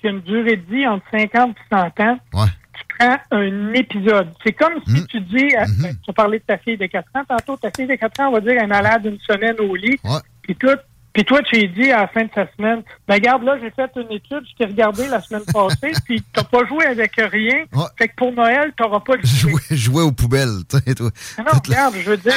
[0.00, 4.28] qui a une durée de vie entre 50 et 100 ans, tu prends un épisode?
[4.44, 5.06] C'est comme si Mm.
[5.06, 7.70] tu dis, à- ben, tu as parlé de ta fille de 4 ans, tantôt, ta
[7.70, 9.98] fille de 4 ans, on va dire, elle est malade une semaine au lit,
[10.42, 10.68] puis tout.
[11.12, 13.70] Puis toi, tu lui dis à la fin de sa semaine, ben regarde, là, j'ai
[13.70, 17.64] fait une étude, je t'ai regardé la semaine passée, puis t'as pas joué avec rien.
[17.96, 19.62] Fait que pour Noël, t'auras pas de jouer.
[19.70, 21.10] Jouer, aux poubelles, tu toi.
[21.38, 22.34] Ah non, regarde, je veux dire,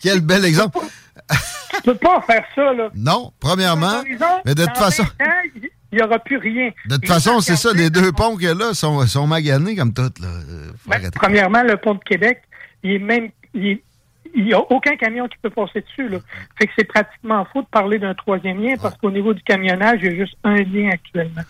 [0.00, 0.78] Quel bel exemple.
[1.74, 2.90] Tu peux pas faire ça, là.
[2.94, 4.02] Non, premièrement.
[4.44, 5.32] Mais de toute façon, 20 ans,
[5.92, 6.70] il n'y aura plus rien.
[6.86, 9.74] de toute façon, c'est ça, les deux ponts qu'il y a là sont, sont maganés
[9.76, 10.02] comme tout.
[10.02, 10.26] Là.
[10.26, 12.42] Euh, Ben, premièrement, le pont de Québec,
[12.82, 13.28] il est même.
[13.54, 16.08] Il n'y a aucun camion qui peut passer dessus.
[16.08, 16.18] Là.
[16.58, 20.00] Fait que c'est pratiquement faux de parler d'un troisième lien parce qu'au niveau du camionnage,
[20.02, 21.42] il y a juste un lien actuellement.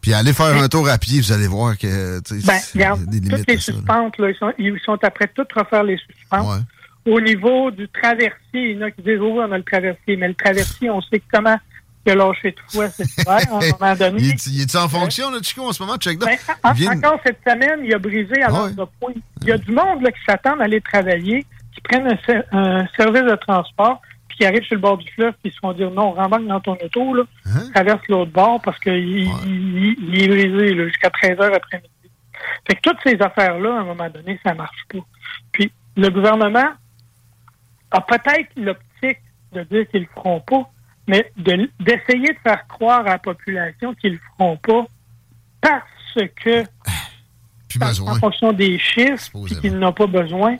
[0.00, 3.48] Puis allez faire un tour à pied, vous allez voir que Ben, regarde, des toutes
[3.48, 6.62] les suspentes, là, ils, sont, ils sont après tout refaire les suspentes.
[7.06, 9.64] Au niveau du traversier, il y en a qui disent Oh, oui, on a le
[9.64, 11.56] traversier, mais le traversier, on sait comment
[12.06, 14.22] il a lâché de foi cet hiver, à un moment donné.
[14.22, 15.96] Il est- il est en fonction, là, Chico, en ce moment?
[15.96, 16.18] Check.
[16.18, 19.16] Ben, en- vient- Encore cette semaine, il a brisé à l'heure de pointe.
[19.42, 21.44] Il y a du monde là, qui s'attend à aller travailler,
[21.74, 25.32] qui prennent un, un service de transport, puis qui arrivent sur le bord du fleuve,
[25.42, 27.70] puis ils se font dire non, rembarque dans ton auto, là, Hein?
[27.74, 31.88] traverse l'autre bord parce qu'il il, il- il est brisé là, jusqu'à 13 h après-midi.
[32.66, 34.98] Fait que toutes ces affaires-là, à un moment donné, ça marche pas.
[35.52, 36.68] Puis le gouvernement
[37.96, 39.18] a peut-être l'optique
[39.52, 40.68] de dire qu'ils le feront pas,
[41.06, 44.86] mais de- d'essayer de faire croire à la population qu'ils le feront pas
[45.60, 45.84] parce
[46.42, 46.64] que
[48.02, 50.56] en fonction des chiffres puis qu'ils n'ont pas besoin.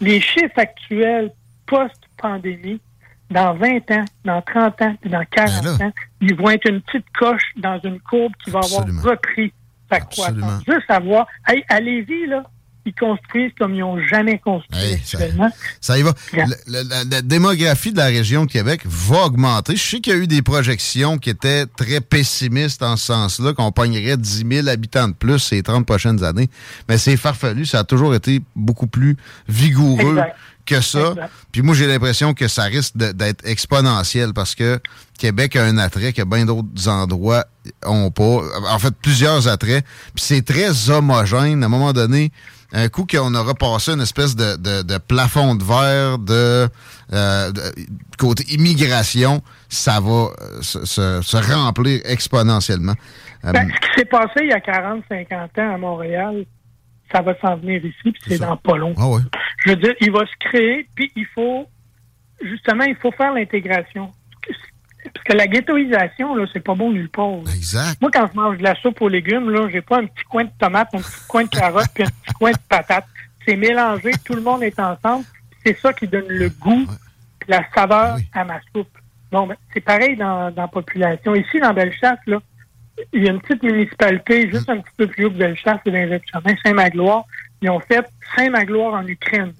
[0.00, 1.30] Les chiffres actuels
[1.66, 2.80] post-pandémie
[3.30, 6.80] dans 20 ans, dans 30 ans, puis dans 40 Ben ans, ils vont être une
[6.80, 9.52] petite coche dans une courbe qui va avoir repris
[9.90, 10.62] sa croissance.
[10.66, 12.44] Juste savoir, hey, Lévis, là,
[12.94, 15.50] construisent comme ils n'ont jamais construit Hey, ça- actuellement.
[15.80, 16.12] Ça y va.
[16.66, 19.76] La, la démographie de la région de Québec va augmenter.
[19.76, 23.52] Je sais qu'il y a eu des projections qui étaient très pessimistes en ce sens-là,
[23.52, 26.48] qu'on pognerait 10 000 habitants de plus ces 30 prochaines années.
[26.88, 27.66] Mais c'est farfelu.
[27.66, 29.16] Ça a toujours été beaucoup plus
[29.48, 30.36] vigoureux Exact.
[30.66, 31.14] que ça.
[31.52, 34.78] Puis moi, j'ai l'impression que ça risque d'être exponentiel parce que
[35.18, 37.44] Québec a un attrait que bien d'autres endroits
[37.84, 38.40] ont pas.
[38.70, 39.84] En fait, plusieurs attraits.
[40.14, 41.62] Puis c'est très homogène.
[41.62, 42.30] À un moment donné,
[42.72, 46.68] un coup qu'on aura passé une espèce de, de- de plafond de verre de,
[47.12, 47.62] euh, de-
[48.18, 52.94] côté immigration, ça va euh, se, se- se remplir exponentiellement.
[53.44, 56.44] Euh, Ben, ce qui s'est passé il y a 40-50 ans à Montréal,
[57.10, 58.94] ça va s'en venir ici, puis c'est dans pas long.
[58.98, 59.20] Ah ouais.
[59.64, 61.66] Je veux dire, il va se créer, puis il faut,
[62.42, 64.12] justement, il faut faire l'intégration.
[65.12, 67.30] Parce que la ghettoisation, là, c'est pas bon nulle part.
[67.44, 67.52] là.
[67.54, 68.00] Exact.
[68.00, 70.44] Moi, quand je mange de la soupe aux légumes, là, j'ai pas un petit coin
[70.44, 73.06] de tomate, un petit coin de carotte, puis un petit coin de patate.
[73.46, 75.24] C'est mélangé, tout le monde est ensemble.
[75.64, 76.86] C'est ça qui donne le goût,
[77.46, 78.88] la saveur à ma soupe.
[79.30, 81.34] Bon, ben, c'est pareil dans, dans la population.
[81.34, 82.38] Ici, dans Bellechasse, là,
[83.12, 85.90] il y a une petite municipalité juste un petit peu plus haut que Bellechasse, c'est
[85.90, 87.24] dans les chemins, Saint-Magloire.
[87.62, 88.04] Ils ont fait
[88.36, 89.52] Saint-Magloire en Ukraine.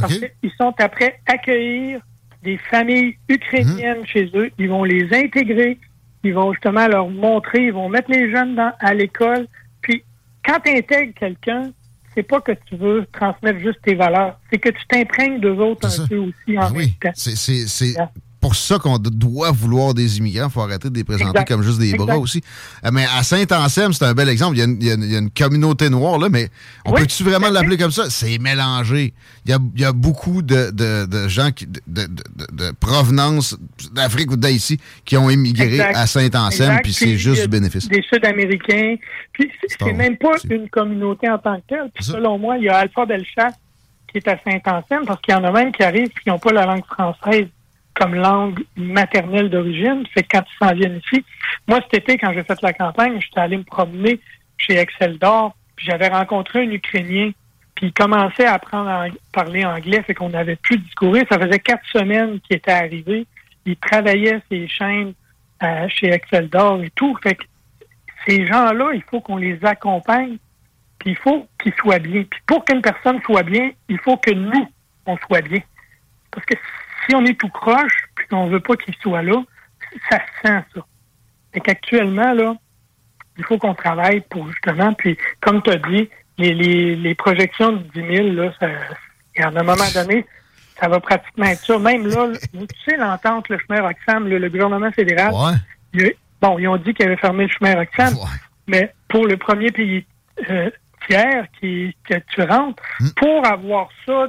[0.00, 2.00] Parce qu'ils sont après accueillir
[2.42, 4.50] des familles ukrainiennes chez eux.
[4.58, 5.78] Ils vont les intégrer.
[6.24, 7.66] Ils vont justement leur montrer.
[7.66, 9.46] Ils vont mettre les jeunes dans, à l'école.
[9.80, 10.02] Puis,
[10.44, 11.70] quand tu intègres quelqu'un,
[12.14, 14.38] c'est pas que tu veux transmettre juste tes valeurs.
[14.50, 17.10] C'est que tu t'imprègnes d'eux autres un peu aussi en même temps.
[17.14, 17.94] C'est- C'est c'est
[18.42, 20.48] pour ça qu'on doit vouloir des immigrants.
[20.48, 21.48] Il faut arrêter de les présenter Exact.
[21.48, 22.18] comme juste des bras Exact.
[22.22, 22.42] aussi.
[22.84, 24.56] Euh, Mais à Saint-Anselme, c'est un bel exemple.
[24.56, 26.28] Il y a une, il y a une- il y a une communauté noire, là,
[26.28, 26.50] mais
[26.84, 28.10] on Oui, peut-tu vraiment l'appeler comme ça?
[28.10, 29.14] C'est mélangé.
[29.46, 31.80] Il y a, il y a beaucoup de, de- de gens qui, de,
[32.80, 33.56] provenance
[33.92, 35.96] d'Afrique ou d'Haïti qui ont immigré Exact.
[35.96, 37.88] à Saint-Anselme, puis c'est juste du bénéfice.
[37.88, 38.96] Des Sud-Américains.
[39.32, 41.90] Puis c'est- même pas une communauté en tant que telle.
[41.94, 43.54] Puis selon moi, il y a Alpha Bellechasse
[44.10, 46.38] qui est à Saint-Anselme parce qu'il y en a même qui arrivent et qui n'ont
[46.38, 47.46] pas la langue française
[47.94, 50.04] comme langue maternelle d'origine.
[50.14, 51.24] C'est quand ils s'en viennent ici.
[51.66, 54.20] Moi, cet été, quand j'ai fait la campagne, j'étais allé me promener
[54.58, 57.32] chez Excel d'Or, puis j'avais rencontré un Ukrainien,
[57.74, 61.24] puis il commençait à apprendre à parler anglais, fait qu'on avait pu discourir.
[61.30, 63.26] Ça faisait quatre semaines qu'il était arrivé.
[63.64, 65.14] Il travaillait ses chaînes
[65.62, 67.16] euh, chez Excel d'Or et tout.
[67.22, 67.44] Fait que
[68.26, 70.36] ces gens-là, il faut qu'on les accompagne,
[70.98, 72.24] puis il faut qu'ils soient bien.
[72.30, 74.68] Puis pour qu'une personne soit bien, il faut que nous,
[75.06, 75.60] on soit bien.
[76.30, 76.54] Parce que
[77.06, 79.42] si on est tout croche, puis qu'on veut pas qu'il soit là,
[80.10, 80.80] ça se sent, ça.
[81.52, 82.54] Fait qu'actuellement, là,
[83.38, 86.08] il faut qu'on travaille pour justement, puis comme tu as dit,
[86.38, 88.68] les, les, les projections de 10 000, là, ça,
[89.34, 90.26] et à un moment donné,
[90.80, 91.78] ça va pratiquement être ça.
[91.78, 95.32] Même là, tu sais, l'entente, le chemin Roxham, le, le gouvernement fédéral,
[95.94, 98.14] il bon, ils ont dit qu'ils avaient fermé le chemin Roxham,
[98.66, 100.04] mais pour le premier pays
[100.50, 100.70] euh,
[101.06, 102.82] tiers qui, que tu rentres,
[103.16, 104.28] pour avoir ça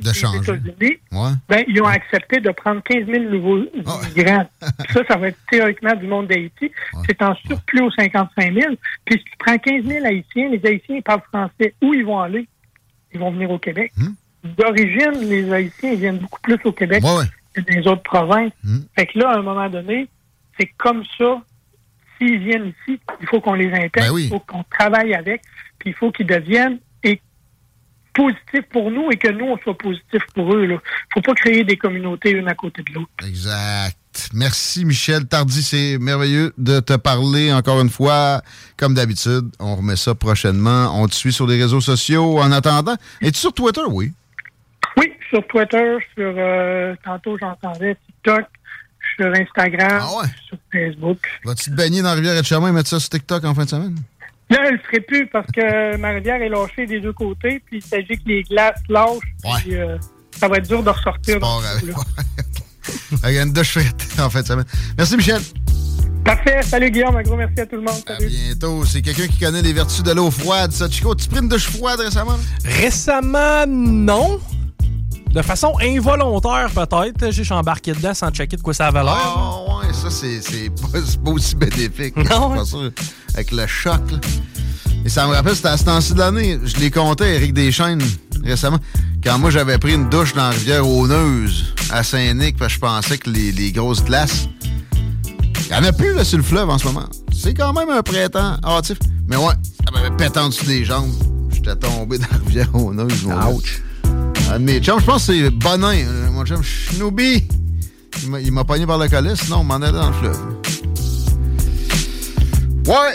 [0.00, 0.38] De changer.
[0.38, 1.30] États-Unis, Ouais.
[1.48, 4.48] ben, ils ont accepté de prendre 15 000 nouveaux immigrants.
[4.84, 6.70] Puis ça, ça va être théoriquement du monde d'Haïti.
[7.06, 8.74] C'est en surplus aux 55 000.
[9.04, 11.74] Puis si tu prends 15 000 Haïtiens, les Haïtiens ils parlent français.
[11.82, 12.48] Où ils vont aller?
[13.12, 13.92] Ils vont venir au Québec.
[14.44, 17.02] D'origine, les Haïtiens ils viennent beaucoup plus au Québec
[17.54, 18.52] que dans les autres provinces.
[18.96, 20.08] Fait que là, à un moment donné,
[20.58, 21.42] c'est comme ça.
[22.18, 25.40] S'ils viennent ici, il faut qu'on les intègre, il faut qu'on travaille avec,
[25.78, 26.78] puis il faut qu'ils deviennent
[28.10, 30.64] et positifs pour nous et que nous, on soit positifs pour eux.
[30.64, 30.78] Il ne
[31.12, 33.10] faut pas créer des communautés une à côté de l'autre.
[33.26, 33.96] Exact.
[34.34, 35.62] Merci, Michel Tardy.
[35.62, 38.42] C'est merveilleux de te parler encore une fois.
[38.76, 41.00] Comme d'habitude, on remet ça prochainement.
[41.00, 42.40] On te suit sur les réseaux sociaux.
[42.40, 43.82] En attendant, es-tu sur Twitter?
[43.88, 44.12] Oui.
[44.96, 48.46] Oui, sur Twitter, sur euh, tantôt j'entendais TikTok,
[49.16, 50.02] sur Instagram,
[50.48, 51.18] sur Facebook.
[51.44, 53.96] Vas-tu te baigner dans Rivière-et-Chemin et mettre ça sur TikTok en fin de semaine?
[54.50, 57.62] Là, elle ne le ferait plus parce que ma rivière est lâchée des deux côtés,
[57.64, 59.96] puis il s'agit que les glaces lâchent, puis euh,
[60.32, 61.38] ça va être dur de ressortir.
[63.22, 64.64] Avec une douche frette en de semaine.
[64.98, 65.40] Merci, Michel.
[66.24, 66.62] Parfait.
[66.62, 68.02] Salut Guillaume, un gros merci à tout le monde.
[68.06, 68.28] Salut.
[68.28, 70.72] Bientôt, c'est quelqu'un qui connaît les vertus de l'eau froide.
[70.72, 72.38] Ça, Chico, tu pris une douche froide récemment?
[72.64, 74.40] Récemment, non.
[75.32, 77.30] De façon involontaire, peut-être.
[77.30, 79.14] J'ai embarqué dedans sans checker de quoi ça avait l'air.
[79.16, 82.16] Ah, ouais, ça, c'est c'est pas, c'est pas aussi bénéfique.
[82.16, 82.24] Non,
[82.58, 82.90] je suis ouais.
[82.90, 83.14] pas sûr.
[83.34, 84.18] Avec le choc, là.
[85.04, 86.58] Et ça me rappelle, c'était à ce temps-ci de l'année.
[86.64, 88.02] Je l'ai compté, Eric Deschaines,
[88.44, 88.78] récemment.
[89.22, 92.80] Quand moi, j'avais pris une douche dans la rivière Auneuse, à Saint-Nic, parce que je
[92.80, 94.48] pensais que les, les grosses glaces.
[94.92, 97.06] Il n'y en a plus, là, sur le fleuve en ce moment.
[97.32, 98.98] C'est quand même un printemps hâtif.
[99.28, 99.54] Mais ouais,
[99.86, 101.12] ça m'avait pété en dessous des jambes.
[101.52, 103.24] J'étais tombé dans la rivière Auneuse.
[103.24, 103.80] Ouch.
[104.50, 107.44] Un de mes chums, je pense que c'est Bonin, euh, mon chum Snoopy.
[108.42, 110.38] Il m'a- pogné par le collet, sinon on m'en allait dans le fleuve.
[112.86, 113.14] Ouais!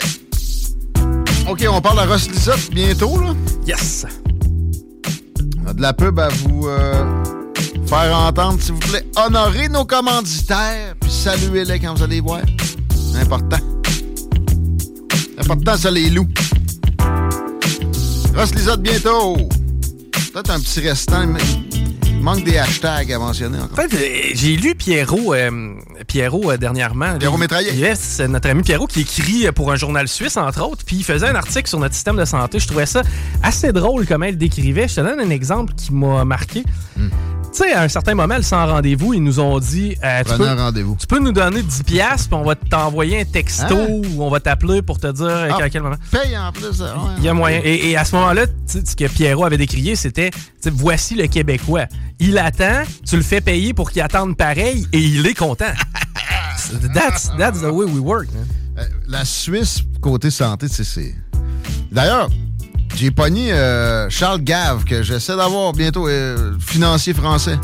[1.49, 3.33] OK, on parle à Ross Lisotte bientôt, là.
[3.67, 4.05] Yes!
[5.63, 7.23] On a de la pub à vous euh,
[7.85, 9.05] faire entendre, s'il vous plaît.
[9.17, 12.41] Honorez nos commanditaires, puis saluez-les quand vous allez voir.
[13.13, 13.57] C'est important.
[15.13, 16.27] C'est important, ça, les loups.
[18.35, 19.37] Ross Lisotte bientôt.
[20.35, 21.25] Peut-être un petit restant.
[21.27, 21.39] mais
[22.07, 23.79] Il manque des hashtags à mentionner encore.
[23.79, 25.75] En fait, euh, j'ai lu Pierrot, euh,
[26.07, 27.17] Pierrot euh, dernièrement.
[27.17, 27.73] Pierrot Métraillé.
[27.73, 31.29] Yes, notre ami Pierrot qui écrit pour un journal suisse, entre autres, puis il faisait
[31.29, 32.59] un article sur notre système de santé.
[32.59, 33.01] Je trouvais ça
[33.43, 34.89] assez drôle comment il le décrivait.
[34.89, 36.65] Je te donne un exemple qui m'a marqué.
[36.97, 37.07] Hmm.
[37.56, 40.36] Tu sais, à un certain moment, le sans rendez-vous, ils nous ont dit euh, tu,
[40.36, 40.98] peux, rendez-vous.
[40.99, 43.88] tu peux nous donner 10$, piastres, puis on va t'envoyer un texto Hein?
[43.90, 45.95] ou on va t'appeler pour te dire euh, Ah, à quel moment.
[46.11, 46.82] Paye en plus.
[46.82, 46.88] ouais.
[47.19, 47.61] Il y a moyen.
[47.64, 50.32] Et, et à ce moment-là, ce que Pierrot avait décrié, c'était
[50.65, 51.86] voici le Québécois.
[52.19, 55.65] Il attend, tu le fais payer pour qu'il attende pareil et il est content.
[56.94, 58.27] that's, that's the way we work.
[58.34, 58.45] man.
[58.80, 61.15] Euh, La Suisse, côté santé, c'est.
[61.91, 62.30] D'ailleurs,
[62.95, 67.57] j'ai pogné euh, Charles Gave, que j'essaie d'avoir bientôt, euh, financier français,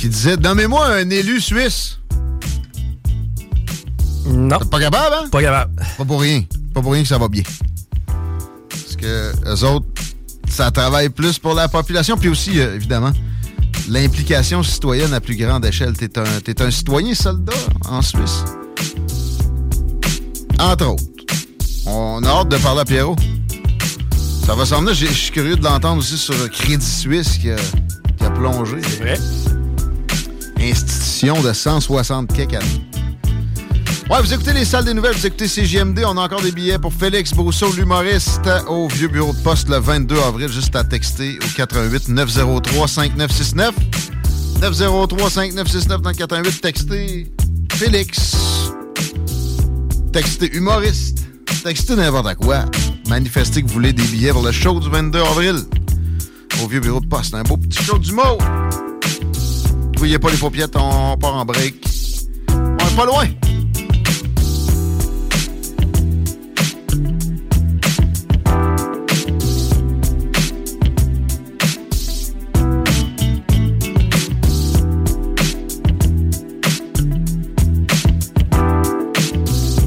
[0.00, 1.98] qui disait Nommez-moi un élu suisse.
[4.26, 4.58] Non.
[4.58, 5.28] Pas capable, hein?
[5.30, 5.74] Pas capable.
[5.96, 6.42] Pas pour rien.
[6.74, 7.42] Pas pour rien que ça va bien.
[8.68, 9.86] Parce que eux autres,
[10.48, 13.12] ça travaille plus pour la population, puis aussi, euh, évidemment,
[13.88, 15.96] l'implication citoyenne à plus grande échelle.
[15.96, 17.52] T'es un, t'es un citoyen soldat
[17.88, 18.44] en Suisse.
[20.58, 21.02] Entre autres.
[21.86, 23.16] On a hâte de parler à Pierrot.
[24.46, 24.94] Ça va s'en venir.
[24.94, 27.56] Je suis curieux de l'entendre aussi sur Crédit Suisse qui a,
[28.16, 28.76] qui a plongé.
[28.80, 29.18] C'est vrai.
[30.60, 32.86] Institution de 160 quelques années.
[34.08, 36.04] Ouais, vous écoutez les salles des nouvelles, vous écoutez CGMD.
[36.06, 39.78] On a encore des billets pour Félix Brousseau, l'humoriste, au vieux bureau de poste le
[39.78, 40.48] 22 avril.
[40.48, 43.74] Juste à texter au 88 903 5969.
[44.60, 46.60] 903 5969 dans le 88.
[46.60, 47.32] Textez
[47.72, 48.36] Félix.
[50.12, 51.26] Textez humoriste.
[51.64, 52.64] Textez n'importe quoi.
[53.08, 55.56] Manifestez que vous voulez des billets pour le show du 22 avril.
[56.62, 57.34] Au vieux bureau de poste.
[57.34, 58.38] Un beau petit show d'humour.
[59.96, 61.76] Fouillez pas les paupiètes, on part en break.
[62.48, 63.26] On est pas loin.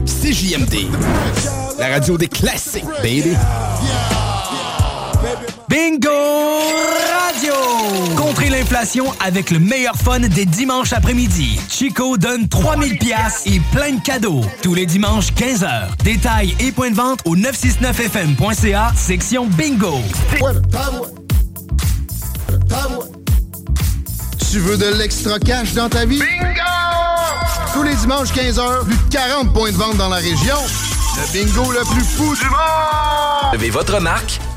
[0.05, 1.38] CJMD.
[1.79, 3.35] La radio des classiques, baby.
[5.69, 6.09] Bingo
[7.23, 7.53] Radio!
[8.17, 11.57] Contrez l'inflation avec le meilleur fun des dimanches après-midi.
[11.69, 14.41] Chico donne 3000 pièces et plein de cadeaux.
[14.61, 15.95] Tous les dimanches 15h.
[16.03, 19.99] Détails et points de vente au 969fm.ca, section Bingo.
[24.51, 26.19] Tu veux de l'extra cash dans ta vie?
[26.19, 26.59] Bingo!
[27.73, 30.57] Tous les dimanches 15h, plus de 40 points de vente dans la région.
[31.19, 33.51] Le bingo le plus fou du monde!
[33.51, 34.39] Levez votre marque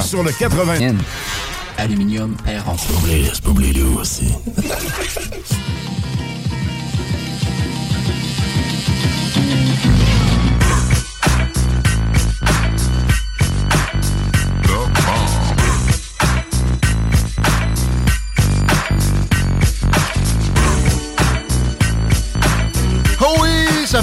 [0.00, 0.94] sur le 80.
[1.76, 2.76] Aluminium Perron.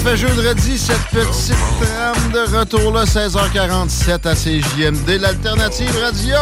[0.06, 6.36] Fait jeudi cette petite trame de retour-là, 16h47 à CJMD, l'alternative radio.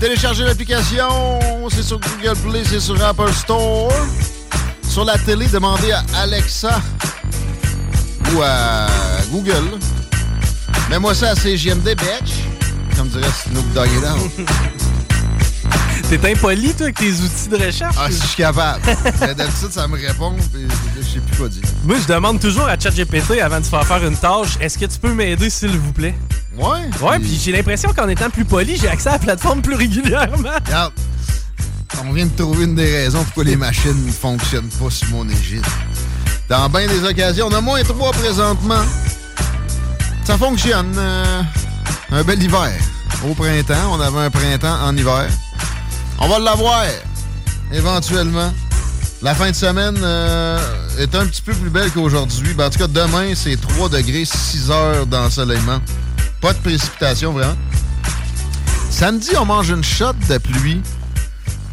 [0.00, 1.38] Téléchargez l'application,
[1.70, 3.92] c'est sur Google Play, c'est sur Apple Store.
[4.88, 6.80] Sur la télé, demandez à Alexa
[8.32, 8.86] ou à
[9.30, 9.78] Google.
[10.88, 12.44] Mets-moi ça à CJMD, bitch.
[12.96, 13.90] Comme dirait Snoop Dogg.
[16.08, 17.96] T'es impoli, toi, avec tes outils de recherche?
[17.98, 18.80] Ah, si je suis capable.
[19.20, 20.66] D'habitude, ça me répond, puis
[21.18, 21.62] sais plus quoi dire.
[21.84, 24.86] Moi, je demande toujours à ChatGPT avant de se faire faire une tâche est-ce que
[24.86, 26.14] tu peux m'aider, s'il vous plaît?
[26.56, 26.80] Ouais.
[27.00, 30.50] Ouais, puis j'ai l'impression qu'en étant plus poli, j'ai accès à la plateforme plus régulièrement.
[30.66, 30.92] Regarde,
[32.04, 35.28] on vient de trouver une des raisons pourquoi les machines ne fonctionnent pas sur mon
[35.28, 35.64] égide.
[36.48, 38.82] Dans bien des occasions, on a moins trois présentement.
[40.24, 40.94] Ça fonctionne.
[40.96, 41.42] euh,
[42.10, 42.72] un bel hiver.
[43.28, 45.28] Au printemps, on avait un printemps en hiver.
[46.18, 46.84] On va l'avoir
[47.72, 48.52] éventuellement.
[49.20, 50.58] La fin de semaine euh,
[50.96, 52.54] est un petit peu plus belle qu'aujourd'hui.
[52.54, 55.80] Ben, en tout cas, demain, c'est 3 degrés, 6 heures d'ensoleillement.
[56.40, 57.56] Pas de précipitation, vraiment.
[58.90, 60.80] Samedi, on mange une shot de pluie,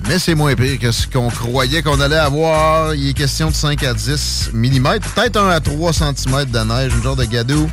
[0.07, 2.95] mais c'est moins pire que ce qu'on croyait qu'on allait avoir.
[2.95, 6.93] Il est question de 5 à 10 mm, peut-être 1 à 3 cm de neige,
[6.95, 7.69] une genre de gadou.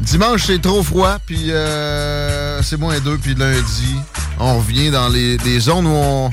[0.00, 3.96] Dimanche, c'est trop froid, puis euh, c'est moins 2, puis lundi,
[4.38, 6.30] on revient dans les, zones où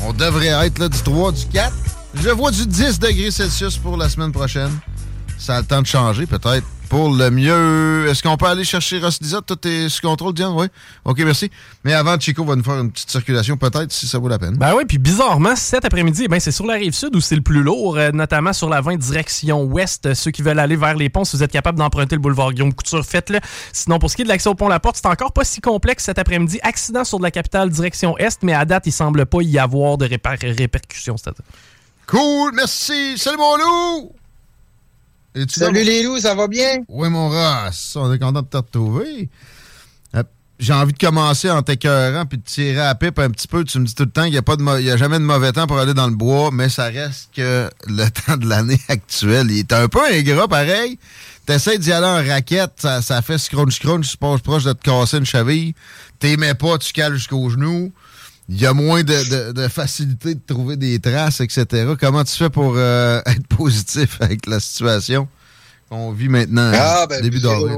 [0.00, 1.72] on, devrait être là, du 3, du 4.
[2.16, 4.70] Je vois du 10 degrés Celsius pour la semaine prochaine.
[5.38, 8.06] Ça a le temps de changer, peut-être pour le mieux.
[8.08, 9.40] Est-ce qu'on peut aller chercher Ross Dizot?
[9.40, 10.52] Tout est sous contrôle, Diane?
[10.54, 10.66] Oui.
[11.04, 11.50] OK, merci.
[11.84, 14.56] Mais avant, Chico va nous faire une petite circulation, peut-être, si ça vaut la peine.
[14.56, 17.42] Ben oui, puis bizarrement, cet après-midi, ben, c'est sur la rive sud où c'est le
[17.42, 20.14] plus lourd, euh, notamment sur la 20 direction ouest.
[20.14, 22.72] Ceux qui veulent aller vers les ponts, si vous êtes capable d'emprunter le boulevard Guillaume
[22.72, 23.40] Couture, faites-le.
[23.72, 25.60] Sinon, pour ce qui est de l'accès au pont La Porte, c'est encore pas si
[25.60, 26.60] complexe cet après-midi.
[26.62, 29.98] Accident sur de la capitale direction est, mais à date, il semble pas y avoir
[29.98, 31.16] de répercussions.
[32.06, 33.16] Cool, merci.
[33.16, 34.12] Salut mon loup!
[35.48, 36.84] Salut les loups, ça va bien?
[36.88, 39.28] Oui, mon Ross, on est content de te retrouver.
[40.14, 40.22] Euh,
[40.60, 43.64] j'ai envie de commencer en t'écœurant puis de tirer à la pipe un petit peu.
[43.64, 45.78] Tu me dis tout le temps qu'il n'y a, a jamais de mauvais temps pour
[45.78, 49.72] aller dans le bois, mais ça reste que le temps de l'année actuelle, il est
[49.72, 50.98] un peu ingrat pareil.
[51.46, 55.18] T'essaies d'y aller en raquette, ça, ça fait scrunch-scrunch, tu passes proche de te casser
[55.18, 55.74] une cheville.
[56.20, 57.92] T'aimais pas, tu cales jusqu'aux genoux.
[58.48, 61.94] Il y a moins de, facilité de trouver des traces, etc.
[61.98, 65.28] Comment tu fais pour euh, être positif avec la situation
[65.88, 67.76] qu'on vit maintenant, ah, ben, début d'avril?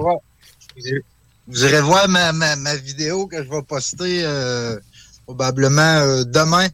[1.49, 4.77] Vous irez voir ma, vidéo que je vais poster euh,
[5.25, 6.67] probablement euh, demain.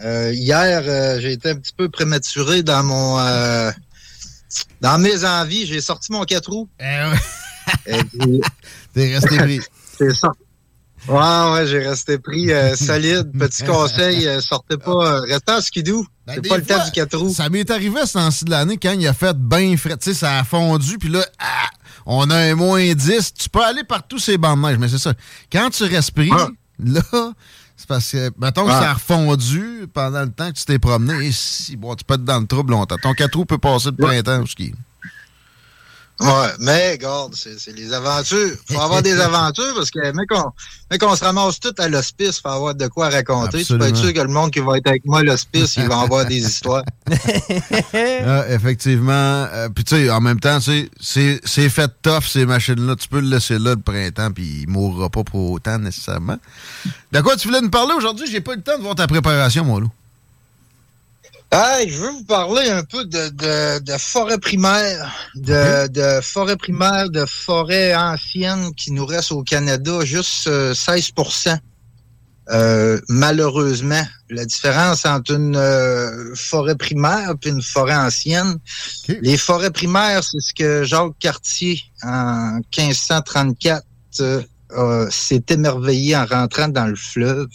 [0.00, 3.18] hier, j'ai été un petit peu prématuré dans mon
[4.80, 5.66] dans mes envies.
[5.66, 6.68] J'ai sorti mon 4 roues.
[6.80, 8.00] Eh
[8.94, 9.60] T'es resté pris.
[9.98, 10.32] C'est ça.
[11.08, 13.32] Ouais, ouais, j'ai resté pris euh, solide.
[13.38, 16.06] Petit conseil, euh, sortez pas, euh, restez en skidoo.
[16.26, 17.32] Ben, c'est pas le temps du 4 roues.
[17.32, 19.96] Ça m'est arrivé ce temps-ci de l'année quand il a fait bien frais.
[19.96, 21.68] Tu sais, ça a fondu, puis là, ah,
[22.04, 23.34] on a un moins 10.
[23.34, 25.14] Tu peux aller partout ces bandes de neige, mais c'est ça.
[25.50, 27.00] Quand tu respires, là,
[27.76, 31.28] c'est parce que, mettons que ça a refondu pendant le temps que tu t'es promené.
[31.28, 32.96] Et si, bon, tu peux être dans le trouble longtemps.
[33.02, 34.74] Ton 4 roues peut passer le printemps au ski.
[36.20, 38.56] Ouais, mais regarde, c'est les aventures.
[38.68, 40.00] Faut avoir des aventures parce que
[40.90, 43.64] mais qu'on se ramasse tout à l'hospice, faut avoir de quoi raconter.
[43.64, 45.86] Tu peux être sûr que le monde qui va être avec moi à l'hospice, il
[45.86, 46.82] va avoir des histoires.
[47.94, 49.12] ah, effectivement.
[49.12, 52.96] Euh, puis tu sais, en même temps, c'est fait tough ces machines-là.
[52.96, 56.38] Tu peux le laisser là le printemps, puis il mourra pas pour autant nécessairement.
[57.12, 58.26] De quoi tu voulais nous parler aujourd'hui?
[58.30, 59.90] J'ai pas eu le temps de voir ta préparation, mon loup.
[61.50, 66.58] Hey, je veux vous parler un peu de, de, de forêt primaire, de, de forêt
[66.58, 71.56] primaire, de forêt ancienne qui nous reste au Canada, juste 16% euh,
[72.50, 78.58] euh, malheureusement, la différence entre une euh, forêt primaire et une forêt ancienne,
[79.08, 83.86] les forêts primaires, c'est ce que Jacques Cartier, en 1534,
[85.10, 87.48] s'est émerveillé en rentrant dans le fleuve.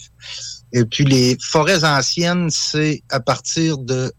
[0.74, 4.12] Et puis les forêts anciennes, c'est à partir de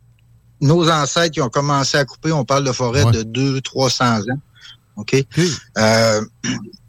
[0.61, 2.31] nos ancêtres qui ont commencé à couper.
[2.31, 4.39] On parle de forêts de 200, 300 ans.
[4.95, 5.15] OK?
[5.77, 6.21] Euh,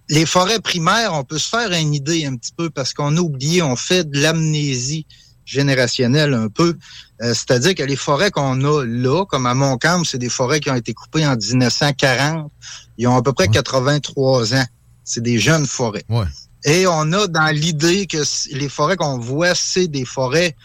[0.09, 3.21] les forêts primaires, on peut se faire une idée un petit peu parce qu'on a
[3.21, 5.05] oublié, on fait de l'amnésie
[5.45, 6.77] générationnelle un peu.
[7.23, 10.71] Euh, c'est-à-dire que les forêts qu'on a là, comme à Montcalm, c'est des forêts qui
[10.71, 12.53] ont été coupées en 1940.
[12.99, 14.67] Ils ont à peu près 83 ans.
[15.03, 16.05] C'est des jeunes forêts.
[16.09, 16.27] Ouais.
[16.67, 18.19] Et on a dans l'idée que
[18.51, 20.57] les forêts qu'on voit, c'est des forêts.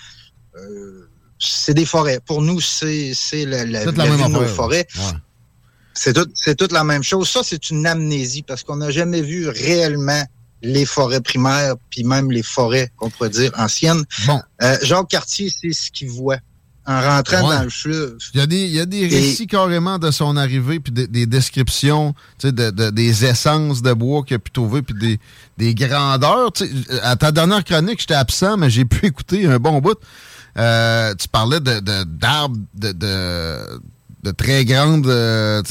[0.58, 1.08] Euh,
[1.38, 2.20] c'est des forêts.
[2.26, 4.88] Pour nous, c'est la, la, la, la de nos forêts.
[5.94, 7.30] C'est tout, toute la même chose.
[7.30, 10.24] Ça, c'est une amnésie parce qu'on n'a jamais vu réellement
[10.64, 14.04] les forêts primaires, puis même les forêts, qu'on pourrait dire, anciennes.
[14.26, 14.42] Bon.
[14.62, 16.38] Euh, Jacques Cartier, c'est ce qu'il voit
[16.86, 17.68] en rentrant dans.
[18.34, 21.26] Il y a des, il y a des récits carrément de son arrivée, puis des,
[21.26, 25.20] descriptions, de, de, des essences de bois qu'il a pu trouver, puis des,
[25.58, 26.52] des grandeurs.
[27.04, 29.98] à ta dernière chronique, j'étais absent, mais j'ai pu écouter un bon bout.
[30.58, 35.62] Euh, tu parlais de d'arbres de, de, très grandes, euh,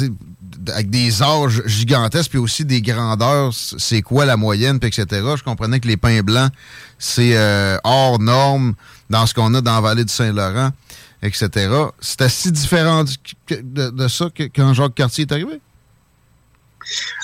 [0.69, 5.07] avec des âges gigantesques, puis aussi des grandeurs, c'est quoi la moyenne, puis etc.
[5.37, 6.51] Je comprenais que les pins blancs,
[6.99, 8.75] c'est euh, hors norme
[9.11, 10.71] dans ce qu'on a dans la vallée du Saint-Laurent
[11.23, 11.71] etc.
[12.01, 13.05] C'était si différent
[13.49, 15.61] de, ça quand Jacques Cartier est arrivé?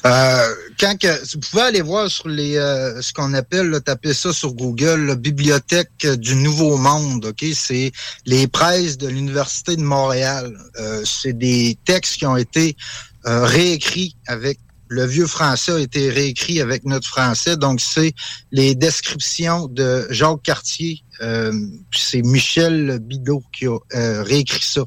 [0.04, 4.32] Euh, quand que, vous pouvez aller voir sur les euh, ce qu'on appelle taper ça
[4.32, 7.44] sur Google la bibliothèque du Nouveau Monde ok?
[7.54, 7.90] C'est
[8.26, 12.76] les presses de l'université de Montréal euh, c'est des textes qui ont été
[13.24, 17.56] réécrits avec le vieux français a été réécrit avec notre français.
[17.56, 18.14] Donc, c'est
[18.52, 21.02] les descriptions de Jacques Cartier.
[21.22, 21.52] Euh,
[21.92, 24.82] c'est Michel Bidot qui a euh, réécrit ça.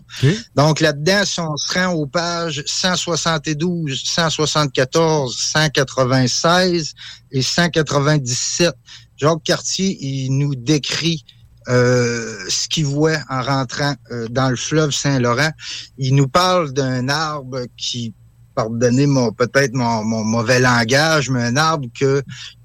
[0.56, 6.94] Donc, là-dedans, si on se rend aux pages 172, 174, 196
[7.32, 8.74] et 197,
[9.18, 11.26] Jacques Cartier, il nous décrit
[11.70, 15.52] euh, ce qu'il voit en rentrant euh, dans le fleuve Saint-Laurent.
[16.00, 18.16] Il nous parle d'un arbre qui,
[18.60, 22.22] pardonnez mon peut-être mon, mauvais langage, mais un arbre que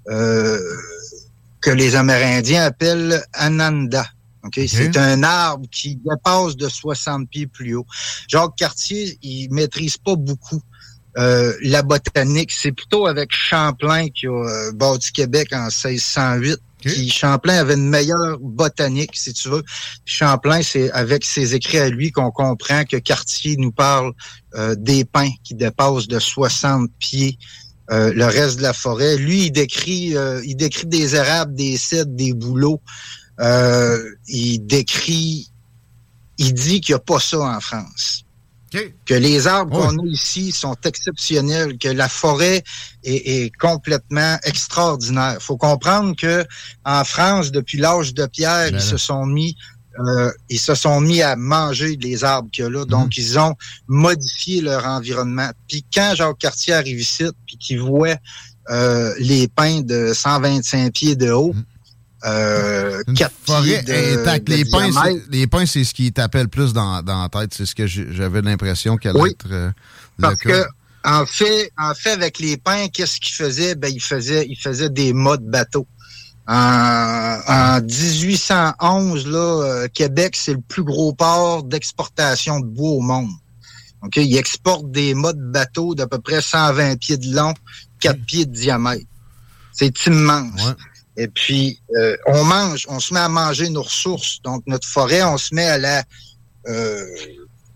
[0.09, 0.59] euh,
[1.61, 4.07] que les Amérindiens appellent Ananda.
[4.45, 4.69] Okay?
[4.69, 7.87] C'est un arbre qui dépasse de 60 pieds plus haut.
[8.29, 10.61] Jacques Cartier, il maîtrise pas beaucoup
[11.17, 12.53] la botanique.
[12.53, 16.59] C'est plutôt avec Champlain qui a bâti Québec en 1608
[17.11, 19.63] Champlain avait une meilleure botanique, si tu veux.
[20.05, 24.13] Champlain, c'est avec ses écrits à lui qu'on comprend que Cartier nous parle
[24.55, 27.39] euh, des pins qui dépassent de 60 pieds.
[27.91, 29.17] Euh, le reste de la forêt.
[29.17, 32.81] Lui, il décrit, euh, il décrit des érables, des cèdres, des bouleaux.
[34.29, 35.51] il décrit,
[36.39, 38.24] il dit qu'il n'y a pas ça en France.
[39.05, 42.63] Que les arbres qu'on a ici sont exceptionnels, que la forêt
[43.03, 45.37] est, complètement extraordinaire.
[45.41, 46.45] faut comprendre que
[46.85, 49.57] en France, depuis l'âge de pierre, ils se sont mis
[50.01, 52.85] euh, ils se sont mis à manger les arbres qu'il y a là.
[52.85, 53.13] Donc, mhm.
[53.17, 53.55] ils ont
[53.87, 55.51] modifié leur environnement.
[55.69, 58.17] Puis quand Jacques Cartier arrive ici, puis qu'il voit
[58.71, 61.65] euh, les pins de 125 pieds de haut, mhm.
[62.25, 64.49] Euh, quatre forêt intacte.
[64.49, 64.91] Les pins,
[65.31, 67.53] les pins, c'est ce qui t'appelle plus dans, dans la tête.
[67.55, 69.71] C'est ce que j'avais l'impression qu'elle allait être euh,
[70.21, 70.65] Parce que,
[71.05, 73.75] en fait, en fait, avec les pins, qu'est-ce qu'il faisait?
[73.75, 75.87] Ben, il faisait, il faisait des modes bateaux.
[76.47, 83.01] En, en 1811, là, euh, Québec, c'est le plus gros port d'exportation de bois au
[83.01, 83.31] monde.
[84.03, 84.17] OK?
[84.17, 87.55] Il exporte des modes bateaux d'à peu près 120 pieds de long,
[88.01, 89.05] 4 pieds de diamètre.
[89.73, 90.75] C'est immense.
[91.17, 94.41] Et puis, euh, on mange, on se met à manger nos ressources.
[94.43, 96.03] Donc, notre forêt, on se met à la,
[96.67, 97.07] euh,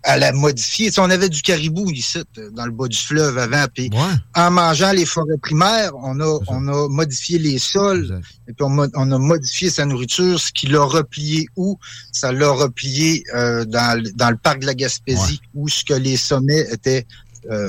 [0.02, 0.90] à la modifier.
[0.90, 2.19] Si on avait du caribou ici,
[2.52, 3.66] dans le bas du fleuve avant.
[3.73, 3.90] Puis,
[4.35, 8.20] en mangeant les forêts primaires, on a, on a modifié les sols.
[8.48, 10.40] Et puis, on, a modifié sa nourriture.
[10.40, 11.78] Ce qui l'a replié où?
[12.10, 16.16] Ça l'a replié euh, dans, dans le parc de la Gaspésie, où ce que les
[16.16, 17.06] sommets étaient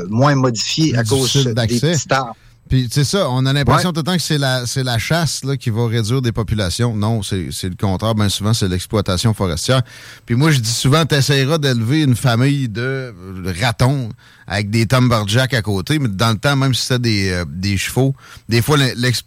[0.09, 2.35] moins modifiés à cause des petits arbres.
[2.69, 5.43] Puis c'est ça, on a l'impression tout le temps que c'est la, c'est la chasse
[5.43, 6.95] là, qui va réduire des populations.
[6.95, 8.13] Non, c'est, le contraire.
[8.13, 9.81] Bien souvent, c'est l'exploitation forestière.
[10.27, 13.11] Puis moi, je dis souvent, tu essaieras d'élever une famille de
[13.59, 14.09] ratons
[14.45, 15.97] avec des Tomberjack à côté.
[15.97, 18.13] Mais dans le temps, même si c'était des, euh, des chevaux,
[18.47, 18.77] des fois,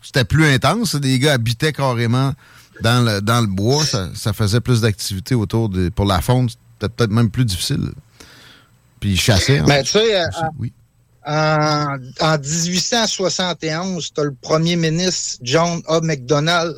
[0.04, 0.94] c'était plus intense.
[0.94, 2.32] Des gars habitaient carrément
[2.80, 3.84] dans le, dans le bois.
[3.84, 5.88] Ça, faisait plus d'activité autour de...
[5.88, 7.90] Pour la faune, c'était peut-être même plus difficile.
[9.00, 9.54] Puis ils chassaient.
[9.54, 9.64] Mais hein.
[9.66, 10.26] ben, tu sais, euh,
[10.60, 10.72] oui.
[11.24, 16.00] En, 1871, tu as le premier ministre John A.
[16.00, 16.74] MacDonald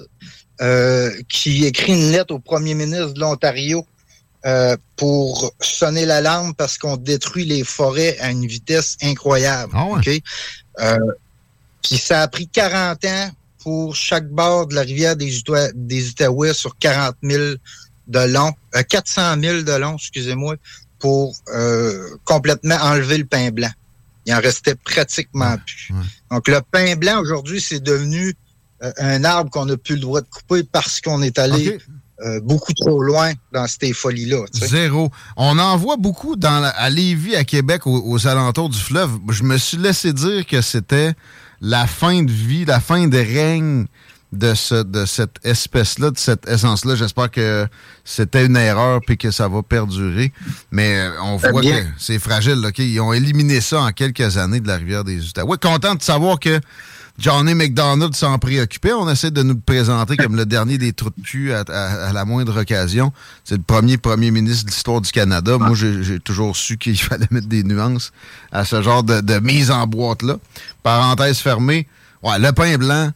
[0.60, 3.86] euh, qui écrit une lettre au premier ministre de l'Ontario
[4.44, 9.72] euh, pour sonner l'alarme parce qu'on détruit les forêts à une vitesse incroyable.
[9.74, 9.88] Ah
[10.80, 10.98] euh,
[11.82, 13.30] puis ça a pris 40 ans
[13.62, 15.42] pour chaque bord de la rivière des,
[15.74, 17.54] des Outaouais sur 40 000
[18.06, 18.52] de long,
[18.88, 20.56] 400 000 de long, excusez-moi,
[20.98, 21.34] pour
[22.24, 23.70] complètement enlever le pain blanc.
[24.26, 25.90] Il en restait pratiquement plus.
[26.30, 28.34] Donc, le pain blanc, aujourd'hui, c'est devenu
[28.82, 31.78] euh, un arbre qu'on n'a plus le droit de couper parce qu'on est allé
[32.20, 34.44] euh, beaucoup trop loin dans ces folies-là.
[34.52, 35.10] Zéro.
[35.36, 39.18] On en voit beaucoup dans à Lévis, à Québec, aux, alentours du fleuve.
[39.30, 41.14] Je me suis laissé dire que c'était
[41.60, 43.86] la fin de vie, la fin de règne
[44.34, 46.94] de, ce, de cette espèce-là, de cette essence-là.
[46.96, 47.66] J'espère que
[48.04, 50.32] c'était une erreur puis que ça va perdurer.
[50.70, 52.60] Mais euh, on voit que c'est fragile.
[52.60, 55.58] Là, Ils ont éliminé ça en quelques années de la rivière des Outaouais.
[55.58, 56.60] Content de savoir que
[57.16, 58.92] Johnny McDonald s'en préoccupait.
[58.92, 62.60] On essaie de nous présenter comme le dernier des trous de cul à, la moindre
[62.60, 63.12] occasion.
[63.44, 65.56] C'est le premier premier ministre de l'histoire du Canada.
[65.58, 68.12] Moi, j'ai toujours su qu'il fallait mettre des nuances
[68.50, 70.38] à ce genre de, de mise en boîte-là.
[70.82, 71.86] Parenthèse fermée.
[72.22, 73.10] Ouais, le pain blanc,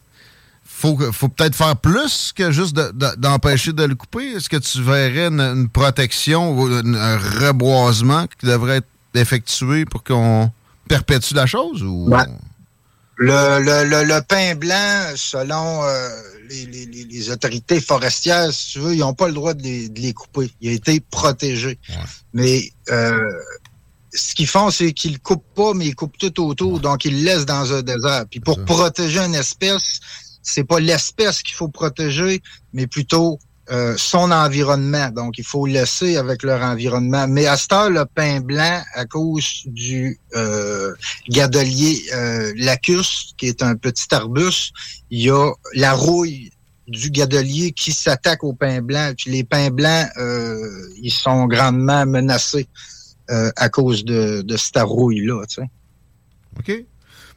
[0.79, 4.31] faut, faut peut-être faire plus que juste d'empêcher de, le couper.
[4.31, 10.51] Est-ce que tu verrais une, protection ou un reboisement qui devrait être effectué pour qu'on
[10.87, 11.83] perpétue la chose?
[11.83, 12.13] Ou...
[13.17, 16.09] Le, le, le, pain blanc, selon euh,
[16.49, 20.49] les, autorités forestières, si tu veux, ils n'ont pas le droit de les, couper.
[20.61, 21.77] Il a été protégé.
[22.33, 23.29] Mais euh,
[24.13, 26.79] ce qu'ils font, c'est qu'ils ne coupent pas, mais ils coupent tout autour.
[26.79, 28.23] Donc, ils le laissent dans un désert.
[28.31, 29.99] Puis pour protéger une espèce,
[30.41, 32.41] c'est pas l'espèce qu'il faut protéger,
[32.73, 33.39] mais plutôt
[33.71, 35.09] euh, son environnement.
[35.09, 37.27] Donc, il faut laisser avec leur environnement.
[37.27, 40.95] Mais à ce heure, le pain blanc, à cause du euh,
[41.29, 44.73] gadolier euh, lacus, qui est un petit arbuste,
[45.11, 46.51] il y a la rouille
[46.87, 49.13] du gadolier qui s'attaque au pain blanc.
[49.15, 52.67] Puis les pains blancs, euh, ils sont grandement menacés
[53.29, 55.45] euh, à cause de, de cette rouille-là.
[55.45, 55.69] Tu sais.
[56.57, 56.85] OK.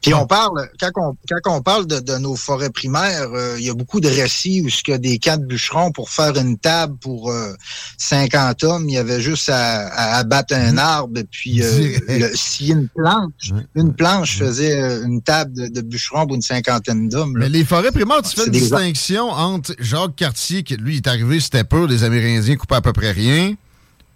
[0.03, 3.65] Puis on parle, quand on, quand on parle de, de nos forêts primaires, euh, il
[3.65, 6.57] y a beaucoup de récits où il y a des de bûcherons pour faire une
[6.57, 7.53] table pour euh,
[7.97, 12.35] 50 hommes, il y avait juste à, à abattre un arbre et puis euh, le-
[12.35, 13.63] scier une planche.
[13.75, 17.35] Une planche faisait euh, une table de, de bûcherons pour une cinquantaine d'hommes.
[17.37, 21.07] Mais les forêts primaires, tu fais C'est une distinction entre Jacques Cartier, qui lui est
[21.07, 23.53] arrivé, c'était pur, les Amérindiens coupaient à peu près rien,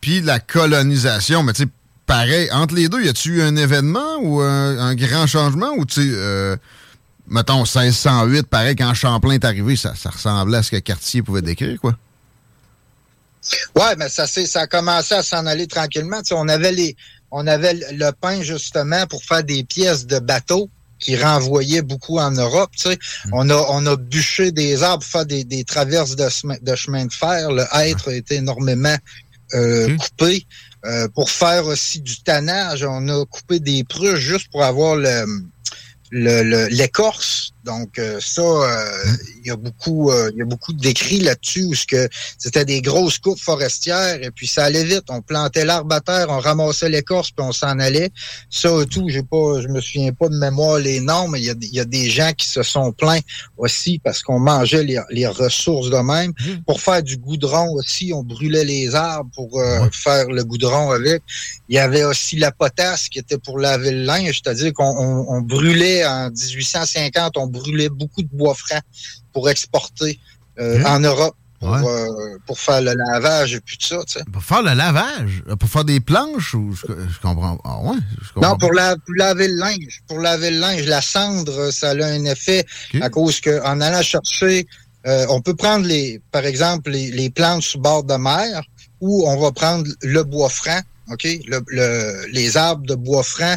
[0.01, 1.43] puis la colonisation.
[1.43, 1.69] Mais tu sais,
[2.07, 5.85] pareil, entre les deux, y a-tu eu un événement ou un, un grand changement ou
[5.85, 6.55] tu sais, euh,
[7.27, 11.43] mettons 1608, pareil, quand Champlain est arrivé, ça, ça ressemblait à ce que Cartier pouvait
[11.43, 11.95] décrire, quoi?
[13.75, 16.19] Ouais, mais ça, ça a commencé à s'en aller tranquillement.
[16.21, 16.95] Tu sais, on avait les,
[17.31, 20.69] on avait le pain justement pour faire des pièces de bateaux
[20.99, 22.71] qui renvoyaient beaucoup en Europe.
[22.75, 22.99] Tu sais.
[23.31, 26.27] On a, on a bûché des arbres pour faire des, des traverses de,
[26.61, 27.51] de chemin de fer.
[27.51, 28.97] Le hêtre a été énormément
[29.53, 30.45] euh, coupé.
[30.87, 35.25] Euh, pour faire aussi du tannage, on a coupé des pruches juste pour avoir le
[36.11, 37.51] l'écorce.
[37.67, 38.91] Donc euh, ça, euh,
[39.41, 42.07] il y a beaucoup, euh, il y a beaucoup d'écrits là-dessus où ce que
[42.39, 45.03] c'était des grosses coupes forestières et puis ça allait vite.
[45.09, 48.09] On plantait l'arbre à terre, on ramassait l'écorce puis on s'en allait.
[48.49, 51.45] Ça et tout, j'ai pas, je me souviens pas de mémoire les noms, mais il
[51.45, 53.19] y a, il y a des gens qui se sont plaints
[53.57, 56.33] aussi parce qu'on mangeait les, les ressources de même.
[56.65, 61.21] Pour faire du goudron aussi, on brûlait les arbres pour euh, faire le goudron avec.
[61.69, 65.25] Il y avait aussi la potasse qui était pour laver le linge, c'est-à-dire qu'on on-
[65.35, 67.56] on brûlait en 1850, on brûlait
[67.89, 68.79] beaucoup de bois franc
[69.33, 70.19] pour exporter
[70.59, 72.07] euh, en Europe pour, euh,
[72.45, 73.99] pour faire le lavage et puis tout ça.
[74.05, 74.25] tu sais.
[74.31, 77.59] Pour faire le lavage, pour faire des planches ou je, je comprends?
[77.63, 78.51] Ah ouais, je comprends.
[78.51, 80.01] Non, pour, la- pour laver le linge.
[80.07, 82.63] Pour laver le linge, la cendre, ça a un effet
[83.01, 84.67] à cause que en allant chercher,
[85.07, 88.61] euh, on peut prendre les, par exemple, les, les plantes sous bord de mer,
[89.01, 90.79] ou on va prendre le bois franc,
[91.11, 93.55] ok, le, le- les arbres de bois franc.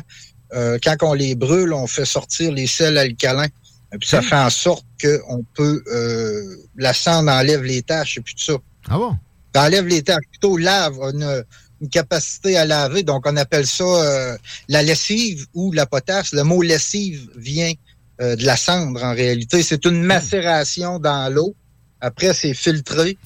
[0.55, 3.47] euh, quand on les brûle, on fait sortir les sels alcalins.
[3.93, 8.19] Et puis ça fait en sorte que on peut, euh, la cendre enlève les taches
[8.19, 8.59] et puis tout ça.
[8.89, 9.19] Ah bon?
[9.55, 10.25] Ça enlève les taches.
[10.31, 11.45] Plutôt lave, a une,
[11.81, 13.03] une capacité à laver.
[13.03, 14.37] Donc, on appelle ça euh,
[14.69, 16.33] la lessive ou la potasse.
[16.33, 17.73] Le mot lessive vient
[18.21, 19.63] euh, de la cendre en réalité.
[19.63, 21.55] C'est une macération dans l'eau.
[22.01, 23.19] Après, c'est filtré.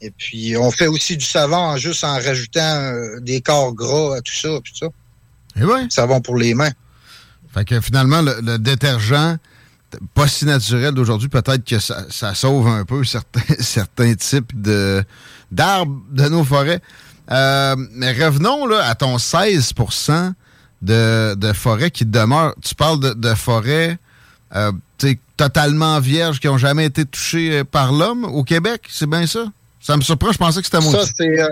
[0.00, 4.16] Et puis, on fait aussi du savon en juste en rajoutant euh, des corps gras
[4.16, 4.48] à tout ça.
[4.62, 5.60] Puis tout ça.
[5.60, 5.86] Et ouais.
[5.88, 6.72] Savon pour les mains.
[7.54, 9.38] Fait que finalement, le, le détergent
[10.14, 15.04] pas si naturel d'aujourd'hui, peut-être que ça, ça sauve un peu certains, certains types de
[15.50, 16.80] d'arbres de nos forêts.
[17.30, 19.74] Euh, mais revenons là, à ton 16
[20.82, 22.54] de, de forêts qui demeurent.
[22.62, 23.98] Tu parles de, de forêts
[24.54, 24.72] euh,
[25.36, 28.82] totalement vierges qui n'ont jamais été touchées euh, par l'homme au Québec.
[28.90, 29.44] C'est bien ça?
[29.80, 31.04] Ça me surprend, je pensais que c'était moi.
[31.04, 31.40] Ça, c'est.
[31.40, 31.48] euh,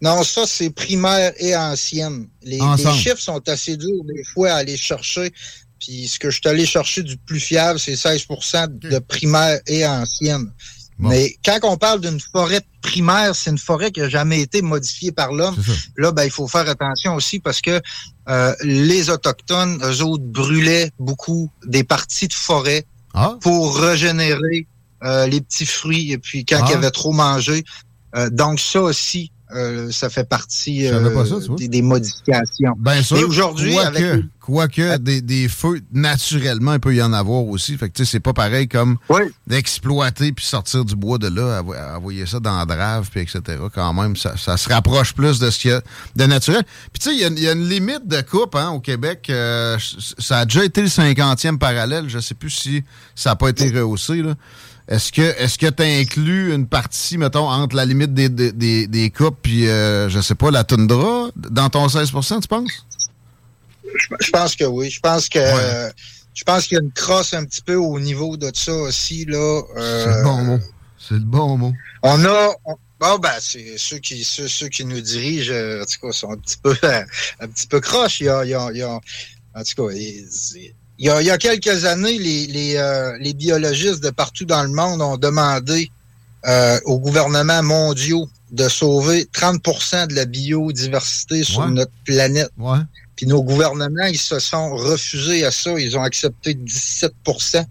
[0.00, 2.26] non, ça, c'est primaire et ancienne.
[2.42, 5.32] Les, les chiffres sont assez durs des fois à aller chercher.
[5.84, 9.84] Puis ce que je suis allé chercher du plus fiable, c'est 16% de primaire et
[9.84, 10.52] ancienne.
[10.98, 15.10] Mais quand on parle d'une forêt primaire, c'est une forêt qui n'a jamais été modifiée
[15.10, 15.56] par l'homme.
[15.96, 17.80] Là, ben, il faut faire attention aussi parce que
[18.28, 22.84] euh, les Autochtones, eux autres, brûlaient beaucoup des parties de forêt
[23.40, 24.68] pour régénérer
[25.02, 26.66] euh, les petits fruits et puis quand Ah.
[26.68, 27.64] il y avait trop mangé.
[28.14, 30.92] Euh, donc ça aussi, euh, ça fait partie euh,
[31.24, 32.74] ça, des, des modifications.
[32.78, 33.16] Bien sûr.
[33.18, 37.76] Et aujourd'hui, avec quoique, des, des feux, naturellement, il peut y en avoir aussi.
[37.76, 38.96] Fait que, tu sais, c'est pas pareil comme
[39.46, 41.62] d'exploiter puis sortir du bois de là,
[41.96, 43.40] envoyer ça dans la drave, puis etc.
[43.74, 45.82] Quand même, ça, ça se rapproche plus de ce qu'il y a
[46.16, 46.62] de naturel.
[46.92, 48.80] Puis, tu sais, il y a- il y, a une limite de coupe hein, au
[48.80, 49.26] Québec.
[49.30, 49.76] Euh,
[50.18, 52.08] ça a déjà été le 50e parallèle.
[52.08, 52.82] Je sais plus si
[53.14, 54.34] ça n'a pas été rehaussé, là.
[54.88, 58.86] Est-ce que est-ce que tu inclus une partie, mettons, entre la limite des, des, des,
[58.86, 62.84] des coupes puis, euh, je sais pas, la toundra dans ton 16% tu penses?
[63.84, 64.90] Je, je pense que oui.
[64.90, 65.90] Je pense que euh,
[66.34, 69.24] je pense qu'il y a une crosse un petit peu au niveau de ça aussi
[69.26, 69.62] là.
[69.76, 70.58] Euh, C'est le bon mot.
[70.98, 71.72] C'est le bon mot.
[72.02, 75.84] On a on- bon ben c'est ceux qui ceux, ceux qui nous dirigent euh, en
[75.84, 76.74] tout cas sont un petit peu
[77.40, 78.20] un petit peu croches.
[78.20, 79.00] Il y a, il y a, il y a-
[79.54, 82.76] en tout cas il c'est- il y a, il y a quelques années les les,
[82.76, 85.90] euh, les biologistes de partout dans le monde ont demandé
[86.46, 91.70] euh, aux gouvernements mondiaux de sauver 30% de la biodiversité sur Ouais.
[91.70, 92.50] notre planète.
[92.56, 92.78] Ouais.
[93.16, 95.72] Puis nos gouvernements, ils se sont refusés à ça.
[95.78, 97.64] Ils ont accepté 17%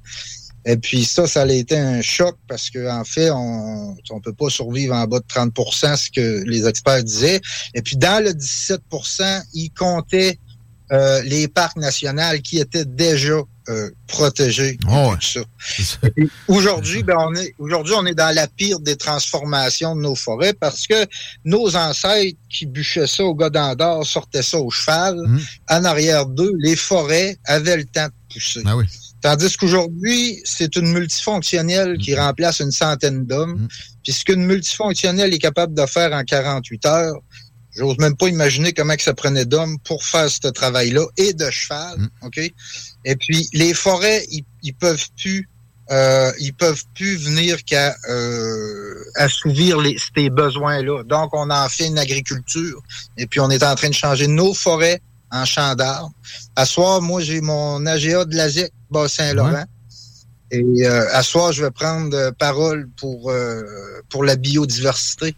[0.66, 4.34] Et puis ça, ça a été un choc parce qu'en en fait, on ne peut
[4.34, 7.42] pas survivre en bas de 30% ce que les experts disaient.
[7.74, 10.38] Et puis dans le 17% ils comptaient
[10.92, 14.78] euh, les parcs nationaux qui étaient déjà euh, protégés.
[14.90, 15.14] Oh
[16.48, 20.54] aujourd'hui, ben on est aujourd'hui on est dans la pire des transformations de nos forêts
[20.54, 21.06] parce que
[21.46, 25.16] nos ancêtres qui bûchaient ça au d'or sortaient ça au cheval.
[25.16, 25.40] Mmh.
[25.70, 28.62] En arrière d'eux, les forêts avaient le temps de pousser.
[28.66, 28.86] Ah oui.
[29.22, 32.20] Tandis qu'aujourd'hui, c'est une multifonctionnelle qui mm-hmm.
[32.20, 33.68] remplace une centaine d'hommes.
[33.68, 34.00] Mm-hmm.
[34.04, 37.16] Puis ce qu'une multifonctionnelle est capable de faire en 48 heures,
[37.76, 41.50] j'ose même pas imaginer comment que ça prenait d'hommes pour faire ce travail-là et de
[41.50, 42.28] cheval, mm-hmm.
[42.28, 42.54] OK?
[43.06, 45.48] Et puis, les forêts, ils, peuvent plus
[45.92, 51.04] euh, ils peuvent plus venir qu'à euh, assouvir les, ces besoins-là.
[51.04, 52.82] Donc, on en fait une agriculture
[53.18, 56.12] et puis on est en train de changer nos forêts en champ d'arbres.
[56.56, 59.66] À soir, moi, j'ai mon AGA de l'ASIC, Bas-Saint-Laurent.
[60.52, 63.64] Et euh, à soir, je vais prendre euh, parole pour, euh,
[64.10, 65.34] pour la biodiversité.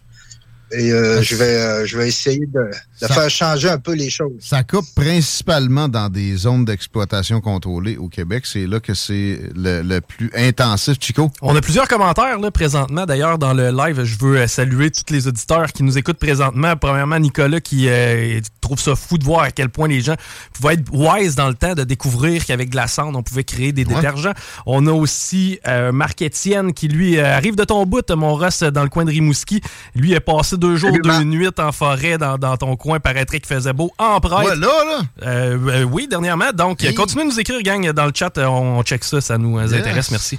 [0.70, 2.70] Et euh, je, vais, euh, je vais essayer de,
[3.00, 4.32] faire changer un peu les choses.
[4.40, 8.46] Ça coupe principalement dans des zones d'exploitation contrôlées au Québec.
[8.46, 11.30] C'est là que c'est le, plus intensif, Chico?
[11.42, 13.06] On a plusieurs commentaires là, présentement.
[13.06, 16.74] D'ailleurs, dans le live, je veux euh, saluer tous les auditeurs qui nous écoutent présentement.
[16.76, 17.88] Premièrement, Nicolas qui
[18.60, 20.14] trouve ça fou de voir à quel point les gens
[20.52, 23.72] pouvaient être wise dans le temps de découvrir qu'avec de la cendre, on pouvait créer
[23.72, 24.32] des détergents.
[24.66, 25.58] On a aussi
[25.92, 29.60] Marc-Étienne qui, lui, arrive de ton bout, mon Ross, dans le coin de Rimouski.
[29.94, 32.93] Lui est passé deux jours, deux nuits en forêt dans, ton coin.
[33.00, 34.44] Paraîtrait qu'il faisait beau en prêtre.
[34.44, 35.02] Ouais, là, là.
[35.22, 36.52] Euh, euh, oui, dernièrement.
[36.52, 38.36] Donc, continuez de nous écrire, gang, dans le chat.
[38.38, 40.10] On check ça, ça nous intéresse.
[40.10, 40.38] Merci.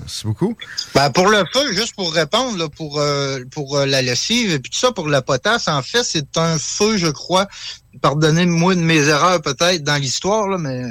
[0.00, 0.56] Merci beaucoup.
[0.94, 4.70] Ben, pour le feu, juste pour répondre, là, pour, euh, pour la lessive et puis
[4.70, 7.46] tout ça, pour la potasse, en fait, c'est un feu, je crois.
[8.02, 10.82] Pardonnez-moi de mes erreurs peut-être dans l'histoire, mais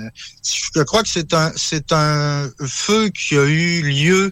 [0.74, 4.32] je crois que c'est un c'est un feu qui a eu lieu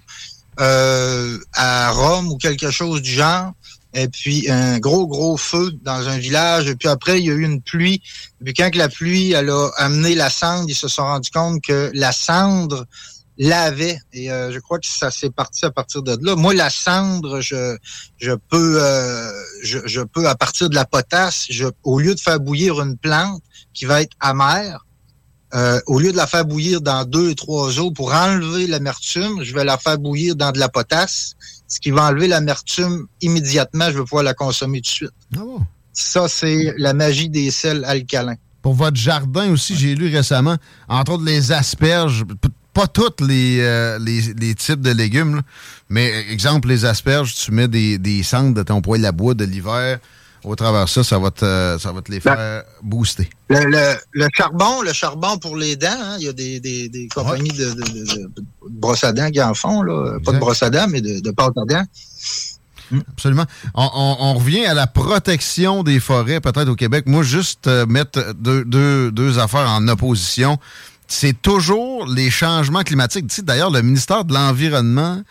[0.58, 3.52] à Rome ou quelque chose du genre
[3.93, 6.68] et puis un gros, gros feu dans un village.
[6.68, 8.01] Et puis après, il y a eu une pluie.
[8.39, 11.61] Et puis quand la pluie elle a amené la cendre, ils se sont rendus compte
[11.61, 12.85] que la cendre
[13.38, 13.99] lavait.
[14.13, 16.35] Et euh, je crois que ça s'est parti à partir de là.
[16.35, 17.77] Moi, la cendre, je,
[18.18, 19.31] je peux euh,
[19.63, 22.97] je, je, peux, à partir de la potasse, je, au lieu de faire bouillir une
[22.97, 23.41] plante
[23.73, 24.85] qui va être amère,
[25.53, 29.43] euh, au lieu de la faire bouillir dans deux et trois eaux pour enlever l'amertume,
[29.43, 31.35] je vais la faire bouillir dans de la potasse
[31.72, 33.85] ce qui va enlever l'amertume immédiatement.
[33.85, 35.11] Je vais pouvoir la consommer tout de suite.
[35.38, 35.39] Ah
[35.93, 38.35] Ça, c'est la magie des sels alcalins.
[38.61, 40.57] Pour votre jardin aussi, j'ai lu récemment,
[40.89, 42.26] entre autres les asperges,
[42.73, 45.41] pas tous euh, les, les, types de légumes,
[45.89, 49.45] mais exemple, les asperges, tu mets des, des cendres de ton poêle à bois de
[49.45, 49.99] l'hiver,
[50.43, 53.30] au travers de ça, ça va te, ça va te les ben, faire booster.
[53.49, 57.07] Le, le, charbon, le charbon pour les dents, hein, il y a des, des, des
[57.07, 58.31] compagnies de, de, de,
[58.69, 60.18] brosse à dents qui en font, là.
[60.23, 61.85] pas de brosse à dents, mais de, de pâte à dents.
[62.91, 62.99] Hmm.
[63.13, 63.45] Absolument.
[63.73, 67.05] On, on, revient à la protection des forêts, peut-être au Québec.
[67.07, 70.57] Moi, juste euh, mettre deux, deux, deux affaires en opposition.
[71.07, 73.27] C'est toujours les changements climatiques.
[73.43, 75.22] D'ailleurs, le ministère de l'Environnement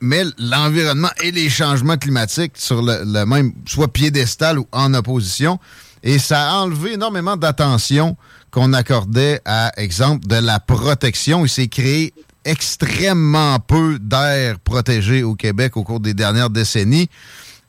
[0.00, 5.58] met l'environnement et les changements climatiques sur le, même, soit piédestal ou en opposition.
[6.02, 8.16] Et ça a enlevé énormément d'attention
[8.50, 11.44] qu'on accordait à, exemple, de la protection.
[11.44, 12.12] Il s'est créé
[12.44, 17.08] extrêmement peu d'air protégé au Québec au cours des dernières décennies.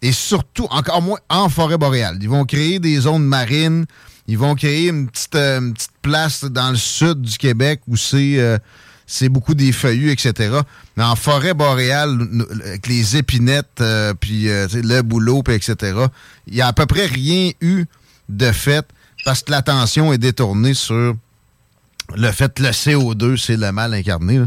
[0.01, 2.17] Et surtout, encore moins en forêt boréale.
[2.21, 3.85] Ils vont créer des zones marines.
[4.27, 8.39] Ils vont créer une petite, euh, petite place dans le sud du Québec où c'est...
[8.39, 8.57] Euh,
[9.05, 10.59] c'est beaucoup des feuillus, etc.
[10.97, 12.17] Mais en forêt boréale,
[12.63, 15.75] avec les épinettes, euh, puis euh, le boulot, puis etc.,
[16.47, 17.85] il n'y a à peu près rien eu
[18.29, 18.85] de fait
[19.25, 21.15] parce que l'attention est détournée sur
[22.15, 24.41] le fait que le CO2, c'est le mal incarné.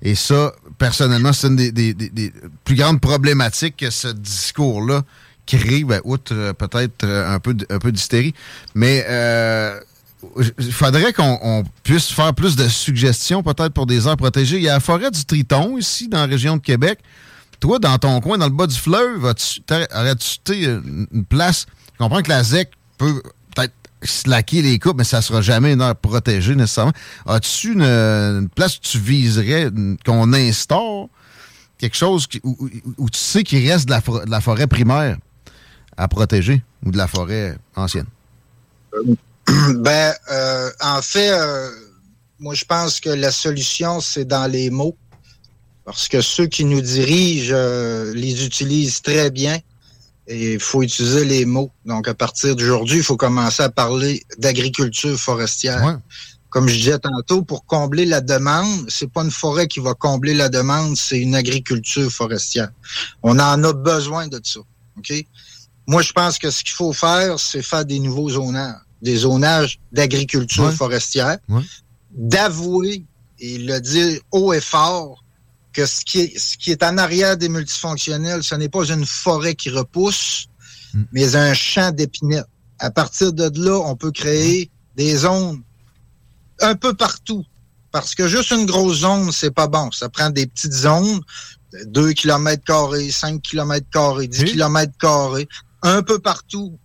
[0.00, 2.32] Et ça, personnellement, c'est une des,
[2.64, 5.02] plus grandes problématiques que ce discours-là
[5.46, 8.34] crée, ben, outre euh, peut-être un peu, un peu d'hystérie.
[8.74, 9.04] Mais
[10.58, 14.56] il faudrait qu'on puisse faire plus de suggestions peut-être pour des aires protégées.
[14.56, 17.00] Il y a la forêt du Triton ici, dans la région de Québec.
[17.60, 21.66] Toi, dans ton coin, dans le bas du fleuve, aurais-tu une place?
[21.92, 23.22] Je comprends que la ZEC peut
[23.54, 26.92] peut-être slacker les coupes, mais ça ne sera jamais une aire protégée nécessairement.
[27.26, 29.70] As-tu une, place où tu viserais
[30.04, 31.08] qu'on instaure
[31.78, 33.94] quelque chose où, tu sais qu'il reste de
[34.30, 35.16] la, forêt primaire
[35.96, 38.06] à protéger ou de la forêt ancienne?
[38.94, 39.14] Euh,
[39.46, 41.70] Ben, euh, en fait, euh,
[42.38, 44.96] moi, je pense que la solution, c'est dans les mots.
[45.84, 49.58] Parce que ceux qui nous dirigent euh, les utilisent très bien.
[50.28, 51.70] Et il faut utiliser les mots.
[51.84, 55.98] Donc, à partir d'aujourd'hui, il faut commencer à parler d'agriculture forestière.
[56.50, 60.34] comme je disais tantôt, pour combler la demande, c'est pas une forêt qui va combler
[60.34, 62.70] la demande, c'est une agriculture forestière.
[63.22, 64.60] On en a besoin de ça.
[64.98, 65.12] OK?
[65.86, 69.80] Moi, je pense que ce qu'il faut faire, c'est faire des nouveaux zonages, des zonages
[69.90, 71.38] d'agriculture forestière,
[72.12, 73.04] d'avouer
[73.38, 75.24] et le dire haut et fort
[75.72, 79.06] que ce qui est, ce qui est en arrière des multifonctionnels, ce n'est pas une
[79.06, 80.46] forêt qui repousse,
[80.94, 81.02] mm.
[81.12, 82.46] mais un champ d'épinettes.
[82.78, 85.62] À partir de là, on peut créer des zones
[86.60, 87.44] un peu partout.
[87.90, 89.90] Parce que juste une grosse zone, c'est pas bon.
[89.90, 91.20] Ça prend des petites zones,
[91.86, 95.48] 2 km carrés, 5 km carrés, 10 km carrés,
[95.82, 96.78] un peu partout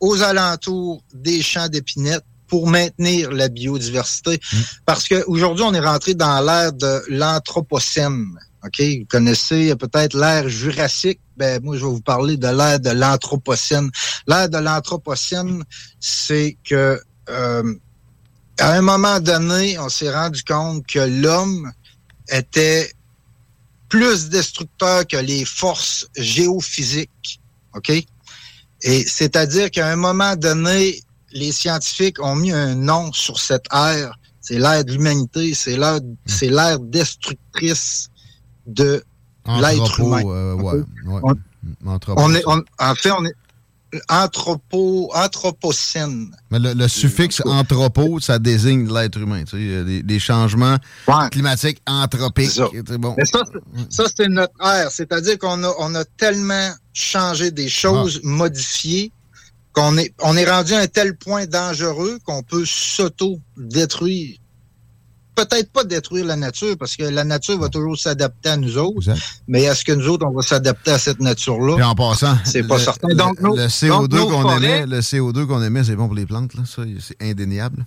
[0.00, 4.40] aux alentours des champs d'épinettes pour maintenir la biodiversité.
[4.52, 4.56] Mm.
[4.84, 8.38] Parce qu'aujourd'hui, on est rentré dans l'ère de l'anthropocène.
[8.64, 8.80] OK?
[8.80, 11.20] Vous connaissez peut-être l'ère jurassique.
[11.36, 13.90] Ben, moi, je vais vous parler de l'ère de l'anthropocène.
[14.26, 15.64] L'ère de l'anthropocène,
[16.00, 17.74] c'est que euh,
[18.58, 21.72] à un moment donné, on s'est rendu compte que l'homme
[22.28, 22.90] était
[23.88, 27.40] plus destructeur que les forces géophysiques.
[27.74, 27.92] OK?
[28.82, 31.00] Et c'est-à-dire qu'à un moment donné,
[31.32, 34.18] les scientifiques ont mis un nom sur cette ère.
[34.40, 38.08] C'est l'ère de l'humanité, c'est l'ère, c'est l'ère destructrice
[38.66, 39.02] de
[39.46, 40.22] l'être humain.
[40.24, 40.82] Euh, ouais,
[42.16, 43.34] on, est, en fait, on est,
[44.08, 46.30] anthropo, anthropocène.
[46.50, 49.44] Mais le, suffixe anthropo, ça désigne l'être humain.
[49.44, 50.76] Tu sais, des, changements
[51.30, 52.60] climatiques anthropiques.
[52.98, 53.16] Bon.
[53.90, 54.90] ça, c'est notre ère.
[54.90, 58.26] C'est-à-dire qu'on a, on a tellement changé des choses ah.
[58.26, 59.12] modifiées
[59.72, 64.38] qu'on est, on est rendu à un tel point dangereux qu'on peut s'auto-détruire
[65.36, 69.12] peut-être pas détruire la nature, parce que la nature va toujours s'adapter à nous autres.
[69.46, 71.76] Mais est-ce que nous autres, on va s'adapter à cette nature-là?
[71.78, 73.14] Et en passant, c'est pas certain.
[73.14, 76.62] Donc, le, CO2 qu'on émet, le CO2 qu'on émet, c'est bon pour les plantes, là.
[76.64, 77.84] Ça, c'est indéniable.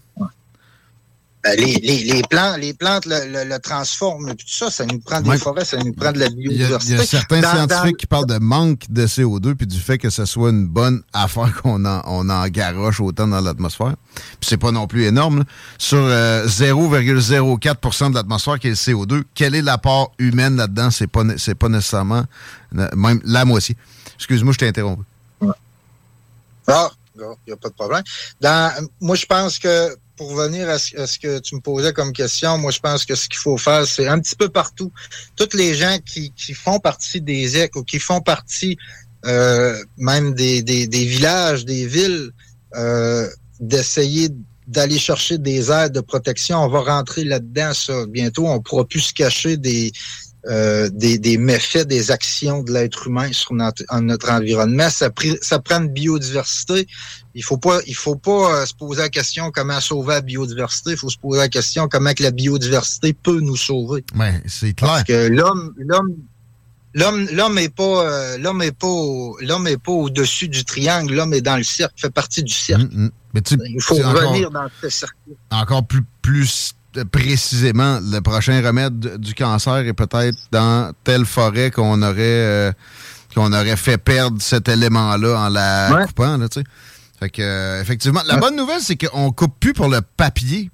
[1.46, 4.36] Les, les, les, plantes, les plantes le, le, transforment.
[4.36, 6.94] Tout ça, ça nous prend des forêts, ça nous prend de la biodiversité.
[6.94, 10.10] Il y a, certains scientifiques qui parlent de manque de CO2 puis du fait que
[10.10, 13.96] ce soit une bonne affaire qu'on en, on en garoche autant dans l'atmosphère.
[14.40, 15.46] Puis c'est pas non plus énorme.
[15.78, 20.92] Sur 0,04% euh, de l'atmosphère qui est le CO2, quel est l'apport humain là-dedans?
[20.92, 22.26] C'est pas, c'est pas nécessairement
[22.72, 23.76] même la moitié.
[24.16, 25.04] Excuse-moi, je t'ai interrompu.
[26.68, 28.04] Ah, il n'y a pas de problème.
[28.42, 28.72] Dans,
[29.02, 32.72] moi, je pense que pour revenir à ce, que tu me posais comme question, moi,
[32.72, 34.92] je pense que ce qu'il faut faire, c'est un petit peu partout.
[35.38, 38.78] Toutes les gens qui, font partie des EC ou qui font partie
[39.26, 42.32] euh, même des, villages, des villes,
[42.76, 43.30] euh,
[43.62, 44.28] d'essayer
[44.68, 46.66] d'aller chercher des aides de protection.
[46.66, 48.06] On va rentrer là-dedans, ça.
[48.06, 49.94] Bientôt, on pourra plus se cacher des,
[50.50, 53.84] euh, des, méfaits des actions de l'être humain sur notre,
[54.32, 54.90] environnement.
[54.90, 55.10] Ça,
[55.42, 56.88] ça prend une biodiversité.
[57.36, 60.92] Il faut pas, il faut pas euh, se poser la question comment sauver la biodiversité.
[60.92, 64.04] Il faut se poser la question comment que la biodiversité peut nous sauver.
[64.16, 64.90] Ouais, c'est clair.
[64.90, 66.16] Parce que l'homme, l'homme,
[66.96, 68.88] l'homme, l'homme est pas, euh, l'homme est pas,
[69.42, 71.14] l'homme est pas au-dessus du triangle.
[71.14, 72.88] L'homme est dans le cercle, fait partie du cercle.
[72.92, 73.12] Mm, mm.
[73.34, 75.16] Mais il faut revenir dans ce cercle.
[75.52, 76.74] Encore plus, plus
[77.12, 82.72] précisément le prochain remède du cancer est peut-être dans telle forêt qu'on aurait euh,
[83.36, 86.38] qu'on aurait fait perdre cet élément-là en la coupant.
[86.38, 86.48] Là,
[87.20, 90.72] fait que, euh, effectivement, la bonne nouvelle, c'est qu'on coupe plus pour le papier.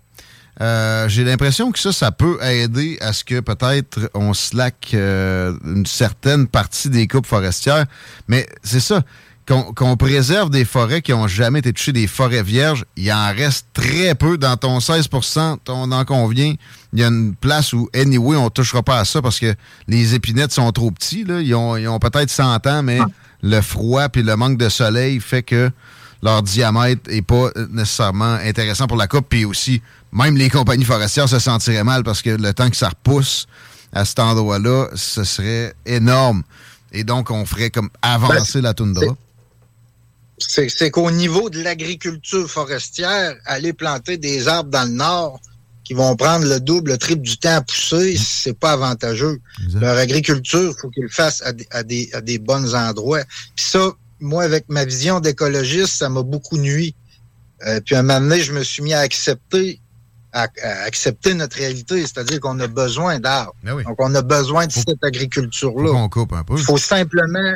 [0.61, 5.85] Euh, j'ai l'impression que ça, ça peut aider à ce que peut-être on slack une
[5.85, 7.85] certaine partie des coupes forestières.
[8.29, 9.01] Mais c'est ça
[9.45, 13.67] qu'on préserve des forêts qui n'ont jamais été touchées, des forêts vierges, il en reste
[13.73, 14.37] très peu.
[14.37, 16.55] Dans ton 16% on en convient.
[16.93, 19.53] Il y a une place où, anyway, on ne touchera pas à ça parce que
[19.87, 21.23] les épinettes sont trop petits.
[21.23, 21.41] Là.
[21.41, 22.99] Ils ont, peut-être 100 ans, mais
[23.41, 25.69] le froid et le manque de soleil fait que
[26.23, 29.27] leur diamètre n'est pas nécessairement intéressant pour la coupe.
[29.29, 29.81] Puis aussi,
[30.11, 33.47] même les compagnies forestières se sentiraient mal parce que le temps que ça repousse
[33.93, 36.43] à cet endroit-là, ce serait énorme.
[36.91, 39.15] Et donc, on ferait comme avancer la toundra
[40.37, 45.39] c'est qu'au niveau de l'agriculture forestière, aller planter des arbres dans le nord
[45.83, 49.39] qui vont prendre le double, le triple du temps à pousser, c'est pas avantageux.
[49.75, 53.23] Leur agriculture, faut qu'ils le fassent à des, à, des, à des bons endroits.
[53.55, 56.95] Puis ça, moi, avec ma vision d'écologiste, ça m'a beaucoup nuit.
[57.65, 59.79] Euh, puis à un moment donné, je me suis mis à accepter
[60.35, 60.47] à,
[60.85, 63.55] accepter notre réalité, c'est-à-dire qu'on a besoin d'arbres.
[63.63, 66.09] Ben Donc, on a besoin de cette agriculture-là.
[66.51, 67.55] Il faut simplement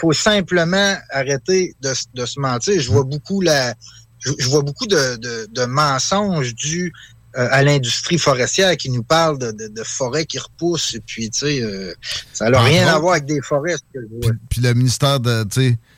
[0.00, 2.80] faut simplement arrêter de, de, se mentir.
[2.80, 3.74] Je vois beaucoup la,
[4.18, 6.92] je, vois beaucoup de, de, de mensonges du
[7.36, 10.94] euh, à l'industrie forestière qui nous parle de, de, de, forêts qui repoussent.
[10.94, 11.92] Et puis, tu sais, euh,
[12.32, 13.74] ça n'a rien à voir avec des forêts.
[13.92, 15.44] Que puis, puis, le ministère de,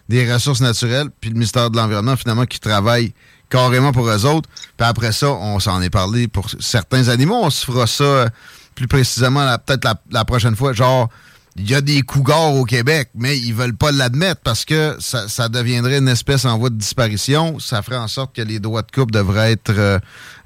[0.09, 3.13] des Ressources naturelles, puis le ministère de l'Environnement, finalement, qui travaille
[3.51, 4.49] carrément pour eux autres.
[4.79, 7.41] Puis après ça, on s'en est parlé pour certains animaux.
[7.43, 8.29] On se fera ça euh,
[8.75, 10.73] plus précisément peut-être la, la, prochaine fois.
[10.73, 11.11] Genre,
[11.59, 15.49] il y a des cougars au Québec, mais ils veulent pas l'admettre parce que ça,
[15.49, 17.59] deviendrait une espèce en voie de disparition.
[17.59, 19.99] Ça ferait en sorte que les droits de coupe devraient être euh,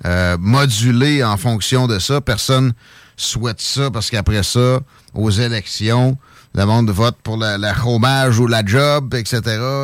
[0.04, 2.20] euh, modulés en fonction de ça.
[2.20, 2.74] Personne
[3.16, 4.80] souhaite ça parce qu'après ça,
[5.12, 6.16] aux élections,
[6.54, 9.40] le monde vote pour la, la chômage ou la job, etc.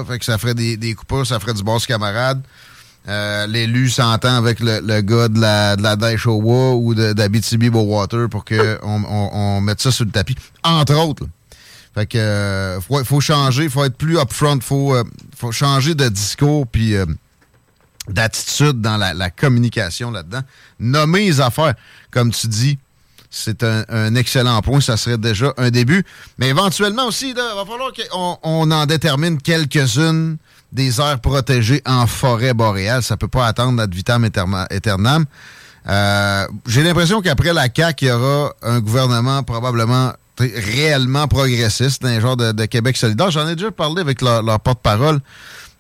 [0.07, 2.41] Fait que ça ferait des, des coupures, ça ferait du boss camarade.
[3.09, 8.29] Euh, l'élu s'entend avec le, le, gars de la, de la Daishowa ou d'Abitibi Water
[8.29, 10.35] pour qu'on on, on, mette ça sur le tapis,
[10.65, 11.25] entre autres.
[11.95, 15.05] Fait que euh, faut, faut changer, faut être plus upfront, faut, euh,
[15.37, 16.95] faut changer de discours puis
[18.09, 20.43] d'attitude dans la, la communication là-dedans.
[20.81, 21.75] Nommer les affaires,
[22.11, 22.79] comme tu dis,
[23.31, 24.81] c'est un, un, excellent point.
[24.81, 26.05] Ça serait déjà un début.
[26.39, 30.39] Mais éventuellement aussi, il va falloir qu'on on en détermine quelques-unes
[30.73, 33.03] des aires protégées en forêt boréale.
[33.03, 34.25] Ça peut pas attendre ad vitam
[34.71, 35.25] aeternam.
[35.89, 42.21] Euh, J'ai l'impression qu'après la CAQ, il y aura un gouvernement probablement réellement progressiste, un
[42.21, 43.31] genre de, Québec solidaire.
[43.31, 45.21] J'en ai déjà parlé avec leur, porte-parole.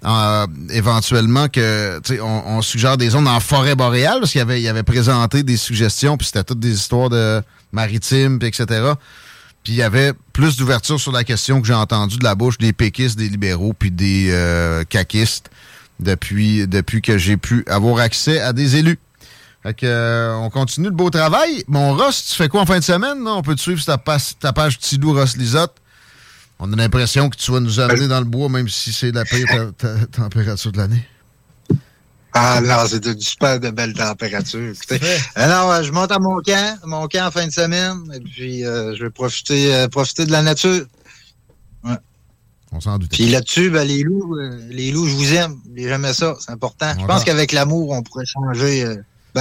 [0.05, 5.43] Euh, éventuellement que on, suggère des zones en forêt boréale parce qu'il avait, avait présenté
[5.43, 7.43] des suggestions puis c'était toutes des histoires de
[7.73, 8.93] maritimes etc.
[9.67, 12.57] Puis il y avait plus d'ouverture sur la question que j'ai entendue de la bouche
[12.57, 15.51] des péquistes, des libéraux, puis des euh, caquistes
[15.99, 19.01] depuis, depuis que j'ai pu avoir accès à des élus.
[19.65, 21.65] Fait que, euh, on continue le beau travail.
[21.67, 23.27] Mon Ross, tu fais quoi en fin de semaine?
[23.27, 25.75] On peut te suivre sur ta, ta page Tidou Ross Lisotte.
[26.61, 29.25] On a l'impression que tu vas nous amener dans le bois, même si c'est la
[29.25, 29.73] pire
[30.13, 31.05] température de l'année.
[32.39, 34.73] Ah non, c'est une super de belle température.
[35.35, 38.65] Alors, euh, je monte à mon camp, mon camp en fin de semaine, et puis
[38.65, 40.85] euh, je vais profiter, euh, profiter de la nature.
[41.83, 41.97] Ouais.
[42.73, 43.11] On s'en doute.
[43.11, 44.37] Puis là-dessus, ben, les loups,
[44.69, 45.57] les loups, je vous aime.
[45.75, 46.93] J'aime ça, c'est important.
[47.01, 48.85] je pense qu'avec l'amour, on pourrait changer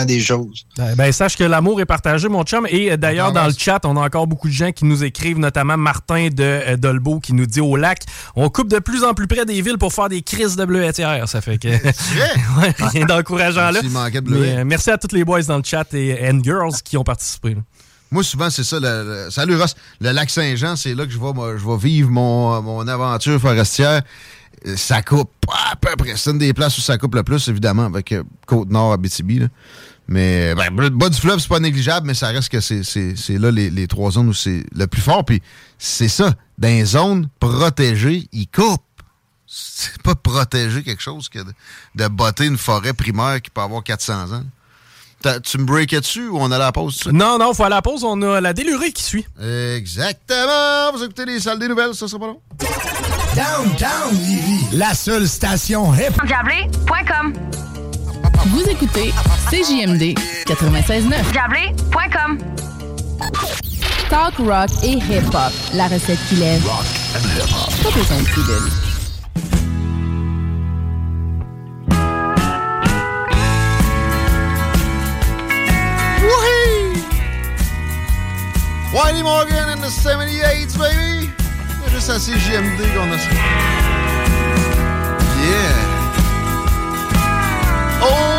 [0.04, 0.66] des choses.
[0.98, 2.68] Ben, sache que l'amour est partagé, mon chum.
[2.70, 5.40] Et euh, d'ailleurs, dans le chat, on a encore beaucoup de gens qui nous écrivent,
[5.40, 8.02] notamment Martin de euh, Dolbeau qui nous dit au lac,
[8.36, 11.30] on coupe de plus en plus près des villes pour faire des crises de bleuetière.
[11.30, 11.70] Ça fait que.
[12.92, 13.80] rien d'encourageant là.
[13.86, 17.56] Euh, merci à toutes les boys dans le chat et and girls qui ont participé.
[18.12, 18.80] Moi, souvent, c'est ça.
[18.80, 19.76] Le, salut Ross.
[20.02, 24.02] Le lac Saint-Jean, c'est là que je vais, je vais vivre mon, mon aventure forestière
[24.76, 26.16] ça coupe à peu près.
[26.16, 28.14] C'est une des places où ça coupe le plus, évidemment, avec
[28.46, 29.40] Côte-Nord, Abitibi.
[29.40, 29.48] Là.
[30.08, 33.52] Mais ben, le bas du fleuve, c'est pas négligeable, mais ça reste que c'est là
[33.52, 35.26] les, trois zones où c'est le plus fort.
[35.26, 35.42] Puis
[35.78, 38.82] c'est ça, dans les zones protégées, ils coupent.
[39.48, 41.40] C'est pas protéger quelque chose que
[41.96, 44.44] de, botter une forêt primaire qui peut avoir 400 ans.
[45.44, 47.08] Tu me breakais dessus ou on a la pause?
[47.12, 48.04] Non, non, faut aller à la pause.
[48.04, 49.26] On a la délurée qui suit.
[49.42, 50.92] Exactement.
[50.94, 52.42] Vous écoutez les salles des nouvelles, ça sera pas long.
[53.36, 56.14] Downtown Livy, la seule station hip.
[58.48, 59.12] Vous écoutez
[59.50, 61.32] CJMD 96.9.
[61.32, 62.38] Diablé.com
[64.10, 66.64] Talk rock et hip-hop, la recette qui lève.
[66.66, 66.86] Rock
[67.16, 67.84] and hip-hop.
[67.84, 68.72] Pas besoin de pilule.
[78.94, 81.30] Whitey Morgan in the 78s, baby!
[81.96, 83.30] juste à CGMD qu'on a ça.
[85.42, 85.96] Yeah!
[88.02, 88.35] Oh,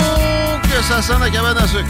[0.77, 1.85] que ça sent la cabane à sucre!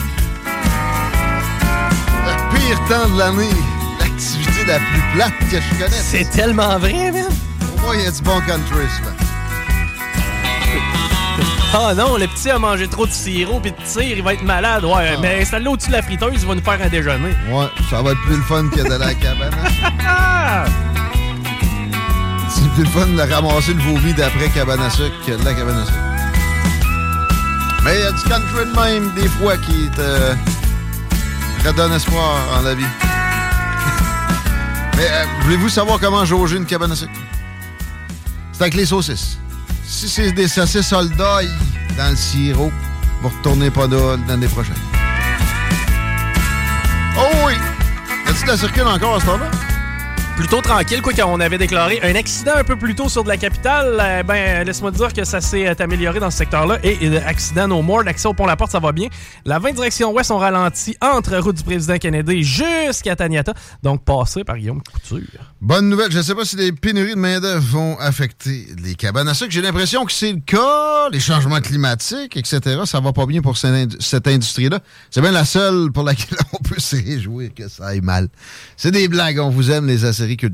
[2.27, 3.51] Le pire temps de l'année,
[3.99, 6.07] l'activité la plus plate que je connaisse.
[6.09, 7.25] C'est tellement vrai, man!
[7.77, 9.11] Au moins, il y a du bon country, ça.
[11.75, 14.45] Ah non, le petit a mangé trop de sirop puis de tir, il va être
[14.45, 14.85] malade.
[14.85, 15.19] Ouais, ah.
[15.21, 17.35] mais installe-le au-dessus de la friteuse, il va nous faire un déjeuner.
[17.51, 19.53] Ouais, ça va être plus le fun que de la cabane.
[20.07, 20.65] Hein.
[22.49, 25.55] C'est plus le fun de ramasser le vomi d'après cabane à sucre que de la
[25.55, 26.06] cabane à sucre.
[27.87, 30.35] Mais il y a du country de même, des fois, qui te
[31.65, 32.83] redonne espoir en la vie.
[34.97, 37.13] Mais euh, voulez-vous savoir comment jauger une cabane à sucre?
[38.51, 39.39] C'est avec les saucisses.
[39.85, 41.43] Si c'est des saucisses soldats
[41.97, 42.73] dans le sirop,
[43.23, 44.75] vous retournez pas là l'année prochaine.
[47.17, 47.53] Oh oui!
[48.27, 49.49] A-t-il de la circule encore à ce temps-là?
[50.37, 53.29] Plutôt tranquille, quoi, quand on avait déclaré un accident un peu plus tôt sur de
[53.29, 53.97] la capitale.
[53.99, 56.79] Euh, ben, laisse-moi dire que ça s'est euh, amélioré dans ce secteur-là.
[56.85, 59.09] Et, accident no more, l'accès au pont La Porte, ça va bien.
[59.47, 63.55] La 20 direction ouest, on ralentit entre route du président Kennedy jusqu'à Taniata.
[63.83, 65.27] Donc, passé par Guillaume Couture.
[65.63, 66.13] Bonne nouvelle.
[66.13, 69.51] Je ne sais pas si les pénuries de main-d'œuvre vont affecter les cabanes à sucre.
[69.51, 71.09] J'ai l'impression que c'est le cas.
[71.11, 72.83] Les changements climatiques, etc.
[72.85, 74.81] Ça va pas bien pour cette industrie-là.
[75.11, 78.29] C'est bien la seule pour laquelle on peut se réjouir que ça aille mal.
[78.77, 79.39] C'est des blagues.
[79.39, 80.05] On vous aime, les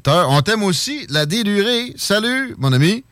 [0.07, 1.93] On t'aime aussi la délurée.
[1.97, 3.05] Salut, mon ami.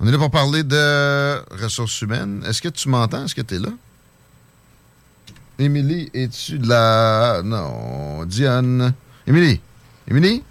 [0.00, 2.44] On est là pour parler de ressources humaines.
[2.46, 3.24] Est-ce que tu m'entends?
[3.24, 3.70] Est-ce que tu es là?
[5.58, 7.42] Émilie, es-tu de la...
[7.44, 8.94] Non, Diane.
[9.26, 9.60] Émilie?
[10.08, 10.44] Émilie?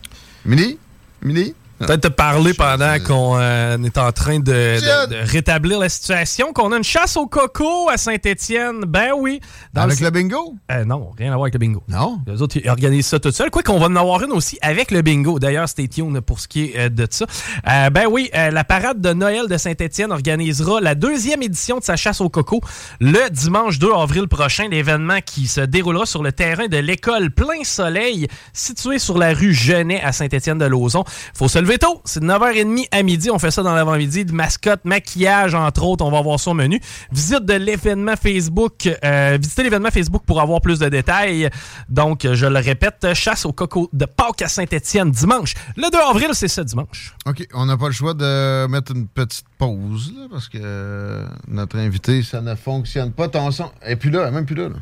[0.45, 0.77] Émilie?
[1.23, 1.55] Émilie?
[1.79, 6.51] Peut-être te parler pendant qu'on euh, est en train de, de- de rétablir la situation,
[6.53, 8.81] qu'on a une chasse au coco à Saint-Étienne.
[8.87, 9.39] Ben oui.
[9.73, 10.55] Dans Avec le bingo?
[10.71, 11.83] Euh, non, rien à voir avec le bingo.
[11.87, 12.19] Non?
[12.25, 13.51] Les autres, ils organisent ça tout seul.
[13.51, 15.37] Quoi qu'on va en avoir une aussi avec le bingo.
[15.39, 17.25] D'ailleurs, stay tuned pour ce qui est euh, de ça.
[17.69, 21.95] Euh, ben oui, la parade de Noël de Saint-Étienne organisera la deuxième édition de sa
[21.95, 22.59] chasse au coco
[22.99, 24.67] le dimanche 2 avril prochain.
[24.69, 29.53] L'événement qui se déroulera sur le terrain de l'école Plein Soleil, situé sur la rue
[29.53, 31.03] Genet à Saint-Étienne-de-Lauzon.
[31.35, 31.77] Faut se lever.
[32.05, 33.29] C'est de 9h30 à midi.
[33.29, 34.25] On fait ça dans l'avant-midi.
[34.25, 36.05] De mascotte, maquillage, entre autres.
[36.05, 36.79] On va voir ça au menu.
[37.11, 38.89] Visite de l'événement Facebook.
[39.03, 41.49] Euh, visitez l'événement Facebook pour avoir plus de détails.
[41.89, 45.53] Donc, je le répète, chasse au coco de Pâques à Saint-Étienne dimanche.
[45.75, 47.15] Le 2 avril, c'est ce dimanche.
[47.25, 52.23] OK, on n'a pas le choix de mettre une petite pause, parce que notre invité,
[52.23, 53.27] ça ne fonctionne pas.
[53.27, 53.71] Ton son.
[53.85, 54.69] Et puis là, même plus là.
[54.69, 54.75] là.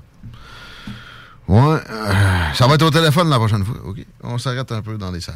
[1.48, 2.14] Ouais, euh,
[2.54, 3.76] ça va être au téléphone la prochaine fois.
[3.86, 5.36] OK, on s'arrête un peu dans les salles.